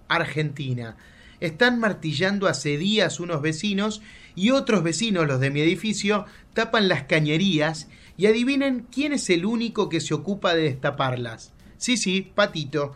Argentina. 0.08 0.96
Están 1.42 1.80
martillando 1.80 2.46
hace 2.46 2.78
días 2.78 3.18
unos 3.18 3.42
vecinos 3.42 4.00
y 4.36 4.50
otros 4.50 4.84
vecinos, 4.84 5.26
los 5.26 5.40
de 5.40 5.50
mi 5.50 5.60
edificio, 5.60 6.24
tapan 6.54 6.86
las 6.86 7.02
cañerías 7.02 7.88
y 8.16 8.26
adivinen 8.26 8.86
quién 8.92 9.12
es 9.12 9.28
el 9.28 9.44
único 9.44 9.88
que 9.88 10.00
se 10.00 10.14
ocupa 10.14 10.54
de 10.54 10.62
destaparlas. 10.62 11.52
Sí, 11.78 11.96
sí, 11.96 12.30
Patito, 12.32 12.92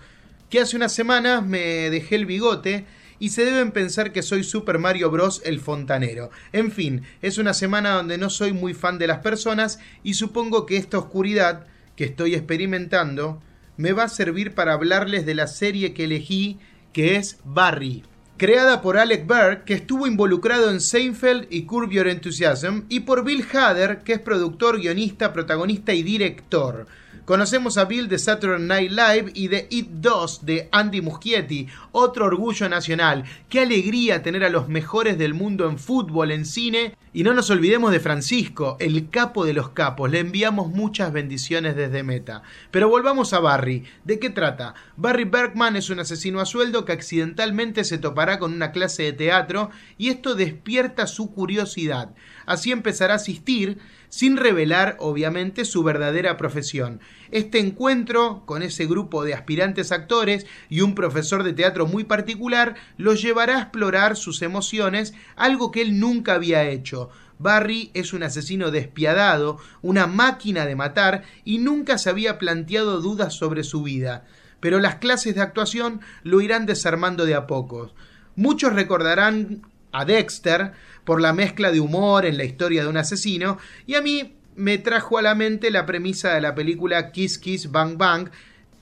que 0.49 0.61
hace 0.61 0.77
unas 0.77 0.93
semanas 0.93 1.45
me 1.45 1.91
dejé 1.91 2.15
el 2.15 2.27
bigote 2.27 2.85
y 3.19 3.31
se 3.31 3.45
deben 3.45 3.73
pensar 3.73 4.13
que 4.13 4.23
soy 4.23 4.45
Super 4.45 4.79
Mario 4.79 5.11
Bros. 5.11 5.43
el 5.45 5.59
fontanero. 5.59 6.31
En 6.53 6.71
fin, 6.71 7.03
es 7.23 7.39
una 7.39 7.53
semana 7.53 7.95
donde 7.95 8.17
no 8.17 8.31
soy 8.31 8.53
muy 8.53 8.75
fan 8.75 8.97
de 8.97 9.09
las 9.09 9.19
personas 9.19 9.81
y 10.05 10.15
supongo 10.15 10.67
que 10.67 10.77
esta 10.77 10.99
oscuridad 10.99 11.67
que 11.97 12.05
estoy 12.05 12.37
experimentando 12.37 13.43
me 13.77 13.91
va 13.91 14.05
a 14.05 14.09
servir 14.09 14.55
para 14.55 14.75
hablarles 14.75 15.27
de 15.27 15.35
la 15.35 15.49
serie 15.49 15.95
que 15.95 16.05
elegí, 16.05 16.61
que 16.93 17.17
es 17.17 17.39
Barry. 17.45 18.05
Creada 18.39 18.83
por 18.83 18.99
Alec 18.99 19.27
Berg, 19.27 19.65
que 19.65 19.73
estuvo 19.73 20.07
involucrado 20.07 20.71
en 20.71 20.83
Seinfeld 20.83 21.47
y 21.49 21.65
Curb 21.65 21.91
Your 21.91 22.07
Enthusiasm, 22.07 22.83
y 22.91 23.01
por 23.01 23.25
Bill 23.25 23.43
Hader, 23.51 24.03
que 24.03 24.13
es 24.13 24.21
productor, 24.21 24.79
guionista, 24.79 25.33
protagonista 25.33 25.95
y 25.95 26.03
director. 26.03 26.87
Conocemos 27.27 27.77
a 27.77 27.87
Bill 27.87 28.07
de 28.07 28.21
Saturday 28.21 28.65
Night 28.65 28.91
Live 28.93 29.33
y 29.35 29.49
de 29.49 29.67
It 29.69 29.89
2 29.95 30.47
de 30.47 30.69
Andy 30.71 31.01
Muschietti, 31.01 31.67
otro 31.91 32.27
orgullo 32.27 32.69
nacional. 32.69 33.25
Qué 33.49 33.63
alegría 33.63 34.23
tener 34.23 34.45
a 34.45 34.49
los 34.49 34.69
mejores 34.69 35.19
del 35.19 35.35
mundo 35.35 35.69
en 35.69 35.77
fútbol, 35.77 36.31
en 36.31 36.45
cine. 36.45 36.95
Y 37.13 37.25
no 37.25 37.35
nos 37.35 37.51
olvidemos 37.51 37.91
de 37.91 37.99
Francisco, 37.99 38.77
el 38.79 39.11
capo 39.11 39.45
de 39.45 39.55
los 39.55 39.71
capos. 39.71 40.09
Le 40.09 40.21
enviamos 40.21 40.71
muchas 40.71 41.13
bendiciones 41.13 41.75
desde 41.75 42.05
Meta. 42.05 42.43
Pero 42.71 42.89
volvamos 42.89 43.33
a 43.33 43.41
Barry. 43.41 43.83
¿De 44.05 44.21
qué 44.21 44.31
trata? 44.31 44.75
Barry 44.97 45.25
Bergman 45.25 45.75
es 45.75 45.91
un 45.91 45.99
asesino 45.99 46.41
a 46.41 46.47
sueldo 46.47 46.85
que 46.85 46.93
accidentalmente 46.93 47.83
se 47.83 47.99
topará 47.99 48.39
con 48.39 48.53
una 48.53 48.71
clase 48.71 49.03
de 49.03 49.13
teatro 49.15 49.71
y 49.99 50.11
esto 50.11 50.37
despierta 50.37 51.09
su 51.09 51.33
curiosidad. 51.33 52.15
Así 52.45 52.71
empezará 52.71 53.15
a 53.15 53.17
asistir 53.17 53.79
sin 54.17 54.39
revelar 54.39 54.97
obviamente 54.99 55.67
su 55.67 55.83
verdadera 55.83 56.39
profesión. 56.39 57.01
Este 57.31 57.59
encuentro 57.59 58.45
con 58.47 58.63
ese 58.63 58.87
grupo 58.87 59.25
de 59.25 59.35
aspirantes 59.35 59.93
actores 59.93 60.47
y 60.71 60.81
un 60.81 60.95
profesor 60.95 61.43
de 61.43 61.53
teatro 61.53 61.87
muy 61.87 62.05
particular 62.05 62.77
lo 62.97 63.13
llevará 63.13 63.59
a 63.59 63.61
explorar 63.61 64.17
sus 64.17 64.41
emociones, 64.41 65.13
algo 65.37 65.71
que 65.71 65.83
él 65.83 66.01
nunca 66.01 66.33
había 66.33 66.65
hecho. 66.65 67.11
Barry 67.39 67.91
es 67.93 68.15
un 68.15 68.23
asesino 68.23 68.71
despiadado, 68.71 69.59
una 69.83 70.07
máquina 70.07 70.65
de 70.65 70.77
matar 70.77 71.25
y 71.45 71.59
nunca 71.59 71.99
se 71.99 72.09
había 72.09 72.39
planteado 72.39 73.03
dudas 73.03 73.35
sobre 73.35 73.65
su 73.65 73.83
vida. 73.83 74.25
Pero 74.61 74.81
las 74.81 74.95
clases 74.95 75.35
de 75.35 75.43
actuación 75.43 76.01
lo 76.23 76.41
irán 76.41 76.65
desarmando 76.65 77.27
de 77.27 77.35
a 77.35 77.47
pocos. 77.47 77.95
Muchos 78.35 78.73
recordarán 78.73 79.61
a 79.93 80.07
Dexter 80.07 80.73
por 81.07 81.23
la 81.23 81.33
mezcla 81.33 81.73
de 81.73 81.81
humor 81.81 82.27
en 82.27 82.37
la 82.37 82.45
historia 82.45 82.83
de 82.83 82.89
un 82.89 82.99
asesino 82.99 83.57
y 83.87 83.95
a 83.95 84.03
mí 84.03 84.35
me 84.57 84.77
trajo 84.77 85.17
a 85.17 85.23
la 85.23 85.35
mente 85.35 85.71
la 85.71 85.87
premisa 85.87 86.35
de 86.35 86.41
la 86.41 86.55
película 86.55 87.13
Kiss 87.13 87.39
Kiss 87.39 87.71
Bang 87.71 87.97
Bang 87.97 88.29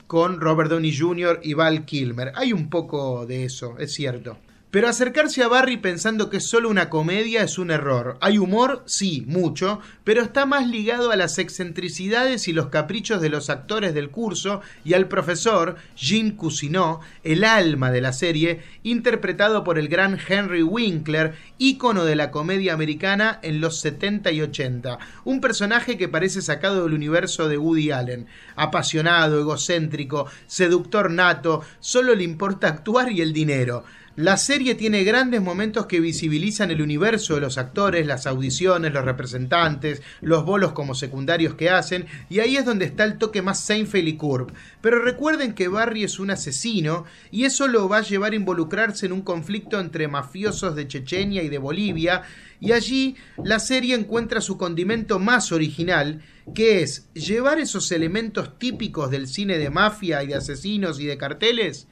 con 0.07 0.41
Robert 0.41 0.71
Downey 0.71 0.95
Jr. 0.95 1.39
y 1.43 1.53
Val 1.53 1.85
Kilmer. 1.85 2.31
Hay 2.35 2.51
un 2.51 2.69
poco 2.69 3.25
de 3.25 3.45
eso, 3.45 3.77
es 3.77 3.93
cierto. 3.93 4.37
Pero 4.75 4.89
acercarse 4.89 5.41
a 5.41 5.47
Barry 5.47 5.77
pensando 5.77 6.29
que 6.29 6.35
es 6.35 6.49
solo 6.49 6.67
una 6.67 6.89
comedia 6.89 7.43
es 7.43 7.57
un 7.57 7.71
error. 7.71 8.17
Hay 8.19 8.37
humor, 8.37 8.83
sí, 8.85 9.23
mucho, 9.25 9.79
pero 10.03 10.21
está 10.21 10.45
más 10.45 10.67
ligado 10.67 11.11
a 11.11 11.15
las 11.15 11.39
excentricidades 11.39 12.49
y 12.49 12.51
los 12.51 12.67
caprichos 12.67 13.21
de 13.21 13.29
los 13.29 13.49
actores 13.49 13.93
del 13.93 14.09
curso 14.09 14.59
y 14.83 14.93
al 14.93 15.07
profesor 15.07 15.77
Jean 15.95 16.31
Cousineau, 16.31 16.99
el 17.23 17.45
alma 17.45 17.89
de 17.89 18.01
la 18.01 18.11
serie, 18.11 18.63
interpretado 18.83 19.63
por 19.63 19.79
el 19.79 19.87
gran 19.87 20.19
Henry 20.27 20.61
Winkler, 20.61 21.35
ícono 21.57 22.03
de 22.03 22.17
la 22.17 22.29
comedia 22.29 22.73
americana 22.73 23.39
en 23.43 23.61
los 23.61 23.79
70 23.79 24.33
y 24.33 24.41
80. 24.41 24.99
Un 25.23 25.39
personaje 25.39 25.97
que 25.97 26.09
parece 26.09 26.41
sacado 26.41 26.83
del 26.83 26.93
universo 26.93 27.47
de 27.47 27.57
Woody 27.57 27.91
Allen. 27.91 28.27
Apasionado, 28.57 29.39
egocéntrico, 29.39 30.27
seductor 30.47 31.11
nato, 31.11 31.61
solo 31.79 32.13
le 32.13 32.25
importa 32.25 32.67
actuar 32.67 33.09
y 33.13 33.21
el 33.21 33.31
dinero. 33.31 33.85
La 34.17 34.37
serie 34.37 34.75
tiene 34.75 35.03
grandes 35.03 35.41
momentos 35.41 35.87
que 35.87 35.99
visibilizan 35.99 36.71
el 36.71 36.81
universo 36.81 37.35
de 37.35 37.41
los 37.41 37.57
actores, 37.57 38.07
las 38.07 38.25
audiciones, 38.25 38.93
los 38.93 39.03
representantes, 39.03 40.01
los 40.21 40.45
bolos 40.45 40.71
como 40.71 40.95
secundarios 40.95 41.55
que 41.55 41.69
hacen, 41.69 42.05
y 42.29 42.39
ahí 42.39 42.55
es 42.55 42.63
donde 42.63 42.85
está 42.85 43.03
el 43.03 43.17
toque 43.17 43.41
más 43.41 43.65
Seinfeld 43.65 44.07
y 44.07 44.15
Curb. 44.15 44.53
Pero 44.79 45.03
recuerden 45.03 45.53
que 45.53 45.67
Barry 45.67 46.05
es 46.05 46.17
un 46.17 46.31
asesino, 46.31 47.03
y 47.29 47.43
eso 47.43 47.67
lo 47.67 47.89
va 47.89 47.97
a 47.97 48.03
llevar 48.03 48.31
a 48.31 48.37
involucrarse 48.37 49.05
en 49.05 49.11
un 49.11 49.21
conflicto 49.21 49.81
entre 49.81 50.07
mafiosos 50.07 50.77
de 50.77 50.87
Chechenia 50.87 51.43
y 51.43 51.49
de 51.49 51.57
Bolivia, 51.57 52.21
y 52.61 52.71
allí 52.71 53.17
la 53.43 53.59
serie 53.59 53.95
encuentra 53.95 54.39
su 54.39 54.57
condimento 54.57 55.19
más 55.19 55.51
original, 55.51 56.21
que 56.53 56.83
es 56.83 57.09
llevar 57.13 57.59
esos 57.59 57.91
elementos 57.91 58.57
típicos 58.57 59.11
del 59.11 59.27
cine 59.27 59.57
de 59.57 59.69
mafia 59.69 60.23
y 60.23 60.27
de 60.27 60.35
asesinos 60.35 61.01
y 61.01 61.05
de 61.05 61.17
carteles, 61.17 61.87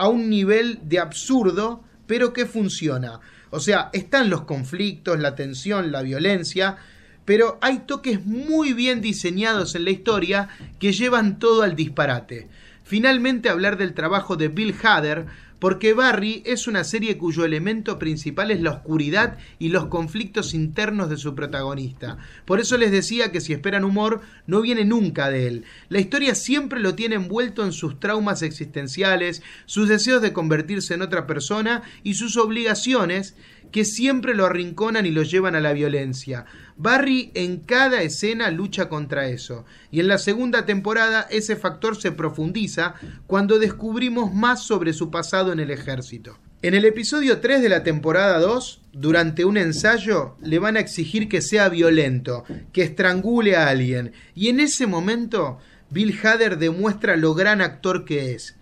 a 0.00 0.08
un 0.08 0.30
nivel 0.30 0.78
de 0.84 0.98
absurdo, 0.98 1.84
pero 2.06 2.32
que 2.32 2.46
funciona. 2.46 3.20
O 3.50 3.60
sea, 3.60 3.90
están 3.92 4.30
los 4.30 4.44
conflictos, 4.44 5.20
la 5.20 5.34
tensión, 5.34 5.92
la 5.92 6.00
violencia, 6.00 6.78
pero 7.26 7.58
hay 7.60 7.80
toques 7.80 8.24
muy 8.24 8.72
bien 8.72 9.02
diseñados 9.02 9.74
en 9.74 9.84
la 9.84 9.90
historia 9.90 10.48
que 10.78 10.94
llevan 10.94 11.38
todo 11.38 11.62
al 11.62 11.76
disparate. 11.76 12.48
Finalmente 12.82 13.50
hablar 13.50 13.76
del 13.76 13.92
trabajo 13.92 14.36
de 14.36 14.48
Bill 14.48 14.74
Hader, 14.82 15.26
porque 15.60 15.92
Barry 15.92 16.42
es 16.46 16.66
una 16.66 16.82
serie 16.84 17.18
cuyo 17.18 17.44
elemento 17.44 17.98
principal 17.98 18.50
es 18.50 18.60
la 18.60 18.70
oscuridad 18.72 19.38
y 19.58 19.68
los 19.68 19.86
conflictos 19.86 20.54
internos 20.54 21.10
de 21.10 21.18
su 21.18 21.34
protagonista. 21.34 22.18
Por 22.46 22.60
eso 22.60 22.76
les 22.78 22.90
decía 22.90 23.30
que 23.30 23.40
si 23.40 23.52
esperan 23.52 23.84
humor, 23.84 24.22
no 24.46 24.62
viene 24.62 24.84
nunca 24.84 25.30
de 25.30 25.46
él. 25.46 25.64
La 25.88 26.00
historia 26.00 26.34
siempre 26.34 26.80
lo 26.80 26.94
tiene 26.94 27.16
envuelto 27.16 27.64
en 27.64 27.72
sus 27.72 28.00
traumas 28.00 28.42
existenciales, 28.42 29.42
sus 29.66 29.88
deseos 29.88 30.22
de 30.22 30.32
convertirse 30.32 30.94
en 30.94 31.02
otra 31.02 31.26
persona 31.26 31.82
y 32.02 32.14
sus 32.14 32.36
obligaciones 32.36 33.36
que 33.70 33.84
siempre 33.84 34.34
lo 34.34 34.46
arrinconan 34.46 35.06
y 35.06 35.10
lo 35.10 35.22
llevan 35.22 35.54
a 35.54 35.60
la 35.60 35.72
violencia. 35.72 36.46
Barry 36.76 37.30
en 37.34 37.58
cada 37.58 38.02
escena 38.02 38.50
lucha 38.50 38.88
contra 38.88 39.28
eso, 39.28 39.64
y 39.90 40.00
en 40.00 40.08
la 40.08 40.18
segunda 40.18 40.66
temporada 40.66 41.26
ese 41.30 41.56
factor 41.56 42.00
se 42.00 42.12
profundiza 42.12 42.94
cuando 43.26 43.58
descubrimos 43.58 44.34
más 44.34 44.62
sobre 44.64 44.92
su 44.92 45.10
pasado 45.10 45.52
en 45.52 45.60
el 45.60 45.70
ejército. 45.70 46.38
En 46.62 46.74
el 46.74 46.84
episodio 46.84 47.40
3 47.40 47.62
de 47.62 47.70
la 47.70 47.82
temporada 47.82 48.38
2, 48.38 48.82
durante 48.92 49.46
un 49.46 49.56
ensayo, 49.56 50.36
le 50.42 50.58
van 50.58 50.76
a 50.76 50.80
exigir 50.80 51.28
que 51.28 51.40
sea 51.40 51.70
violento, 51.70 52.44
que 52.72 52.82
estrangule 52.82 53.56
a 53.56 53.68
alguien, 53.68 54.12
y 54.34 54.48
en 54.48 54.60
ese 54.60 54.86
momento 54.86 55.58
Bill 55.88 56.18
Hader 56.22 56.58
demuestra 56.58 57.16
lo 57.16 57.34
gran 57.34 57.60
actor 57.60 58.04
que 58.04 58.34
es. 58.34 58.56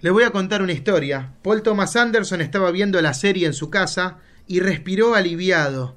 Les 0.00 0.12
voy 0.12 0.24
a 0.24 0.30
contar 0.30 0.62
una 0.62 0.72
historia. 0.72 1.32
Paul 1.42 1.62
Thomas 1.62 1.96
Anderson 1.96 2.40
estaba 2.40 2.70
viendo 2.70 3.00
la 3.02 3.14
serie 3.14 3.46
en 3.46 3.54
su 3.54 3.68
casa 3.68 4.18
y 4.48 4.60
respiró 4.60 5.14
aliviado. 5.14 5.96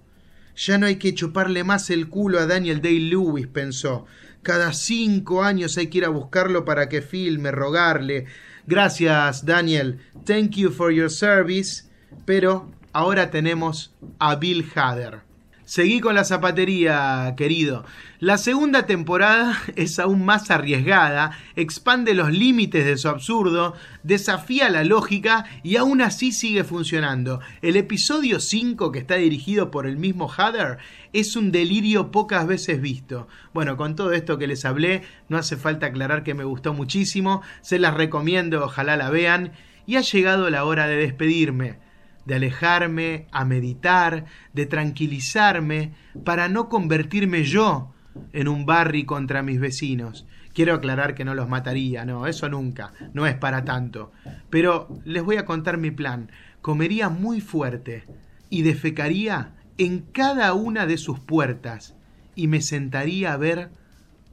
Ya 0.56 0.78
no 0.78 0.86
hay 0.86 0.98
que 0.98 1.16
chuparle 1.16 1.64
más 1.64 1.90
el 1.90 2.10
culo 2.10 2.40
a 2.40 2.46
Daniel 2.46 2.82
Day-Lewis, 2.82 3.48
pensó. 3.48 4.06
Cada 4.44 4.74
cinco 4.74 5.44
años 5.44 5.78
hay 5.78 5.88
que 5.88 6.00
ir 6.00 6.06
a 6.06 6.10
buscarlo 6.10 6.66
para 6.66 6.90
que 6.90 7.02
filme, 7.02 7.52
rogarle. 7.52 8.26
Gracias, 8.68 9.46
Daniel. 9.46 10.00
Thank 10.26 10.52
you 10.52 10.72
for 10.72 10.92
your 10.92 11.10
service. 11.10 11.86
Pero 12.26 12.70
ahora 12.92 13.32
tenemos 13.32 13.96
a 14.20 14.36
Bill 14.36 14.66
Hader. 14.76 15.31
Seguí 15.72 16.02
con 16.02 16.16
la 16.16 16.26
zapatería, 16.26 17.34
querido. 17.38 17.86
La 18.20 18.38
segunda 18.38 18.86
temporada 18.86 19.58
es 19.78 20.00
aún 20.00 20.26
más 20.26 20.52
arriesgada, 20.52 21.32
expande 21.56 22.14
los 22.14 22.30
límites 22.34 22.84
de 22.84 22.98
su 22.98 23.08
absurdo, 23.08 23.74
desafía 24.04 24.70
la 24.70 24.84
lógica 24.84 25.46
y 25.64 25.78
aún 25.78 26.02
así 26.02 26.34
sigue 26.34 26.66
funcionando. 26.66 27.40
El 27.62 27.78
episodio 27.78 28.42
5, 28.42 28.92
que 28.92 29.00
está 29.00 29.16
dirigido 29.16 29.72
por 29.72 29.88
el 29.88 29.96
mismo 29.96 30.30
Hader, 30.30 30.80
es 31.14 31.38
un 31.38 31.54
delirio 31.54 32.12
pocas 32.12 32.46
veces 32.46 32.82
visto. 32.82 33.30
Bueno, 33.54 33.78
con 33.78 33.96
todo 33.96 34.12
esto 34.12 34.38
que 34.38 34.48
les 34.48 34.66
hablé, 34.66 35.04
no 35.30 35.38
hace 35.38 35.56
falta 35.56 35.86
aclarar 35.86 36.26
que 36.26 36.34
me 36.34 36.44
gustó 36.44 36.74
muchísimo, 36.74 37.44
se 37.62 37.80
las 37.80 37.94
recomiendo, 37.94 38.66
ojalá 38.66 38.98
la 38.98 39.10
vean, 39.10 39.54
y 39.86 39.96
ha 39.96 40.02
llegado 40.02 40.50
la 40.50 40.66
hora 40.66 40.88
de 40.88 40.98
despedirme 40.98 41.80
de 42.26 42.36
alejarme 42.36 43.28
a 43.32 43.46
meditar, 43.46 44.26
de 44.54 44.66
tranquilizarme, 44.66 45.94
para 46.24 46.50
no 46.50 46.70
convertirme 46.70 47.44
yo 47.44 47.94
en 48.34 48.48
un 48.48 48.66
barri 48.66 49.06
contra 49.06 49.44
mis 49.44 49.60
vecinos. 49.60 50.28
Quiero 50.54 50.74
aclarar 50.74 51.16
que 51.16 51.26
no 51.26 51.34
los 51.34 51.48
mataría, 51.48 52.06
no, 52.06 52.28
eso 52.28 52.50
nunca, 52.50 52.92
no 53.14 53.26
es 53.26 53.36
para 53.36 53.64
tanto. 53.64 54.12
Pero 54.50 55.00
les 55.06 55.24
voy 55.24 55.38
a 55.38 55.46
contar 55.46 55.78
mi 55.78 55.92
plan. 55.92 56.30
Comería 56.62 57.10
muy 57.10 57.40
fuerte 57.40 58.06
y 58.50 58.64
defecaría 58.64 59.56
en 59.78 60.00
cada 60.00 60.54
una 60.54 60.86
de 60.86 60.98
sus 60.98 61.20
puertas 61.20 61.96
y 62.36 62.48
me 62.48 62.62
sentaría 62.62 63.34
a 63.34 63.38
ver 63.38 63.70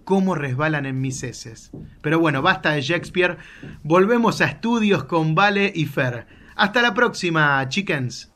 cómo 0.04 0.34
resbalan 0.34 0.86
en 0.86 1.00
mis 1.00 1.22
heces. 1.22 1.70
Pero 2.02 2.18
bueno, 2.18 2.42
basta 2.42 2.72
de 2.72 2.80
Shakespeare, 2.80 3.36
volvemos 3.82 4.40
a 4.40 4.46
estudios 4.46 5.04
con 5.04 5.34
Vale 5.34 5.72
y 5.74 5.84
Fer. 5.84 6.26
Hasta 6.58 6.82
la 6.82 6.92
próxima, 6.92 7.66
chickens. 7.68 8.30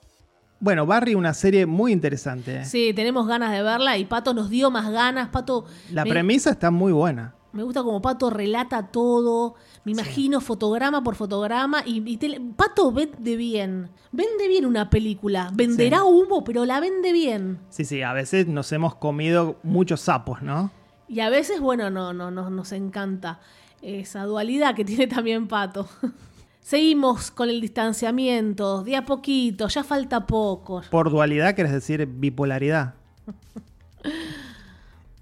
Bueno, 0.61 0.87
Barry, 0.87 1.15
una 1.17 1.35
serie 1.35 1.67
muy 1.67 1.91
interesante. 1.93 2.59
¿eh? 2.61 2.65
Sí, 2.65 2.93
tenemos 2.95 3.27
ganas 3.27 3.51
de 3.53 3.63
verla 3.63 3.99
y 3.99 4.05
Pato 4.05 4.33
nos 4.33 4.49
dio 4.49 4.71
más 4.71 4.91
ganas. 4.91 5.29
Pato. 5.31 5.65
La 5.91 6.05
me, 6.05 6.11
premisa 6.11 6.51
está 6.51 6.71
muy 6.71 6.93
buena. 6.93 7.35
Me 7.53 7.65
gusta 7.65 7.83
como 7.83 8.01
Pato 8.01 8.31
relata 8.31 8.87
todo. 8.93 9.57
Me 9.85 9.91
imagino 9.91 10.41
fotograma 10.41 11.03
por 11.03 11.17
fotograma. 11.17 11.83
Y, 11.85 12.09
y 12.09 12.17
tele- 12.17 12.41
Pato 12.57 12.93
vende 12.93 13.37
bien. 13.37 13.91
Vende 14.13 14.47
bien 14.47 14.65
una 14.65 14.89
película. 14.89 15.51
Venderá 15.53 15.99
Sí. 15.99 16.05
humo, 16.07 16.45
pero 16.45 16.65
la 16.65 16.79
vende 16.79 17.13
bien. 17.13 17.59
Sí, 17.71 17.85
sí, 17.85 18.03
a 18.03 18.13
veces 18.13 18.47
nos 18.47 18.71
hemos 18.71 18.95
comido 18.95 19.59
muchos 19.65 20.01
sapos, 20.01 20.43
¿no? 20.43 20.71
Y 21.09 21.19
a 21.21 21.29
veces, 21.29 21.61
bueno, 21.61 21.91
no, 21.91 22.13
no, 22.13 22.31
no 22.31 22.49
nos 22.51 22.71
encanta 22.71 23.41
esa 23.83 24.23
dualidad 24.27 24.77
que 24.77 24.85
tiene 24.85 25.09
también 25.09 25.49
Pato. 25.49 25.89
Seguimos 26.63 27.33
con 27.33 27.51
el 27.51 27.61
distanciamiento, 27.61 28.85
de 28.85 28.97
a 28.97 29.05
poquito, 29.05 29.67
ya 29.67 29.83
falta 29.83 30.27
poco. 30.27 30.83
Por 30.91 31.11
dualidad 31.11 31.55
querés 31.55 31.73
decir 31.73 32.07
bipolaridad. 32.07 32.95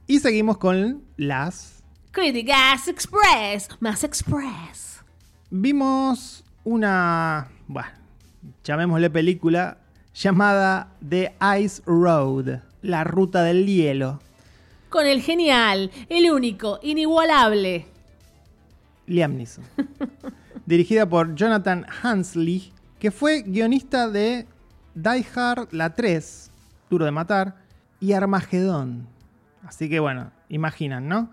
Y 0.06 0.18
seguimos 0.20 0.58
con 0.58 1.02
las... 1.16 1.82
Críticas 2.10 2.88
Express, 2.88 3.68
más 3.80 4.04
Express. 4.04 5.02
Vimos 5.50 6.44
una... 6.64 7.48
Bueno, 7.66 7.88
llamémosle 8.62 9.08
película 9.08 9.78
llamada 10.14 10.92
The 11.08 11.34
Ice 11.60 11.82
Road, 11.86 12.60
la 12.82 13.04
ruta 13.04 13.42
del 13.42 13.66
hielo. 13.66 14.20
Con 14.90 15.06
el 15.06 15.22
genial, 15.22 15.90
el 16.08 16.30
único, 16.30 16.80
inigualable. 16.82 17.86
Liam 19.06 19.36
Neeson. 19.36 19.64
Dirigida 20.66 21.08
por 21.08 21.34
Jonathan 21.34 21.86
Hansley, 22.02 22.72
que 22.98 23.10
fue 23.10 23.42
guionista 23.42 24.08
de 24.08 24.46
Die 24.94 25.26
Hard, 25.34 25.68
la 25.72 25.94
3, 25.94 26.50
Duro 26.88 27.04
de 27.04 27.10
Matar, 27.10 27.56
y 28.00 28.12
Armagedón. 28.12 29.06
Así 29.64 29.88
que 29.88 30.00
bueno, 30.00 30.30
imaginan, 30.48 31.08
¿no? 31.08 31.30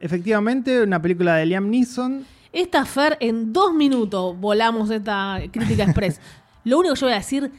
Efectivamente, 0.00 0.82
una 0.82 1.00
película 1.00 1.36
de 1.36 1.46
Liam 1.46 1.68
Neeson. 1.70 2.24
Esta 2.52 2.84
Fer, 2.84 3.16
en 3.20 3.52
dos 3.52 3.74
minutos 3.74 4.38
volamos 4.38 4.90
esta 4.90 5.40
crítica 5.50 5.84
express. 5.84 6.20
Lo 6.64 6.78
único 6.78 6.94
que 6.94 7.00
yo 7.00 7.06
voy 7.06 7.14
a 7.14 7.18
decir, 7.18 7.52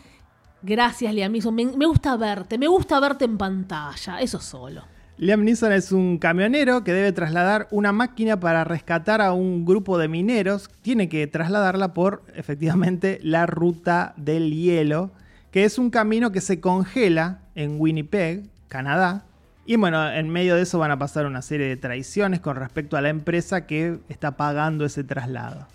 gracias 0.61 1.13
Liam 1.13 1.31
Neeson, 1.31 1.53
me, 1.53 1.65
me 1.65 1.85
gusta 1.85 2.17
verte, 2.17 2.57
me 2.57 2.67
gusta 2.67 2.99
verte 2.99 3.25
en 3.25 3.37
pantalla, 3.37 4.19
eso 4.19 4.39
solo. 4.39 4.83
Liam 5.22 5.43
Neeson 5.43 5.74
es 5.74 5.91
un 5.91 6.17
camionero 6.17 6.86
que 6.86 6.93
debe 6.93 7.11
trasladar 7.11 7.67
una 7.72 7.91
máquina 7.91 8.39
para 8.39 8.63
rescatar 8.63 9.22
a 9.22 9.34
un 9.34 9.65
grupo 9.65 9.97
de 9.97 10.07
mineros. 10.07 10.70
Tiene 10.82 11.09
que 11.09 11.28
trasladarla 11.28 11.93
por, 11.93 12.24
efectivamente, 12.36 13.20
la 13.22 13.45
ruta 13.45 14.13
del 14.15 14.53
hielo, 14.53 15.11
que 15.51 15.65
es 15.65 15.78
un 15.78 15.89
camino 15.89 16.32
que 16.32 16.39
se 16.39 16.61
congela 16.61 17.41
en 17.55 17.82
Winnipeg, 17.82 18.45
Canadá. 18.70 19.26
Y 19.65 19.76
bueno, 19.76 20.09
en 20.09 20.30
medio 20.30 20.55
de 20.55 20.61
eso 20.61 20.80
van 20.80 20.91
a 20.91 20.99
pasar 20.99 21.26
una 21.26 21.41
serie 21.41 21.67
de 21.67 21.76
traiciones 21.76 22.39
con 22.39 22.55
respecto 22.55 22.95
a 22.95 23.01
la 23.01 23.09
empresa 23.09 23.67
que 23.67 23.99
está 24.07 24.38
pagando 24.38 24.86
ese 24.86 25.03
traslado. 25.03 25.67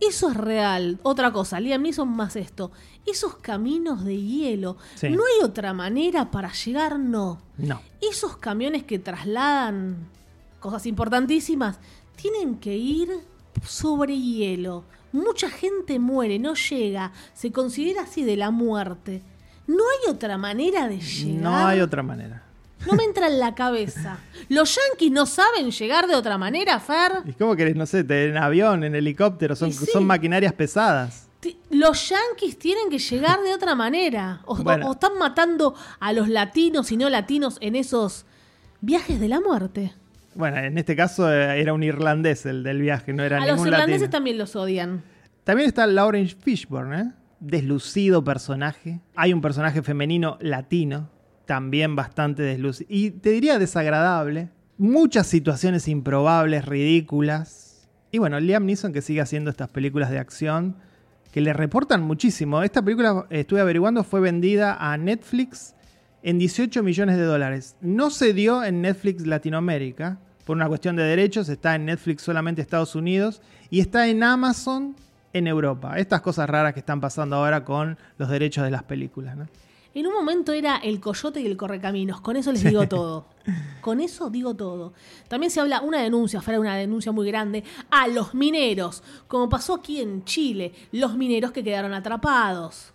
Eso 0.00 0.30
es 0.30 0.36
real. 0.36 0.98
Otra 1.02 1.32
cosa, 1.32 1.60
Liam 1.60 1.82
Neeson 1.82 2.08
más 2.08 2.36
esto. 2.36 2.72
Esos 3.06 3.36
caminos 3.36 4.04
de 4.04 4.20
hielo. 4.20 4.76
Sí. 4.94 5.10
No 5.10 5.22
hay 5.24 5.44
otra 5.44 5.72
manera 5.72 6.30
para 6.30 6.52
llegar, 6.52 6.98
no. 6.98 7.40
No. 7.56 7.80
Esos 8.00 8.36
camiones 8.36 8.84
que 8.84 8.98
trasladan 8.98 10.08
cosas 10.60 10.86
importantísimas 10.86 11.78
tienen 12.16 12.56
que 12.56 12.76
ir 12.76 13.10
sobre 13.64 14.18
hielo. 14.18 14.84
Mucha 15.12 15.48
gente 15.48 15.98
muere, 15.98 16.38
no 16.38 16.54
llega. 16.54 17.12
Se 17.34 17.52
considera 17.52 18.02
así 18.02 18.24
de 18.24 18.36
la 18.36 18.50
muerte. 18.50 19.22
No 19.66 19.82
hay 19.84 20.12
otra 20.12 20.36
manera 20.38 20.88
de 20.88 21.00
llegar. 21.00 21.42
No 21.42 21.66
hay 21.66 21.80
otra 21.80 22.02
manera. 22.02 22.43
No 22.86 22.92
me 22.94 23.04
entra 23.04 23.26
en 23.28 23.38
la 23.40 23.54
cabeza. 23.54 24.18
¿Los 24.48 24.76
yanquis 24.76 25.10
no 25.10 25.26
saben 25.26 25.70
llegar 25.70 26.06
de 26.06 26.14
otra 26.14 26.36
manera, 26.38 26.78
Fer? 26.80 27.12
¿Y 27.26 27.32
cómo 27.32 27.56
querés? 27.56 27.76
No 27.76 27.86
sé, 27.86 28.04
en 28.08 28.36
avión, 28.36 28.84
en 28.84 28.94
helicóptero, 28.94 29.56
son, 29.56 29.70
Y 29.70 29.72
sí. 29.72 29.86
son 29.92 30.04
maquinarias 30.06 30.52
pesadas. 30.52 31.28
Los 31.70 32.08
yanquis 32.08 32.58
tienen 32.58 32.88
que 32.90 32.98
llegar 32.98 33.40
de 33.42 33.52
otra 33.54 33.74
manera. 33.74 34.40
O, 34.46 34.56
Bueno. 34.56 34.88
o 34.88 34.92
están 34.92 35.18
matando 35.18 35.74
a 36.00 36.12
los 36.12 36.28
latinos 36.28 36.90
y 36.92 36.96
no 36.96 37.10
latinos 37.10 37.58
en 37.60 37.76
esos 37.76 38.24
viajes 38.80 39.20
de 39.20 39.28
la 39.28 39.40
muerte. 39.40 39.92
Bueno, 40.34 40.56
en 40.58 40.76
este 40.78 40.96
caso 40.96 41.30
eh, 41.32 41.60
era 41.60 41.72
un 41.74 41.82
irlandés 41.82 42.44
el 42.46 42.62
del 42.64 42.80
viaje, 42.80 43.12
no 43.12 43.22
era 43.22 43.36
a 43.36 43.40
los 43.46 43.56
ningún 43.56 43.68
irlandeses 43.68 44.00
latino. 44.02 44.10
también 44.10 44.38
los 44.38 44.56
odian. 44.56 45.04
También 45.44 45.68
está 45.68 45.86
Lawrence 45.86 46.34
Fishburne, 46.42 47.00
¿eh? 47.00 47.04
Deslucido 47.40 48.24
personaje. 48.24 49.00
Hay 49.14 49.32
un 49.34 49.40
personaje 49.42 49.82
femenino 49.82 50.38
latino, 50.40 51.10
también 51.46 51.96
bastante 51.96 52.42
deslucido. 52.42 52.88
Y 52.90 53.10
te 53.10 53.30
diría 53.30 53.58
desagradable. 53.58 54.50
Muchas 54.76 55.26
situaciones 55.26 55.86
improbables, 55.88 56.64
ridículas. 56.64 57.88
Y 58.10 58.18
bueno, 58.18 58.40
Liam 58.40 58.66
Neeson 58.66 58.92
que 58.92 59.02
sigue 59.02 59.20
haciendo 59.20 59.50
estas 59.50 59.68
películas 59.68 60.10
de 60.10 60.18
acción 60.18 60.76
que 61.32 61.40
le 61.40 61.52
reportan 61.52 62.02
muchísimo. 62.02 62.62
Esta 62.62 62.82
película, 62.82 63.26
estuve 63.30 63.60
averiguando, 63.60 64.04
fue 64.04 64.20
vendida 64.20 64.76
a 64.78 64.96
Netflix 64.96 65.74
en 66.22 66.38
18 66.38 66.82
millones 66.82 67.16
de 67.16 67.24
dólares. 67.24 67.76
No 67.80 68.10
se 68.10 68.32
dio 68.32 68.62
en 68.62 68.82
Netflix 68.82 69.26
Latinoamérica 69.26 70.18
por 70.44 70.56
una 70.56 70.68
cuestión 70.68 70.94
de 70.96 71.02
derechos, 71.02 71.48
está 71.48 71.74
en 71.74 71.86
Netflix 71.86 72.22
solamente 72.22 72.62
Estados 72.62 72.94
Unidos 72.94 73.42
y 73.70 73.80
está 73.80 74.06
en 74.08 74.22
Amazon 74.22 74.94
en 75.32 75.46
Europa. 75.46 75.98
Estas 75.98 76.20
cosas 76.20 76.48
raras 76.48 76.72
que 76.72 76.80
están 76.80 77.00
pasando 77.00 77.36
ahora 77.36 77.64
con 77.64 77.98
los 78.16 78.28
derechos 78.28 78.64
de 78.64 78.70
las 78.70 78.84
películas. 78.84 79.36
¿no? 79.36 79.48
En 79.94 80.06
un 80.08 80.12
momento 80.12 80.52
era 80.52 80.76
el 80.78 80.98
coyote 80.98 81.40
y 81.40 81.46
el 81.46 81.56
correcaminos. 81.56 82.20
Con 82.20 82.36
eso 82.36 82.50
les 82.50 82.64
digo 82.64 82.88
todo. 82.88 83.28
Con 83.80 84.00
eso 84.00 84.28
digo 84.28 84.54
todo. 84.54 84.92
También 85.28 85.50
se 85.52 85.60
habla 85.60 85.82
una 85.82 86.00
denuncia, 86.00 86.40
fuera 86.42 86.58
una 86.58 86.74
denuncia 86.76 87.12
muy 87.12 87.26
grande, 87.28 87.62
a 87.90 88.08
los 88.08 88.34
mineros. 88.34 89.04
Como 89.28 89.48
pasó 89.48 89.74
aquí 89.74 90.00
en 90.00 90.24
Chile, 90.24 90.72
los 90.90 91.16
mineros 91.16 91.52
que 91.52 91.62
quedaron 91.62 91.94
atrapados. 91.94 92.92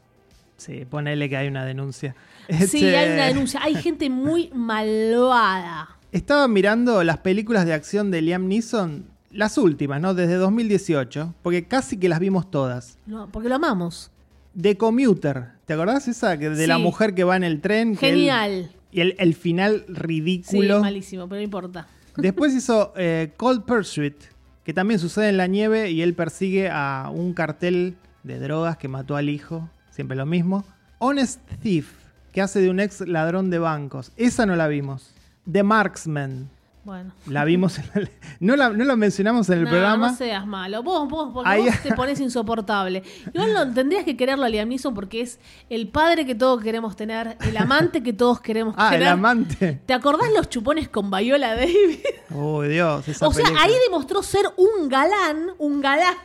Sí, 0.57 0.83
ponele 0.83 1.29
que 1.29 1.37
hay 1.37 1.47
una 1.47 1.63
denuncia. 1.63 2.15
Sí, 2.49 2.55
Este, 2.63 2.97
hay 2.97 3.13
una 3.13 3.25
denuncia. 3.27 3.61
Hay 3.63 3.75
gente 3.75 4.09
muy 4.09 4.49
malvada. 4.53 5.97
Estaba 6.11 6.47
mirando 6.49 7.03
las 7.05 7.19
películas 7.19 7.65
de 7.65 7.73
acción 7.73 8.11
de 8.11 8.21
Liam 8.21 8.47
Neeson, 8.47 9.05
las 9.31 9.57
últimas, 9.57 10.01
¿no? 10.01 10.13
Desde 10.15 10.33
2018, 10.35 11.35
porque 11.43 11.65
casi 11.65 11.97
que 11.97 12.09
las 12.09 12.19
vimos 12.19 12.51
todas. 12.51 12.97
No, 13.05 13.29
porque 13.31 13.47
lo 13.47 13.55
amamos. 13.55 14.11
The 14.59 14.75
Commuter, 14.75 15.51
¿te 15.69 15.73
acordás 15.75 16.07
esa? 16.07 16.39
Que 16.39 16.49
de 16.49 16.65
la 16.65 16.77
Sí. 16.77 16.81
mujer 16.81 17.13
que 17.13 17.23
va 17.23 17.35
en 17.37 17.43
el 17.43 17.61
tren. 17.61 17.95
que 17.95 18.09
él- 18.09 18.15
Genial. 18.15 18.71
y 18.91 19.01
el, 19.01 19.15
el 19.19 19.35
final 19.35 19.83
Sí, 19.87 19.93
ridículo. 19.93 20.79
malísimo, 20.81 21.29
pero 21.29 21.37
no 21.37 21.43
importa. 21.43 21.87
Después 22.17 22.55
hizo 22.55 22.91
eh, 22.97 23.33
Cold 23.37 23.65
Pursuit, 23.65 24.15
que 24.63 24.73
también 24.73 24.99
sucede 24.99 25.29
en 25.29 25.37
la 25.37 25.45
nieve 25.45 25.91
y 25.91 26.01
él 26.01 26.15
persigue 26.15 26.69
a 26.71 27.11
un 27.13 27.35
cartel 27.35 27.97
de 28.23 28.39
drogas 28.39 28.77
que 28.77 28.87
mató 28.87 29.15
al 29.15 29.29
hijo, 29.29 29.69
siempre 29.91 30.17
lo 30.17 30.25
mismo. 30.25 30.65
Honest 30.97 31.39
Thief, 31.61 31.91
que 32.31 32.41
hace 32.41 32.61
de 32.61 32.71
un 32.71 32.79
ex 32.79 33.01
ladrón 33.01 33.51
de 33.51 33.59
bancos. 33.59 34.11
Esa 34.17 34.47
no 34.47 34.55
la 34.55 34.67
vimos. 34.67 35.13
The 35.51 35.61
Marksman, 35.61 36.49
Bueno. 36.85 37.11
la 37.27 37.43
vimos, 37.43 37.77
en 37.77 37.85
el- 37.93 38.09
no, 38.39 38.55
la, 38.55 38.69
no 38.69 38.83
la 38.83 38.95
mencionamos 38.95 39.47
en 39.49 39.59
el 39.59 39.63
no, 39.65 39.69
programa. 39.69 40.07
no 40.11 40.15
seas 40.15 40.47
malo. 40.47 40.81
Vos, 40.81 41.07
vos, 41.09 41.29
porque 41.33 41.49
Ahí- 41.49 41.65
vos 41.65 41.75
te 41.83 41.93
pones 41.95 42.19
insoportable. 42.19 43.03
Igual 43.33 43.53
no, 43.53 43.73
tendrías 43.73 44.05
que 44.05 44.15
quererlo 44.17 44.45
a 44.45 44.49
Liam 44.49 44.69
Neeson 44.69 44.93
porque 44.93 45.21
es 45.21 45.39
el 45.69 45.89
padre 45.89 46.25
que 46.25 46.33
todos 46.35 46.63
queremos 46.63 46.95
tener, 46.95 47.37
el 47.41 47.57
amante 47.57 48.01
que 48.01 48.13
todos 48.13 48.39
queremos 48.39 48.73
ah, 48.77 48.89
tener. 48.91 49.03
el 49.03 49.13
amante. 49.13 49.81
¿Te 49.85 49.93
acordás 49.93 50.29
los 50.35 50.49
chupones 50.49 50.87
con 50.89 51.11
Viola 51.11 51.55
David? 51.55 51.99
Oh, 52.33 52.61
Dios, 52.61 53.07
esa 53.07 53.27
o 53.27 53.33
sea, 53.33 53.45
ahí 53.59 53.73
demostró 53.87 54.21
ser 54.23 54.45
un 54.55 54.87
galán, 54.87 55.47
un 55.57 55.81
galán. 55.81 56.15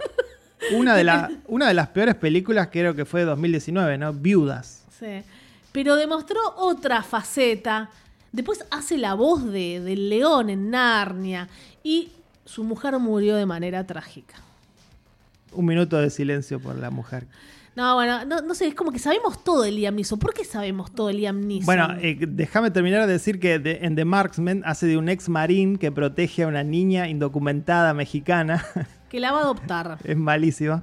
Una 0.75 0.95
de, 0.95 1.03
la- 1.05 1.31
una 1.49 1.67
de 1.69 1.75
las 1.75 1.89
peores 1.89 2.15
películas 2.15 2.69
creo 2.71 2.95
que 2.95 3.05
fue 3.05 3.21
de 3.21 3.27
2019, 3.27 3.99
¿no? 3.99 4.13
Viudas. 4.13 4.85
Sí. 4.99 5.23
Pero 5.73 5.97
demostró 5.97 6.39
otra 6.57 7.03
faceta. 7.03 7.91
Después 8.35 8.65
hace 8.73 8.99
la 8.99 9.15
voz 9.15 9.45
de, 9.45 9.79
del 9.81 10.09
león 10.09 10.51
en 10.51 10.71
Narnia. 10.71 11.49
Y 11.85 12.11
su 12.45 12.65
mujer 12.65 12.99
murió 12.99 13.37
de 13.37 13.47
manera 13.47 13.87
trágica. 13.87 14.35
Un 15.53 15.67
minuto 15.67 15.97
de 15.99 16.11
silencio 16.11 16.59
por 16.59 16.75
la 16.77 16.91
mujer. 16.91 17.29
No, 17.77 17.95
bueno, 17.95 18.25
no, 18.25 18.41
no 18.41 18.55
sé, 18.55 18.67
es 18.67 18.75
como 18.75 18.91
que 18.91 18.99
sabemos 18.99 19.43
todo 19.45 19.63
de 19.63 19.71
Liam 19.71 19.95
Neeson. 19.95 20.19
¿Por 20.19 20.35
qué 20.35 20.45
sabemos 20.45 20.93
todo 20.93 21.07
de 21.09 21.15
Liam 21.15 21.41
Neeson? 21.47 21.65
Bueno, 21.67 21.89
eh, 22.01 22.17
déjame 22.21 22.71
terminar 22.73 23.07
de 23.07 23.13
decir 23.13 23.39
que 23.39 23.59
de- 23.61 23.79
en 23.83 23.95
The 23.95 24.05
Marksman 24.05 24.63
hace 24.65 24.87
de 24.87 24.97
un 24.97 25.09
ex 25.09 25.29
marín 25.29 25.77
que 25.77 25.93
protege 25.93 26.43
a 26.43 26.49
una 26.49 26.65
niña 26.65 27.09
indocumentada 27.09 27.95
mexicana. 27.95 28.65
que 29.11 29.21
la 29.21 29.31
va 29.33 29.39
a 29.39 29.43
adoptar. 29.43 29.99
es 30.03 30.17
malísima. 30.17 30.83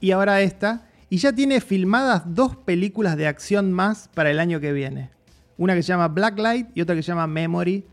Y 0.00 0.10
ahora 0.10 0.42
esta. 0.42 0.86
Y 1.08 1.18
ya 1.18 1.32
tiene 1.32 1.60
filmadas 1.62 2.22
dos 2.26 2.54
películas 2.56 3.16
de 3.16 3.26
acción 3.28 3.72
más 3.72 4.08
para 4.12 4.30
el 4.30 4.40
año 4.40 4.60
que 4.60 4.72
viene. 4.72 5.10
Una 5.58 5.74
que 5.74 5.82
se 5.82 5.88
llama 5.88 6.08
Blacklight 6.08 6.68
y 6.74 6.80
otra 6.80 6.94
que 6.94 7.02
se 7.02 7.08
llama 7.08 7.26
Memory. 7.26 7.84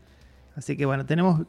Así 0.56 0.76
que 0.76 0.86
bueno, 0.86 1.04
tenemos. 1.04 1.42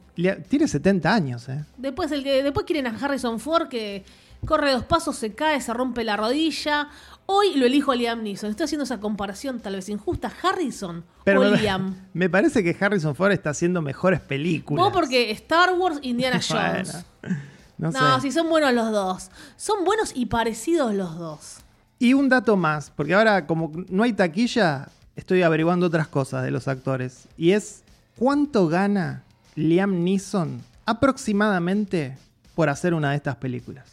Tiene 0.48 0.66
70 0.66 1.14
años, 1.14 1.48
¿eh? 1.48 1.64
Después, 1.76 2.10
el 2.12 2.24
que, 2.24 2.42
después 2.42 2.66
quieren 2.66 2.86
a 2.86 2.96
Harrison 2.96 3.38
Ford 3.38 3.68
que 3.68 4.04
corre 4.44 4.72
dos 4.72 4.84
pasos, 4.84 5.16
se 5.16 5.34
cae, 5.34 5.60
se 5.60 5.72
rompe 5.72 6.04
la 6.04 6.16
rodilla. 6.16 6.88
Hoy 7.26 7.54
lo 7.56 7.66
elijo 7.66 7.92
a 7.92 7.96
Liam 7.96 8.22
Neeson. 8.22 8.50
Estoy 8.50 8.64
haciendo 8.64 8.84
esa 8.84 8.98
comparación 8.98 9.60
tal 9.60 9.74
vez 9.74 9.88
injusta. 9.88 10.32
Harrison 10.42 11.04
Pero 11.24 11.40
o 11.40 11.50
me, 11.50 11.56
Liam. 11.56 11.94
me 12.14 12.28
parece 12.28 12.62
que 12.64 12.76
Harrison 12.78 13.14
Ford 13.14 13.32
está 13.32 13.50
haciendo 13.50 13.82
mejores 13.82 14.20
películas. 14.20 14.84
Vos 14.84 14.92
porque 14.92 15.30
Star 15.32 15.72
Wars, 15.74 15.98
Indiana 16.02 16.40
Jones. 16.48 17.04
Bueno, 17.22 17.36
no, 17.78 17.90
no, 17.90 18.16
sé. 18.16 18.22
si 18.22 18.32
son 18.32 18.48
buenos 18.48 18.72
los 18.72 18.90
dos. 18.90 19.30
Son 19.56 19.84
buenos 19.84 20.12
y 20.14 20.26
parecidos 20.26 20.94
los 20.94 21.16
dos. 21.16 21.58
Y 21.98 22.12
un 22.12 22.28
dato 22.28 22.56
más, 22.56 22.90
porque 22.90 23.14
ahora 23.14 23.46
como 23.46 23.72
no 23.88 24.02
hay 24.02 24.12
taquilla, 24.12 24.88
estoy 25.16 25.42
averiguando 25.42 25.86
otras 25.86 26.06
cosas 26.06 26.44
de 26.44 26.50
los 26.50 26.68
actores. 26.68 27.26
Y 27.36 27.52
es 27.52 27.82
cuánto 28.16 28.68
gana 28.68 29.24
Liam 29.56 30.04
Neeson 30.04 30.60
aproximadamente 30.84 32.16
por 32.54 32.68
hacer 32.68 32.94
una 32.94 33.10
de 33.10 33.16
estas 33.16 33.36
películas. 33.36 33.84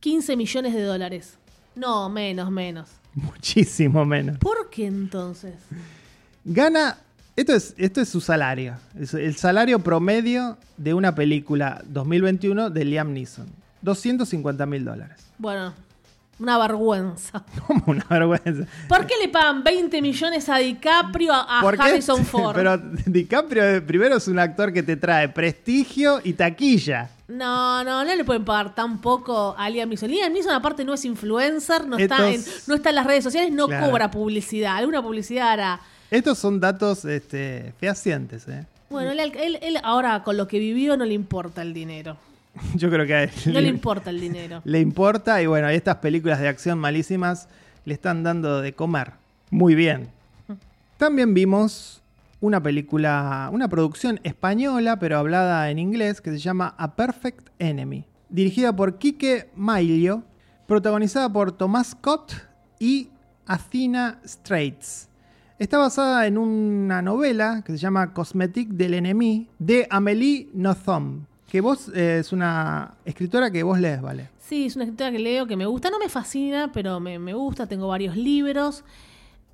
15 0.00 0.36
millones 0.36 0.74
de 0.74 0.82
dólares. 0.82 1.34
No, 1.74 2.08
menos, 2.08 2.50
menos. 2.50 2.88
Muchísimo 3.14 4.04
menos. 4.04 4.38
¿Por 4.38 4.70
qué 4.70 4.86
entonces? 4.86 5.54
Gana, 6.44 6.98
esto 7.34 7.54
es, 7.54 7.74
esto 7.76 8.00
es 8.00 8.08
su 8.08 8.20
salario, 8.20 8.76
es 8.98 9.12
el 9.14 9.36
salario 9.36 9.80
promedio 9.80 10.58
de 10.76 10.94
una 10.94 11.14
película 11.14 11.82
2021 11.86 12.70
de 12.70 12.84
Liam 12.84 13.12
Neeson. 13.12 13.46
250 13.82 14.66
mil 14.66 14.84
dólares. 14.84 15.18
Bueno, 15.38 15.72
una 16.38 16.58
vergüenza. 16.58 17.44
Como 17.66 17.82
una 17.86 18.04
vergüenza. 18.08 18.66
¿Por 18.88 19.06
qué 19.06 19.14
le 19.20 19.28
pagan 19.28 19.64
20 19.64 20.02
millones 20.02 20.48
a 20.48 20.58
DiCaprio, 20.58 21.32
a. 21.32 21.60
Harrison 21.60 22.24
Ford? 22.26 22.54
Pero 22.54 22.76
DiCaprio 23.06 23.64
eh, 23.64 23.80
primero 23.80 24.16
es 24.16 24.28
un 24.28 24.38
actor 24.38 24.72
que 24.72 24.82
te 24.82 24.96
trae 24.96 25.28
prestigio 25.28 26.20
y 26.22 26.34
taquilla. 26.34 27.10
No, 27.28 27.82
no, 27.82 28.04
no 28.04 28.14
le 28.14 28.24
pueden 28.24 28.44
pagar 28.44 28.74
tan 28.74 29.00
poco 29.00 29.54
a 29.58 29.68
Liam 29.68 29.88
Neeson. 29.88 30.10
Liam 30.10 30.32
Neeson 30.32 30.52
aparte 30.52 30.84
no 30.84 30.94
es 30.94 31.04
influencer, 31.04 31.86
no, 31.88 31.96
está, 31.98 32.30
en, 32.30 32.40
no 32.68 32.74
está 32.76 32.90
en 32.90 32.94
las 32.94 33.06
redes 33.06 33.24
sociales, 33.24 33.50
no 33.52 33.66
Claro. 33.66 33.86
cobra 33.90 34.10
publicidad. 34.12 34.76
Alguna 34.76 35.02
publicidad 35.02 35.48
hará. 35.50 35.80
Estos 36.10 36.38
son 36.38 36.60
datos 36.60 37.04
este, 37.04 37.72
fehacientes. 37.80 38.46
¿eh? 38.46 38.64
Bueno, 38.90 39.10
él, 39.10 39.18
él- 39.18 39.58
él 39.60 39.78
ahora 39.82 40.22
con 40.22 40.36
lo 40.36 40.46
que 40.46 40.60
vivió 40.60 40.96
no 40.96 41.04
le 41.04 41.14
importa 41.14 41.62
el 41.62 41.74
dinero. 41.74 42.16
Yo 42.74 42.90
creo 42.90 43.06
que 43.06 43.14
a 43.14 43.22
él 43.24 43.30
No 43.46 43.60
le 43.60 43.68
importa 43.68 44.10
el 44.10 44.20
dinero. 44.20 44.60
le 44.64 44.80
importa 44.80 45.42
y 45.42 45.46
bueno, 45.46 45.68
estas 45.68 45.96
películas 45.96 46.40
de 46.40 46.48
acción 46.48 46.78
malísimas 46.78 47.48
le 47.84 47.94
están 47.94 48.22
dando 48.22 48.60
de 48.60 48.72
comer. 48.72 49.12
Muy 49.50 49.74
bien. 49.74 50.08
También 50.96 51.34
vimos 51.34 52.02
una 52.40 52.62
película, 52.62 53.48
una 53.52 53.68
producción 53.68 54.20
española, 54.22 54.98
pero 54.98 55.18
hablada 55.18 55.70
en 55.70 55.78
inglés, 55.78 56.20
que 56.20 56.30
se 56.30 56.38
llama 56.38 56.74
A 56.78 56.96
Perfect 56.96 57.48
Enemy. 57.58 58.04
Dirigida 58.28 58.74
por 58.74 58.98
Quique 58.98 59.50
Maillo, 59.54 60.22
protagonizada 60.66 61.32
por 61.32 61.52
Tomás 61.52 61.88
Scott 61.88 62.32
y 62.78 63.08
Athena 63.46 64.18
Straits. 64.26 65.08
Está 65.58 65.78
basada 65.78 66.26
en 66.26 66.36
una 66.38 67.00
novela 67.02 67.62
que 67.64 67.72
se 67.72 67.78
llama 67.78 68.12
Cosmetic 68.12 68.68
del 68.70 68.94
Enemy 68.94 69.48
de 69.58 69.86
Amélie 69.90 70.48
Nothomb. 70.52 71.24
Que 71.48 71.60
vos 71.60 71.90
eh, 71.94 72.18
es 72.20 72.32
una 72.32 72.94
escritora 73.04 73.50
que 73.50 73.62
vos 73.62 73.78
lees, 73.78 74.02
¿vale? 74.02 74.30
Sí, 74.38 74.66
es 74.66 74.76
una 74.76 74.84
escritora 74.84 75.10
que 75.12 75.18
leo 75.18 75.46
que 75.46 75.56
me 75.56 75.66
gusta. 75.66 75.90
No 75.90 75.98
me 75.98 76.08
fascina, 76.08 76.70
pero 76.72 76.98
me, 77.00 77.18
me 77.18 77.34
gusta. 77.34 77.66
Tengo 77.66 77.88
varios 77.88 78.16
libros. 78.16 78.84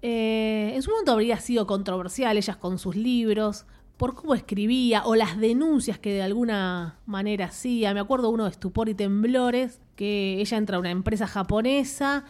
Eh, 0.01 0.73
en 0.75 0.83
su 0.83 0.91
momento 0.91 1.13
habría 1.13 1.39
sido 1.39 1.67
controversial 1.67 2.37
ellas 2.37 2.57
con 2.57 2.79
sus 2.79 2.97
libros, 2.97 3.67
por 3.97 4.15
cómo 4.15 4.35
escribía 4.35 5.05
o 5.05 5.15
las 5.15 5.39
denuncias 5.39 5.99
que 5.99 6.13
de 6.15 6.23
alguna 6.23 6.97
manera 7.07 7.47
hacía. 7.47 7.95
Me 7.95 8.01
acuerdo 8.01 8.31
uno 8.31 8.45
de 8.45 8.51
Estupor 8.51 8.89
y 8.89 8.95
Temblores, 8.95 9.81
que 9.95 10.41
ella 10.41 10.57
entra 10.57 10.77
a 10.77 10.81
una 10.81 10.91
empresa 10.91 11.27
japonesa 11.27 12.25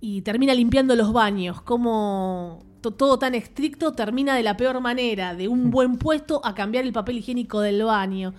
y 0.00 0.22
termina 0.22 0.54
limpiando 0.54 0.94
los 0.94 1.12
baños. 1.12 1.60
Como 1.62 2.62
to- 2.82 2.92
todo 2.92 3.18
tan 3.18 3.34
estricto 3.34 3.92
termina 3.92 4.36
de 4.36 4.44
la 4.44 4.56
peor 4.56 4.80
manera, 4.80 5.34
de 5.34 5.48
un 5.48 5.70
buen 5.72 5.96
puesto 5.96 6.40
a 6.44 6.54
cambiar 6.54 6.84
el 6.84 6.92
papel 6.92 7.18
higiénico 7.18 7.60
del 7.60 7.82
baño. 7.82 8.32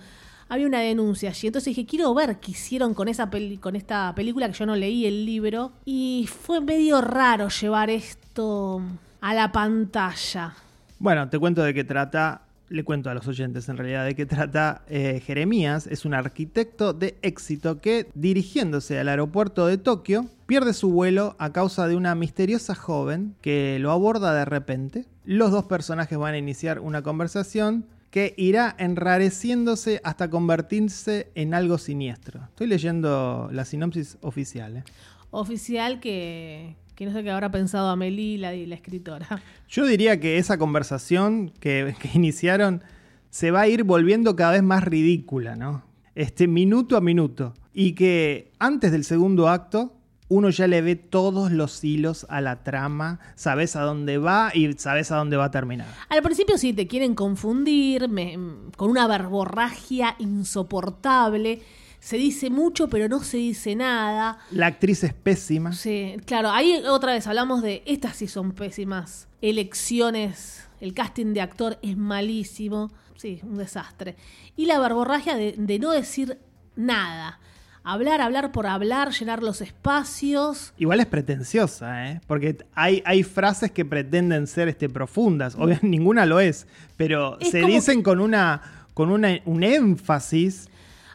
Había 0.50 0.66
una 0.66 0.80
denuncia 0.80 1.30
allí, 1.30 1.46
entonces 1.46 1.74
dije, 1.76 1.86
quiero 1.86 2.12
ver 2.12 2.40
qué 2.40 2.50
hicieron 2.50 2.92
con, 2.92 3.06
esa 3.08 3.30
peli- 3.30 3.56
con 3.58 3.76
esta 3.76 4.12
película, 4.16 4.48
que 4.48 4.54
yo 4.58 4.66
no 4.66 4.74
leí 4.74 5.06
el 5.06 5.24
libro, 5.24 5.70
y 5.84 6.28
fue 6.28 6.60
medio 6.60 7.00
raro 7.00 7.48
llevar 7.48 7.88
esto 7.88 8.82
a 9.20 9.32
la 9.32 9.52
pantalla. 9.52 10.54
Bueno, 10.98 11.28
te 11.30 11.38
cuento 11.38 11.62
de 11.62 11.72
qué 11.72 11.84
trata, 11.84 12.42
le 12.68 12.82
cuento 12.84 13.10
a 13.10 13.14
los 13.14 13.26
oyentes 13.28 13.68
en 13.68 13.76
realidad 13.76 14.04
de 14.04 14.14
qué 14.14 14.26
trata. 14.26 14.82
Eh, 14.88 15.22
Jeremías 15.24 15.86
es 15.86 16.04
un 16.04 16.14
arquitecto 16.14 16.92
de 16.92 17.16
éxito 17.22 17.80
que, 17.80 18.08
dirigiéndose 18.14 18.98
al 18.98 19.08
aeropuerto 19.08 19.66
de 19.66 19.78
Tokio, 19.78 20.26
pierde 20.46 20.72
su 20.72 20.90
vuelo 20.90 21.36
a 21.38 21.52
causa 21.52 21.86
de 21.86 21.94
una 21.96 22.14
misteriosa 22.14 22.74
joven 22.74 23.34
que 23.40 23.78
lo 23.80 23.92
aborda 23.92 24.34
de 24.34 24.44
repente. 24.44 25.06
Los 25.24 25.52
dos 25.52 25.64
personajes 25.66 26.18
van 26.18 26.34
a 26.34 26.38
iniciar 26.38 26.80
una 26.80 27.02
conversación 27.02 27.84
que 28.10 28.34
irá 28.36 28.74
enrareciéndose 28.78 30.00
hasta 30.04 30.28
convertirse 30.28 31.30
en 31.34 31.54
algo 31.54 31.78
siniestro. 31.78 32.40
Estoy 32.44 32.66
leyendo 32.66 33.48
la 33.52 33.64
sinopsis 33.64 34.18
oficial. 34.20 34.78
¿eh? 34.78 34.84
Oficial 35.30 36.00
que, 36.00 36.76
que 36.96 37.06
no 37.06 37.12
sé 37.12 37.22
qué 37.22 37.30
habrá 37.30 37.50
pensado 37.50 37.88
Amelie, 37.88 38.38
la, 38.38 38.52
la 38.52 38.74
escritora. 38.74 39.26
Yo 39.68 39.86
diría 39.86 40.18
que 40.18 40.38
esa 40.38 40.58
conversación 40.58 41.50
que, 41.60 41.94
que 42.00 42.10
iniciaron 42.14 42.82
se 43.30 43.52
va 43.52 43.62
a 43.62 43.68
ir 43.68 43.84
volviendo 43.84 44.34
cada 44.34 44.52
vez 44.52 44.62
más 44.64 44.82
ridícula, 44.82 45.54
¿no? 45.54 45.84
Este 46.16 46.48
minuto 46.48 46.96
a 46.96 47.00
minuto. 47.00 47.54
Y 47.72 47.92
que 47.92 48.50
antes 48.58 48.90
del 48.90 49.04
segundo 49.04 49.48
acto, 49.48 49.99
uno 50.30 50.48
ya 50.48 50.66
le 50.66 50.80
ve 50.80 50.96
todos 50.96 51.50
los 51.52 51.84
hilos 51.84 52.24
a 52.30 52.40
la 52.40 52.62
trama, 52.62 53.18
sabes 53.34 53.76
a 53.76 53.82
dónde 53.82 54.16
va 54.16 54.50
y 54.54 54.72
sabes 54.78 55.10
a 55.12 55.16
dónde 55.16 55.36
va 55.36 55.46
a 55.46 55.50
terminar. 55.50 55.88
Al 56.08 56.22
principio 56.22 56.56
sí 56.56 56.72
te 56.72 56.86
quieren 56.86 57.14
confundir 57.14 58.08
me- 58.08 58.38
con 58.76 58.90
una 58.90 59.06
verborragia 59.06 60.16
insoportable. 60.18 61.60
Se 61.98 62.16
dice 62.16 62.48
mucho, 62.48 62.88
pero 62.88 63.08
no 63.08 63.22
se 63.22 63.36
dice 63.36 63.74
nada. 63.76 64.38
La 64.52 64.68
actriz 64.68 65.04
es 65.04 65.12
pésima. 65.12 65.72
Sí, 65.74 66.14
claro, 66.24 66.50
ahí 66.50 66.80
otra 66.88 67.12
vez 67.12 67.26
hablamos 67.26 67.60
de 67.60 67.82
estas 67.84 68.16
sí 68.16 68.26
son 68.26 68.52
pésimas 68.52 69.28
elecciones. 69.42 70.66
El 70.80 70.94
casting 70.94 71.34
de 71.34 71.40
actor 71.42 71.78
es 71.82 71.96
malísimo. 71.96 72.90
Sí, 73.16 73.40
un 73.42 73.58
desastre. 73.58 74.16
Y 74.56 74.64
la 74.64 74.78
verborragia 74.78 75.36
de, 75.36 75.54
de 75.58 75.78
no 75.78 75.90
decir 75.90 76.38
nada. 76.74 77.38
Hablar, 77.82 78.20
hablar 78.20 78.52
por 78.52 78.66
hablar, 78.66 79.10
llenar 79.12 79.42
los 79.42 79.60
espacios. 79.62 80.72
Igual 80.76 81.00
es 81.00 81.06
pretenciosa, 81.06 82.08
¿eh? 82.10 82.20
Porque 82.26 82.58
hay, 82.74 83.02
hay 83.06 83.22
frases 83.22 83.70
que 83.72 83.84
pretenden 83.84 84.46
ser 84.46 84.68
este, 84.68 84.88
profundas. 84.88 85.54
Obviamente 85.54 85.86
ninguna 85.88 86.26
lo 86.26 86.40
es, 86.40 86.66
pero 86.96 87.38
Es 87.40 87.50
se 87.50 87.62
dicen 87.62 88.02
con, 88.02 88.20
una, 88.20 88.60
con 88.94 89.10
una, 89.10 89.38
un 89.44 89.62
énfasis 89.62 90.68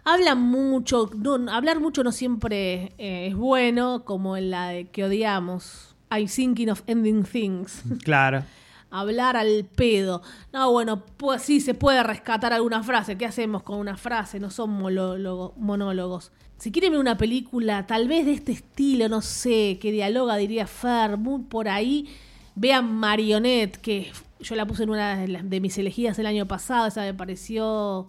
Hablan 0.08 0.40
mucho, 0.40 1.10
no, 1.18 1.52
hablar 1.52 1.80
mucho 1.80 2.04
no 2.04 2.12
siempre 2.12 2.94
eh, 3.00 3.28
es 3.28 3.36
bueno, 3.36 4.04
como 4.06 4.38
en 4.38 4.52
la 4.52 4.70
de 4.70 4.86
que 4.86 5.04
odiamos. 5.04 5.96
I'm 6.12 6.28
thinking 6.28 6.70
of 6.70 6.84
ending 6.86 7.24
things. 7.24 7.82
Claro. 8.04 8.44
hablar 8.92 9.36
al 9.36 9.66
pedo. 9.76 10.22
No, 10.54 10.72
bueno, 10.72 11.04
pues 11.18 11.42
sí, 11.42 11.60
se 11.60 11.74
puede 11.74 12.04
rescatar 12.04 12.54
alguna 12.54 12.84
frase. 12.84 13.18
¿Qué 13.18 13.26
hacemos 13.26 13.64
con 13.64 13.80
una 13.80 13.98
frase? 13.98 14.40
No 14.40 14.52
son 14.52 14.80
monólogo- 14.80 15.54
monólogos. 15.58 16.32
Si 16.58 16.72
quieren 16.72 16.92
ver 16.92 17.00
una 17.02 17.18
película, 17.18 17.86
tal 17.86 18.08
vez 18.08 18.26
de 18.26 18.34
este 18.34 18.52
estilo, 18.54 19.10
no 19.10 19.22
sé, 19.22 19.78
que 19.82 19.92
dialoga, 19.92 20.36
diría 20.38 20.66
Fer, 20.68 21.18
muy 21.18 21.44
por 21.44 21.68
ahí, 21.68 22.08
vean 22.56 22.94
Marionette, 22.96 23.78
que 23.78 24.12
yo 24.40 24.56
la 24.56 24.66
puse 24.66 24.84
en 24.84 24.90
una 24.90 25.18
de, 25.18 25.28
las- 25.28 25.50
de 25.50 25.60
mis 25.60 25.78
elegidas 25.78 26.18
el 26.20 26.26
año 26.26 26.48
pasado, 26.48 26.88
esa 26.88 27.02
me 27.02 27.14
pareció 27.14 28.08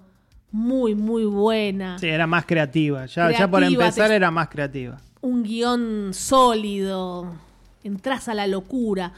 muy, 0.53 0.95
muy 0.95 1.25
buena. 1.25 1.99
Sí, 1.99 2.07
era 2.07 2.27
más 2.27 2.47
creativa. 2.47 3.05
Ya, 3.07 3.31
ya 3.33 3.51
por 3.51 3.63
empezar 3.65 4.09
te- 4.09 4.17
era 4.17 4.31
más 4.31 4.49
creativa. 4.49 4.99
un 5.21 5.43
guion 5.43 6.15
sólido, 6.15 7.35
entras 7.83 8.29
a 8.29 8.35
la 8.35 8.47
locura. 8.47 9.13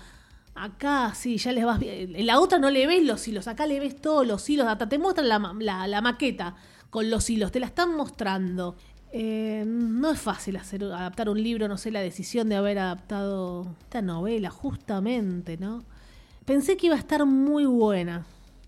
Acá 0.55 1.13
sí, 1.15 1.37
ya 1.37 1.53
les 1.53 1.65
vas 1.65 1.79
bien. 1.79 2.17
En 2.17 2.27
la 2.27 2.41
otra 2.41 2.59
no 2.59 2.71
le 2.71 2.87
ves 2.87 3.05
los 3.05 3.29
hilos, 3.29 3.47
acá 3.47 3.67
le 3.67 3.79
ves 3.79 4.01
todos 4.01 4.27
los 4.27 4.49
hilos, 4.51 4.67
hasta 4.67 4.89
te 4.89 4.99
muestran 4.99 5.29
la- 5.29 5.87
la 5.87 6.01
maqueta 6.01 6.57
con 6.91 7.11
los 7.11 7.29
hilos, 7.31 7.53
te 7.53 7.61
la 7.61 7.67
están 7.67 7.95
mostrando. 7.95 8.75
Eh, 9.13 9.65
no 9.67 10.11
es 10.11 10.21
fácil 10.21 10.57
hacer 10.57 10.85
adaptar 10.85 11.29
un 11.29 11.43
libro, 11.43 11.67
no 11.69 11.79
sé, 11.79 11.91
la 11.91 12.01
decisión 12.01 12.49
de 12.49 12.57
haber 12.57 12.79
adaptado 12.79 13.75
esta 13.81 14.03
novela, 14.03 14.51
justamente, 14.51 15.57
¿no? 15.57 15.85
Pensé 16.45 16.77
que 16.77 16.87
iba 16.87 16.97
a 16.97 16.99
estar 16.99 17.25
muy 17.25 17.65
buena. 17.65 18.27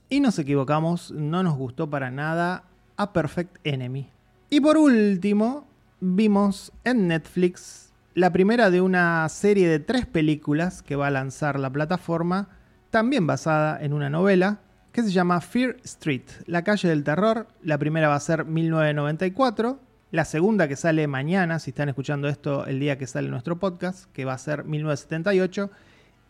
Y 0.08 0.20
nos 0.20 0.38
equivocamos, 0.38 1.10
no 1.12 1.42
nos 1.42 1.56
gustó 1.56 1.88
para 1.88 2.10
nada 2.10 2.64
A 2.96 3.12
Perfect 3.12 3.58
Enemy. 3.64 4.08
Y 4.48 4.60
por 4.60 4.76
último, 4.76 5.66
vimos 6.00 6.72
en 6.84 7.08
Netflix 7.08 7.90
la 8.14 8.32
primera 8.32 8.70
de 8.70 8.80
una 8.80 9.28
serie 9.28 9.68
de 9.68 9.78
tres 9.78 10.04
películas 10.04 10.82
que 10.82 10.96
va 10.96 11.06
a 11.06 11.10
lanzar 11.10 11.60
la 11.60 11.70
plataforma, 11.70 12.48
también 12.90 13.26
basada 13.26 13.80
en 13.80 13.92
una 13.92 14.10
novela, 14.10 14.60
que 14.92 15.02
se 15.02 15.12
llama 15.12 15.40
Fear 15.40 15.76
Street, 15.84 16.24
La 16.46 16.64
calle 16.64 16.88
del 16.88 17.04
terror. 17.04 17.46
La 17.62 17.78
primera 17.78 18.08
va 18.08 18.16
a 18.16 18.20
ser 18.20 18.44
1994, 18.44 19.78
la 20.10 20.24
segunda 20.24 20.66
que 20.66 20.76
sale 20.76 21.06
mañana, 21.06 21.58
si 21.58 21.70
están 21.70 21.88
escuchando 21.88 22.28
esto 22.28 22.66
el 22.66 22.80
día 22.80 22.98
que 22.98 23.06
sale 23.06 23.28
nuestro 23.28 23.58
podcast, 23.58 24.10
que 24.12 24.24
va 24.24 24.32
a 24.32 24.38
ser 24.38 24.64
1978, 24.64 25.70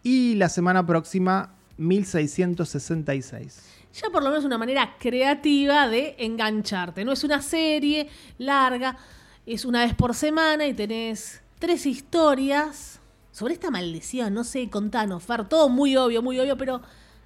y 0.02 0.34
la 0.34 0.48
semana 0.48 0.86
próxima 0.86 1.54
1666. 1.78 3.62
ya 3.92 4.10
por 4.10 4.22
lo 4.22 4.28
menos 4.28 4.44
una 4.44 4.58
manera 4.58 4.96
creativa 4.98 5.88
de 5.88 6.14
engancharte. 6.18 7.04
No 7.04 7.12
es 7.12 7.24
una 7.24 7.40
serie 7.40 8.08
larga, 8.38 8.96
es 9.46 9.64
una 9.64 9.84
vez 9.84 9.94
por 9.94 10.14
semana 10.14 10.66
y 10.66 10.74
tenés 10.74 11.40
tres 11.58 11.86
historias 11.86 13.00
sobre 13.32 13.54
esta 13.54 13.70
maldición. 13.70 14.34
No 14.34 14.44
sé, 14.44 14.68
contanos, 14.68 15.22
Fer, 15.24 15.48
todo 15.48 15.70
muy 15.70 15.96
obvio, 15.96 16.22
muy 16.22 16.38
obvio, 16.38 16.56
pero 16.56 16.82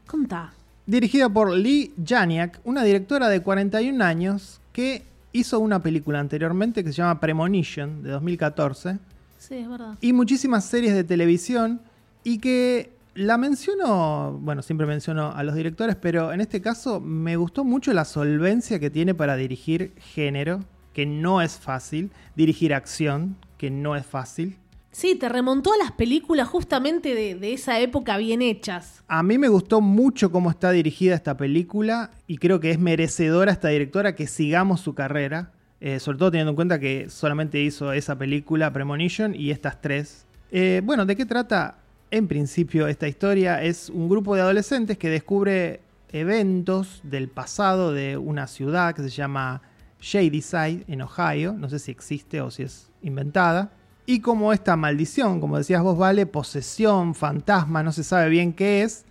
contá. 0.06 0.54
Dirigida 0.86 1.28
por 1.28 1.52
Lee 1.52 1.92
Janiak, 2.02 2.60
una 2.64 2.84
directora 2.84 3.28
de 3.28 3.42
41 3.42 4.04
años 4.04 4.60
que 4.72 5.02
hizo 5.34 5.58
una 5.60 5.82
película 5.82 6.20
anteriormente 6.20 6.82
que 6.82 6.90
se 6.90 6.96
llama 7.02 7.20
Premonition 7.20 8.02
de 8.02 8.10
2014 8.10 8.98
Sí, 9.36 9.56
es 9.56 9.68
verdad. 9.68 9.98
y 10.00 10.12
muchísimas 10.14 10.64
series 10.64 10.94
de 10.94 11.04
televisión 11.04 11.80
y 12.22 12.38
que 12.38 12.92
la 13.14 13.36
menciono, 13.36 14.38
bueno, 14.40 14.62
siempre 14.62 14.86
menciono 14.86 15.32
a 15.32 15.42
los 15.42 15.54
directores, 15.54 15.96
pero 15.96 16.32
en 16.32 16.40
este 16.40 16.60
caso 16.62 16.98
me 17.00 17.36
gustó 17.36 17.62
mucho 17.64 17.92
la 17.92 18.04
solvencia 18.06 18.80
que 18.80 18.90
tiene 18.90 19.14
para 19.14 19.36
dirigir 19.36 19.92
género, 19.98 20.64
que 20.94 21.04
no 21.06 21.42
es 21.42 21.58
fácil, 21.58 22.10
dirigir 22.34 22.72
acción, 22.72 23.36
que 23.58 23.70
no 23.70 23.94
es 23.96 24.06
fácil. 24.06 24.56
Sí, 24.94 25.16
te 25.16 25.28
remontó 25.28 25.72
a 25.72 25.76
las 25.76 25.90
películas 25.90 26.46
justamente 26.46 27.16
de, 27.16 27.52
esa 27.52 27.80
época 27.80 28.16
bien 28.16 28.42
hechas. 28.42 29.02
A 29.08 29.24
mí 29.24 29.38
me 29.38 29.48
gustó 29.48 29.80
mucho 29.80 30.30
cómo 30.30 30.50
está 30.50 30.70
dirigida 30.70 31.16
esta 31.16 31.36
película 31.36 32.12
y 32.28 32.38
creo 32.38 32.60
que 32.60 32.70
es 32.70 32.78
merecedora 32.78 33.50
esta 33.50 33.70
directora 33.70 34.14
que 34.14 34.28
sigamos 34.28 34.80
su 34.80 34.94
carrera, 34.94 35.50
eh, 35.80 35.98
sobre 35.98 36.18
todo 36.18 36.30
teniendo 36.30 36.50
en 36.50 36.54
cuenta 36.54 36.78
que 36.78 37.10
solamente 37.10 37.60
hizo 37.60 37.92
esa 37.92 38.16
película, 38.16 38.72
Premonition, 38.72 39.34
y 39.34 39.50
estas 39.50 39.82
tres. 39.82 40.26
Eh, 40.52 40.80
bueno, 40.84 41.04
¿de 41.04 41.16
qué 41.16 41.26
trata? 41.26 41.78
En 42.12 42.28
principio, 42.28 42.86
esta 42.86 43.08
historia 43.08 43.64
es 43.64 43.90
un 43.90 44.08
grupo 44.08 44.36
de 44.36 44.42
adolescentes 44.42 44.96
que 44.96 45.10
descubre 45.10 45.80
eventos 46.12 47.00
del 47.02 47.26
pasado 47.26 47.92
de 47.92 48.16
una 48.16 48.46
ciudad 48.46 48.94
que 48.94 49.02
se 49.02 49.10
llama 49.10 49.60
Shadyside, 50.00 50.84
en 50.86 51.02
Ohio. 51.02 51.54
No 51.54 51.68
sé 51.68 51.80
si 51.80 51.90
existe 51.90 52.40
o 52.40 52.52
si 52.52 52.62
es 52.62 52.92
inventada. 53.02 53.72
Y 54.06 54.20
como 54.20 54.52
esta 54.52 54.76
maldición, 54.76 55.40
como 55.40 55.56
decías 55.56 55.82
vos, 55.82 55.96
vale, 55.96 56.26
posesión, 56.26 57.14
fantasma, 57.14 57.82
no 57.82 57.92
se 57.92 58.04
sabe 58.04 58.28
bien 58.28 58.52
qué 58.52 58.82
es, 58.82 59.04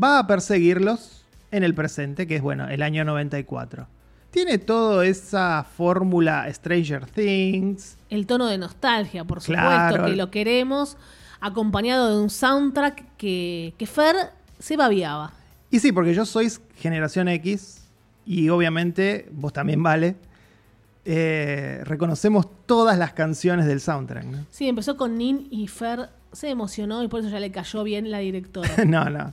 va 0.00 0.18
a 0.18 0.26
perseguirlos 0.26 1.24
en 1.50 1.64
el 1.64 1.74
presente, 1.74 2.26
que 2.26 2.36
es, 2.36 2.42
bueno, 2.42 2.68
el 2.68 2.82
año 2.82 3.04
94. 3.04 3.86
Tiene 4.30 4.58
toda 4.58 5.06
esa 5.06 5.64
fórmula 5.64 6.46
Stranger 6.52 7.06
Things. 7.06 7.96
El 8.10 8.26
tono 8.26 8.46
de 8.46 8.58
nostalgia, 8.58 9.24
por 9.24 9.40
supuesto, 9.40 10.04
que 10.04 10.16
lo 10.16 10.30
queremos, 10.30 10.96
acompañado 11.40 12.14
de 12.14 12.22
un 12.22 12.30
soundtrack 12.30 13.16
que, 13.16 13.74
que 13.76 13.86
Fer 13.86 14.16
se 14.58 14.76
babiaba. 14.76 15.32
Y 15.70 15.80
sí, 15.80 15.92
porque 15.92 16.14
yo 16.14 16.24
soy 16.24 16.50
generación 16.76 17.28
X 17.28 17.82
y 18.24 18.48
obviamente 18.48 19.28
vos 19.32 19.52
también 19.52 19.82
vale. 19.82 20.16
Eh, 21.10 21.80
reconocemos 21.84 22.46
todas 22.66 22.98
las 22.98 23.14
canciones 23.14 23.64
del 23.64 23.80
soundtrack. 23.80 24.24
¿no? 24.26 24.44
Sí, 24.50 24.68
empezó 24.68 24.98
con 24.98 25.16
Nin 25.16 25.48
y 25.50 25.66
Fer 25.66 26.10
se 26.32 26.50
emocionó 26.50 27.02
y 27.02 27.08
por 27.08 27.20
eso 27.20 27.30
ya 27.30 27.40
le 27.40 27.50
cayó 27.50 27.82
bien 27.82 28.10
la 28.10 28.18
directora. 28.18 28.68
no, 28.86 29.08
no. 29.08 29.32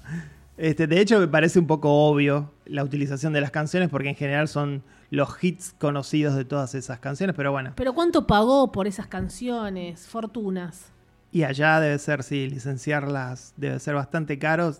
Este, 0.55 0.87
de 0.87 1.01
hecho, 1.01 1.19
me 1.19 1.27
parece 1.27 1.59
un 1.59 1.67
poco 1.67 1.91
obvio 2.07 2.53
la 2.65 2.81
utilización 2.81 3.33
de 3.33 3.41
las 3.41 3.51
canciones 3.51 3.89
porque 3.89 4.07
en 4.07 4.15
general 4.15 4.47
son 4.47 4.83
los 5.09 5.43
hits 5.43 5.75
conocidos 5.77 6.35
de 6.35 6.45
todas 6.45 6.75
esas 6.75 6.99
canciones, 6.99 7.35
pero 7.35 7.51
bueno. 7.51 7.73
Pero 7.75 7.93
¿cuánto 7.93 8.25
pagó 8.25 8.71
por 8.71 8.87
esas 8.87 9.07
canciones? 9.07 10.07
Fortunas. 10.07 10.93
Y 11.33 11.43
allá 11.43 11.81
debe 11.81 11.99
ser, 11.99 12.23
sí, 12.23 12.47
licenciarlas 12.47 13.53
debe 13.57 13.81
ser 13.81 13.95
bastante 13.95 14.39
caro, 14.39 14.73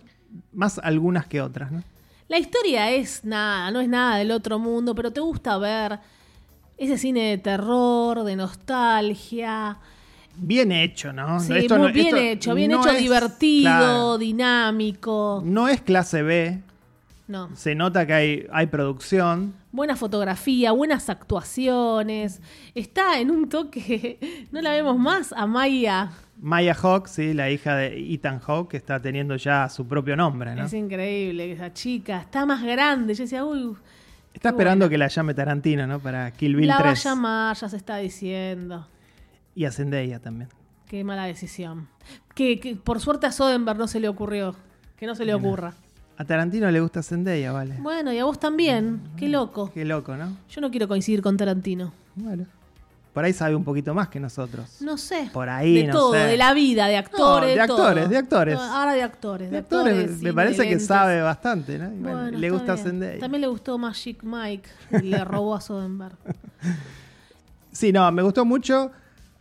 más 0.54 0.80
algunas 0.80 1.28
que 1.28 1.42
otras, 1.42 1.74
¿no? 1.74 1.84
La 2.30 2.40
historia 2.40 2.90
es 2.92 3.26
nada, 3.26 3.70
no 3.70 3.82
es 3.82 3.90
nada 3.90 4.16
del 4.16 4.32
otro 4.32 4.60
mundo, 4.60 4.96
pero 4.96 5.12
te 5.12 5.20
gusta 5.20 5.58
ver 5.58 6.00
ese 6.78 6.98
cine 6.98 7.30
de 7.30 7.38
terror, 7.38 8.24
de 8.24 8.36
nostalgia. 8.36 9.78
Bien 10.38 10.72
hecho, 10.72 11.14
¿no? 11.14 11.40
Sí, 11.40 11.54
Esto 11.56 11.78
muy 11.78 11.88
no- 11.88 11.94
bien 11.94 12.08
esto 12.08 12.18
hecho, 12.20 12.56
bien 12.56 12.72
no 12.72 12.80
hecho, 12.82 12.90
es- 12.92 13.00
divertido, 13.00 13.62
claro, 13.72 14.18
dinámico. 14.18 15.42
no 15.46 15.68
es 15.70 15.82
clase 15.82 16.24
B, 16.24 16.62
No. 17.28 17.50
se 17.56 17.74
nota 17.76 18.06
que 18.06 18.14
hay, 18.14 18.48
hay 18.52 18.68
producción. 18.68 19.54
Buena 19.72 19.96
fotografía, 19.96 20.72
buenas 20.74 21.10
actuaciones. 21.10 22.42
Está 22.76 23.20
en 23.20 23.32
un 23.32 23.48
toque, 23.50 24.20
no 24.52 24.62
la 24.62 24.72
vemos 24.72 24.98
más, 24.98 25.32
a 25.34 25.46
Maya. 25.48 26.12
Maya 26.42 26.74
Hawk, 26.76 27.08
sí, 27.08 27.34
la 27.34 27.50
hija 27.50 27.78
de 27.78 28.14
Ethan 28.14 28.40
Hawke, 28.40 28.72
que 28.72 28.78
está 28.78 29.02
teniendo 29.02 29.38
ya 29.38 29.70
su 29.70 29.88
propio 29.88 30.18
nombre, 30.18 30.54
¿no? 30.54 30.66
Es 30.66 30.74
increíble 30.74 31.50
esa 31.54 31.72
chica, 31.72 32.20
está 32.20 32.46
más 32.46 32.62
grande. 32.62 33.14
Yo 33.14 33.24
decía, 33.24 33.46
uy, 33.46 33.74
Está 34.36 34.50
qué 34.50 34.56
esperando 34.56 34.90
que 34.90 34.98
la 34.98 35.08
llame 35.08 35.34
Tarantino, 35.34 35.88
¿no? 35.88 36.00
Para 36.00 36.30
Kill 36.32 36.56
Bill 36.58 36.68
la 36.68 36.76
va 36.76 36.80
a 36.82 36.84
3. 36.94 37.04
llamar, 37.06 37.56
ya 37.56 37.70
se 37.70 37.78
está 37.78 37.98
diciendo. 37.98 38.86
Y 39.56 39.64
a 39.64 39.72
Zendaya 39.72 40.20
también. 40.20 40.50
Qué 40.88 41.04
mala 41.06 41.24
decisión. 41.26 41.88
Que, 42.36 42.60
que 42.60 42.76
por 42.76 43.00
suerte 43.00 43.26
a 43.28 43.32
Soderbergh 43.32 43.80
no 43.80 43.88
se 43.88 44.00
le 44.02 44.10
ocurrió. 44.10 44.54
Que 44.98 45.08
no 45.08 45.16
se 45.16 45.26
le 45.26 45.34
ocurra. 45.34 45.74
A 46.18 46.26
Tarantino 46.26 46.70
le 46.70 46.80
gusta 46.82 47.02
Zendaya, 47.02 47.52
vale. 47.54 47.76
Bueno, 47.80 48.12
y 48.12 48.20
a 48.20 48.26
vos 48.26 48.40
también. 48.40 49.02
Qué 49.18 49.30
loco. 49.30 49.72
Qué 49.74 49.86
loco, 49.86 50.16
¿no? 50.16 50.38
Yo 50.50 50.62
no 50.62 50.70
quiero 50.70 50.88
coincidir 50.88 51.22
con 51.22 51.38
Tarantino. 51.38 51.94
Bueno. 52.16 52.46
Por 53.16 53.24
ahí 53.24 53.34
sabe 53.34 53.56
un 53.56 53.64
poquito 53.64 53.94
más 53.96 54.10
que 54.10 54.20
nosotros. 54.20 54.82
No 54.82 54.98
sé. 54.98 55.30
Por 55.34 55.50
ahí, 55.50 55.76
De 55.82 55.88
no 55.88 55.94
todo, 55.94 56.12
sé. 56.14 56.20
de 56.20 56.38
la 56.38 56.54
vida, 56.54 56.86
de 56.88 56.98
actores. 56.98 57.56
de 57.58 57.66
todo. 57.66 57.78
actores, 57.84 58.10
de 58.10 58.18
actores. 58.18 58.56
No, 58.56 58.62
Ahora 58.62 58.94
de 58.94 59.02
actores. 59.02 59.48
De 59.50 59.52
De 59.54 59.58
actores, 59.60 60.22
me 60.22 60.34
parece 60.34 60.68
que 60.68 60.80
sabe 60.80 61.22
bastante, 61.22 61.80
¿no? 61.80 61.90
Bueno, 61.92 62.30
le 62.38 62.50
gusta. 62.52 62.76
Zendaya. 62.78 63.18
También 63.20 63.40
le 63.42 63.48
gustó 63.48 63.78
Magic 63.78 64.22
Mike 64.22 64.70
y 65.02 65.08
le 65.12 65.24
robó 65.24 65.56
a 65.56 65.62
Soderbergh. 65.62 66.18
Sí, 67.72 67.92
no, 67.92 68.10
me 68.12 68.22
gustó 68.22 68.46
mucho. 68.46 68.92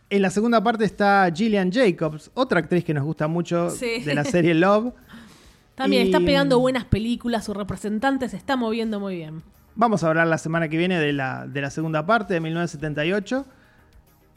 En 0.09 0.21
la 0.21 0.29
segunda 0.29 0.61
parte 0.63 0.85
está 0.85 1.29
Gillian 1.33 1.71
Jacobs, 1.71 2.31
otra 2.33 2.59
actriz 2.59 2.83
que 2.83 2.93
nos 2.93 3.03
gusta 3.03 3.27
mucho 3.27 3.69
Sí. 3.69 4.01
de 4.03 4.13
la 4.13 4.23
serie 4.23 4.53
Love. 4.53 4.93
También 5.75 6.03
Y- 6.03 6.05
está 6.07 6.19
pegando 6.19 6.59
buenas 6.59 6.85
películas, 6.85 7.45
su 7.45 7.53
representante 7.53 8.29
se 8.29 8.37
está 8.37 8.55
moviendo 8.55 8.99
muy 8.99 9.15
bien. 9.15 9.41
Vamos 9.75 10.03
a 10.03 10.07
hablar 10.07 10.27
la 10.27 10.37
semana 10.37 10.69
que 10.69 10.77
viene 10.77 10.99
de 10.99 11.11
la, 11.11 11.47
de 11.47 11.59
la 11.61 11.69
segunda 11.69 12.05
parte 12.05 12.33
de 12.33 12.39
1978. 12.39 13.45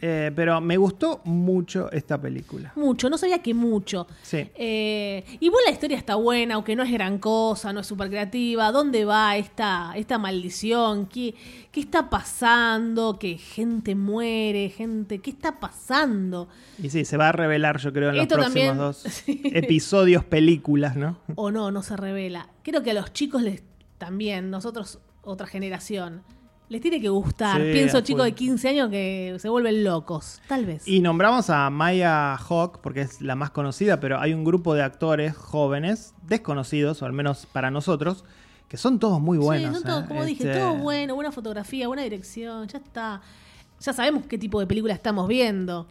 Eh, 0.00 0.30
pero 0.36 0.60
me 0.60 0.76
gustó 0.76 1.20
mucho 1.24 1.90
esta 1.90 2.20
película. 2.20 2.72
Mucho, 2.76 3.10
no 3.10 3.18
sabía 3.18 3.42
que 3.42 3.52
mucho. 3.52 4.06
Sí. 4.22 4.48
Eh, 4.54 5.24
igual 5.40 5.62
la 5.66 5.72
historia 5.72 5.96
está 5.96 6.14
buena, 6.14 6.54
aunque 6.54 6.76
no 6.76 6.84
es 6.84 6.92
gran 6.92 7.18
cosa, 7.18 7.72
no 7.72 7.80
es 7.80 7.86
súper 7.88 8.08
creativa. 8.08 8.70
¿Dónde 8.70 9.04
va 9.04 9.36
esta, 9.36 9.92
esta 9.96 10.16
maldición? 10.18 11.06
¿Qué, 11.06 11.34
¿Qué 11.72 11.80
está 11.80 12.08
pasando? 12.10 13.18
¿Que 13.18 13.38
gente 13.38 13.96
muere? 13.96 14.68
gente 14.70 15.18
¿Qué 15.18 15.30
está 15.30 15.58
pasando? 15.58 16.48
Y 16.80 16.90
sí, 16.90 17.04
se 17.04 17.16
va 17.16 17.30
a 17.30 17.32
revelar, 17.32 17.78
yo 17.78 17.92
creo, 17.92 18.10
en 18.10 18.18
los 18.18 18.26
próximos 18.28 18.52
también- 18.54 18.78
dos 18.78 18.96
sí. 18.98 19.42
episodios, 19.46 20.24
películas, 20.24 20.94
¿no? 20.96 21.18
O 21.34 21.50
no, 21.50 21.72
no 21.72 21.82
se 21.82 21.96
revela. 21.96 22.48
Creo 22.62 22.84
que 22.84 22.92
a 22.92 22.94
los 22.94 23.12
chicos 23.12 23.42
les 23.42 23.64
también, 23.98 24.48
nosotros, 24.50 25.00
otra 25.22 25.48
generación, 25.48 26.22
les 26.68 26.80
tiene 26.80 27.00
que 27.00 27.08
gustar. 27.08 27.60
Sí, 27.60 27.72
Pienso 27.72 28.00
chicos 28.02 28.24
de 28.24 28.32
15 28.32 28.68
años 28.68 28.90
que 28.90 29.36
se 29.38 29.48
vuelven 29.48 29.84
locos, 29.84 30.40
tal 30.48 30.66
vez. 30.66 30.86
Y 30.86 31.00
nombramos 31.00 31.50
a 31.50 31.70
Maya 31.70 32.36
Hawk 32.36 32.80
porque 32.82 33.02
es 33.02 33.20
la 33.20 33.34
más 33.34 33.50
conocida, 33.50 34.00
pero 34.00 34.20
hay 34.20 34.34
un 34.34 34.44
grupo 34.44 34.74
de 34.74 34.82
actores 34.82 35.36
jóvenes, 35.36 36.14
desconocidos, 36.26 37.00
o 37.02 37.06
al 37.06 37.12
menos 37.12 37.46
para 37.46 37.70
nosotros, 37.70 38.24
que 38.68 38.76
son 38.76 38.98
todos 38.98 39.20
muy 39.20 39.38
buenos. 39.38 39.78
sí, 39.78 39.82
son 39.82 39.90
todos, 39.90 40.04
¿eh? 40.04 40.08
como 40.08 40.24
dije, 40.24 40.44
Este, 40.44 40.58
todo 40.60 40.74
bueno, 40.74 41.14
buena 41.14 41.32
fotografía, 41.32 41.88
buena 41.88 42.02
dirección, 42.02 42.68
ya 42.68 42.78
está. 42.78 43.22
Ya 43.80 43.92
sabemos 43.92 44.24
qué 44.26 44.36
tipo 44.36 44.60
de 44.60 44.66
película 44.66 44.92
estamos 44.92 45.28
viendo. 45.28 45.86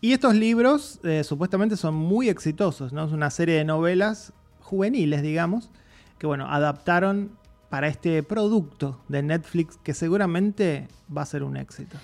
Y 0.00 0.12
estos 0.12 0.34
libros 0.34 1.00
eh, 1.02 1.24
supuestamente 1.24 1.76
son 1.76 1.94
muy 1.94 2.28
exitosos, 2.28 2.92
¿no? 2.92 3.04
Es 3.04 3.12
una 3.12 3.30
serie 3.30 3.56
de 3.56 3.64
novelas 3.64 4.32
juveniles, 4.60 5.22
digamos, 5.22 5.70
que 6.18 6.26
bueno, 6.26 6.46
adaptaron 6.48 7.30
para 7.74 7.88
este 7.88 8.22
producto 8.22 9.00
de 9.08 9.20
Netflix 9.20 9.76
que 9.82 9.94
seguramente 9.94 10.86
va 11.14 11.22
a 11.22 11.26
ser 11.26 11.42
un 11.42 11.56
éxito. 11.56 11.96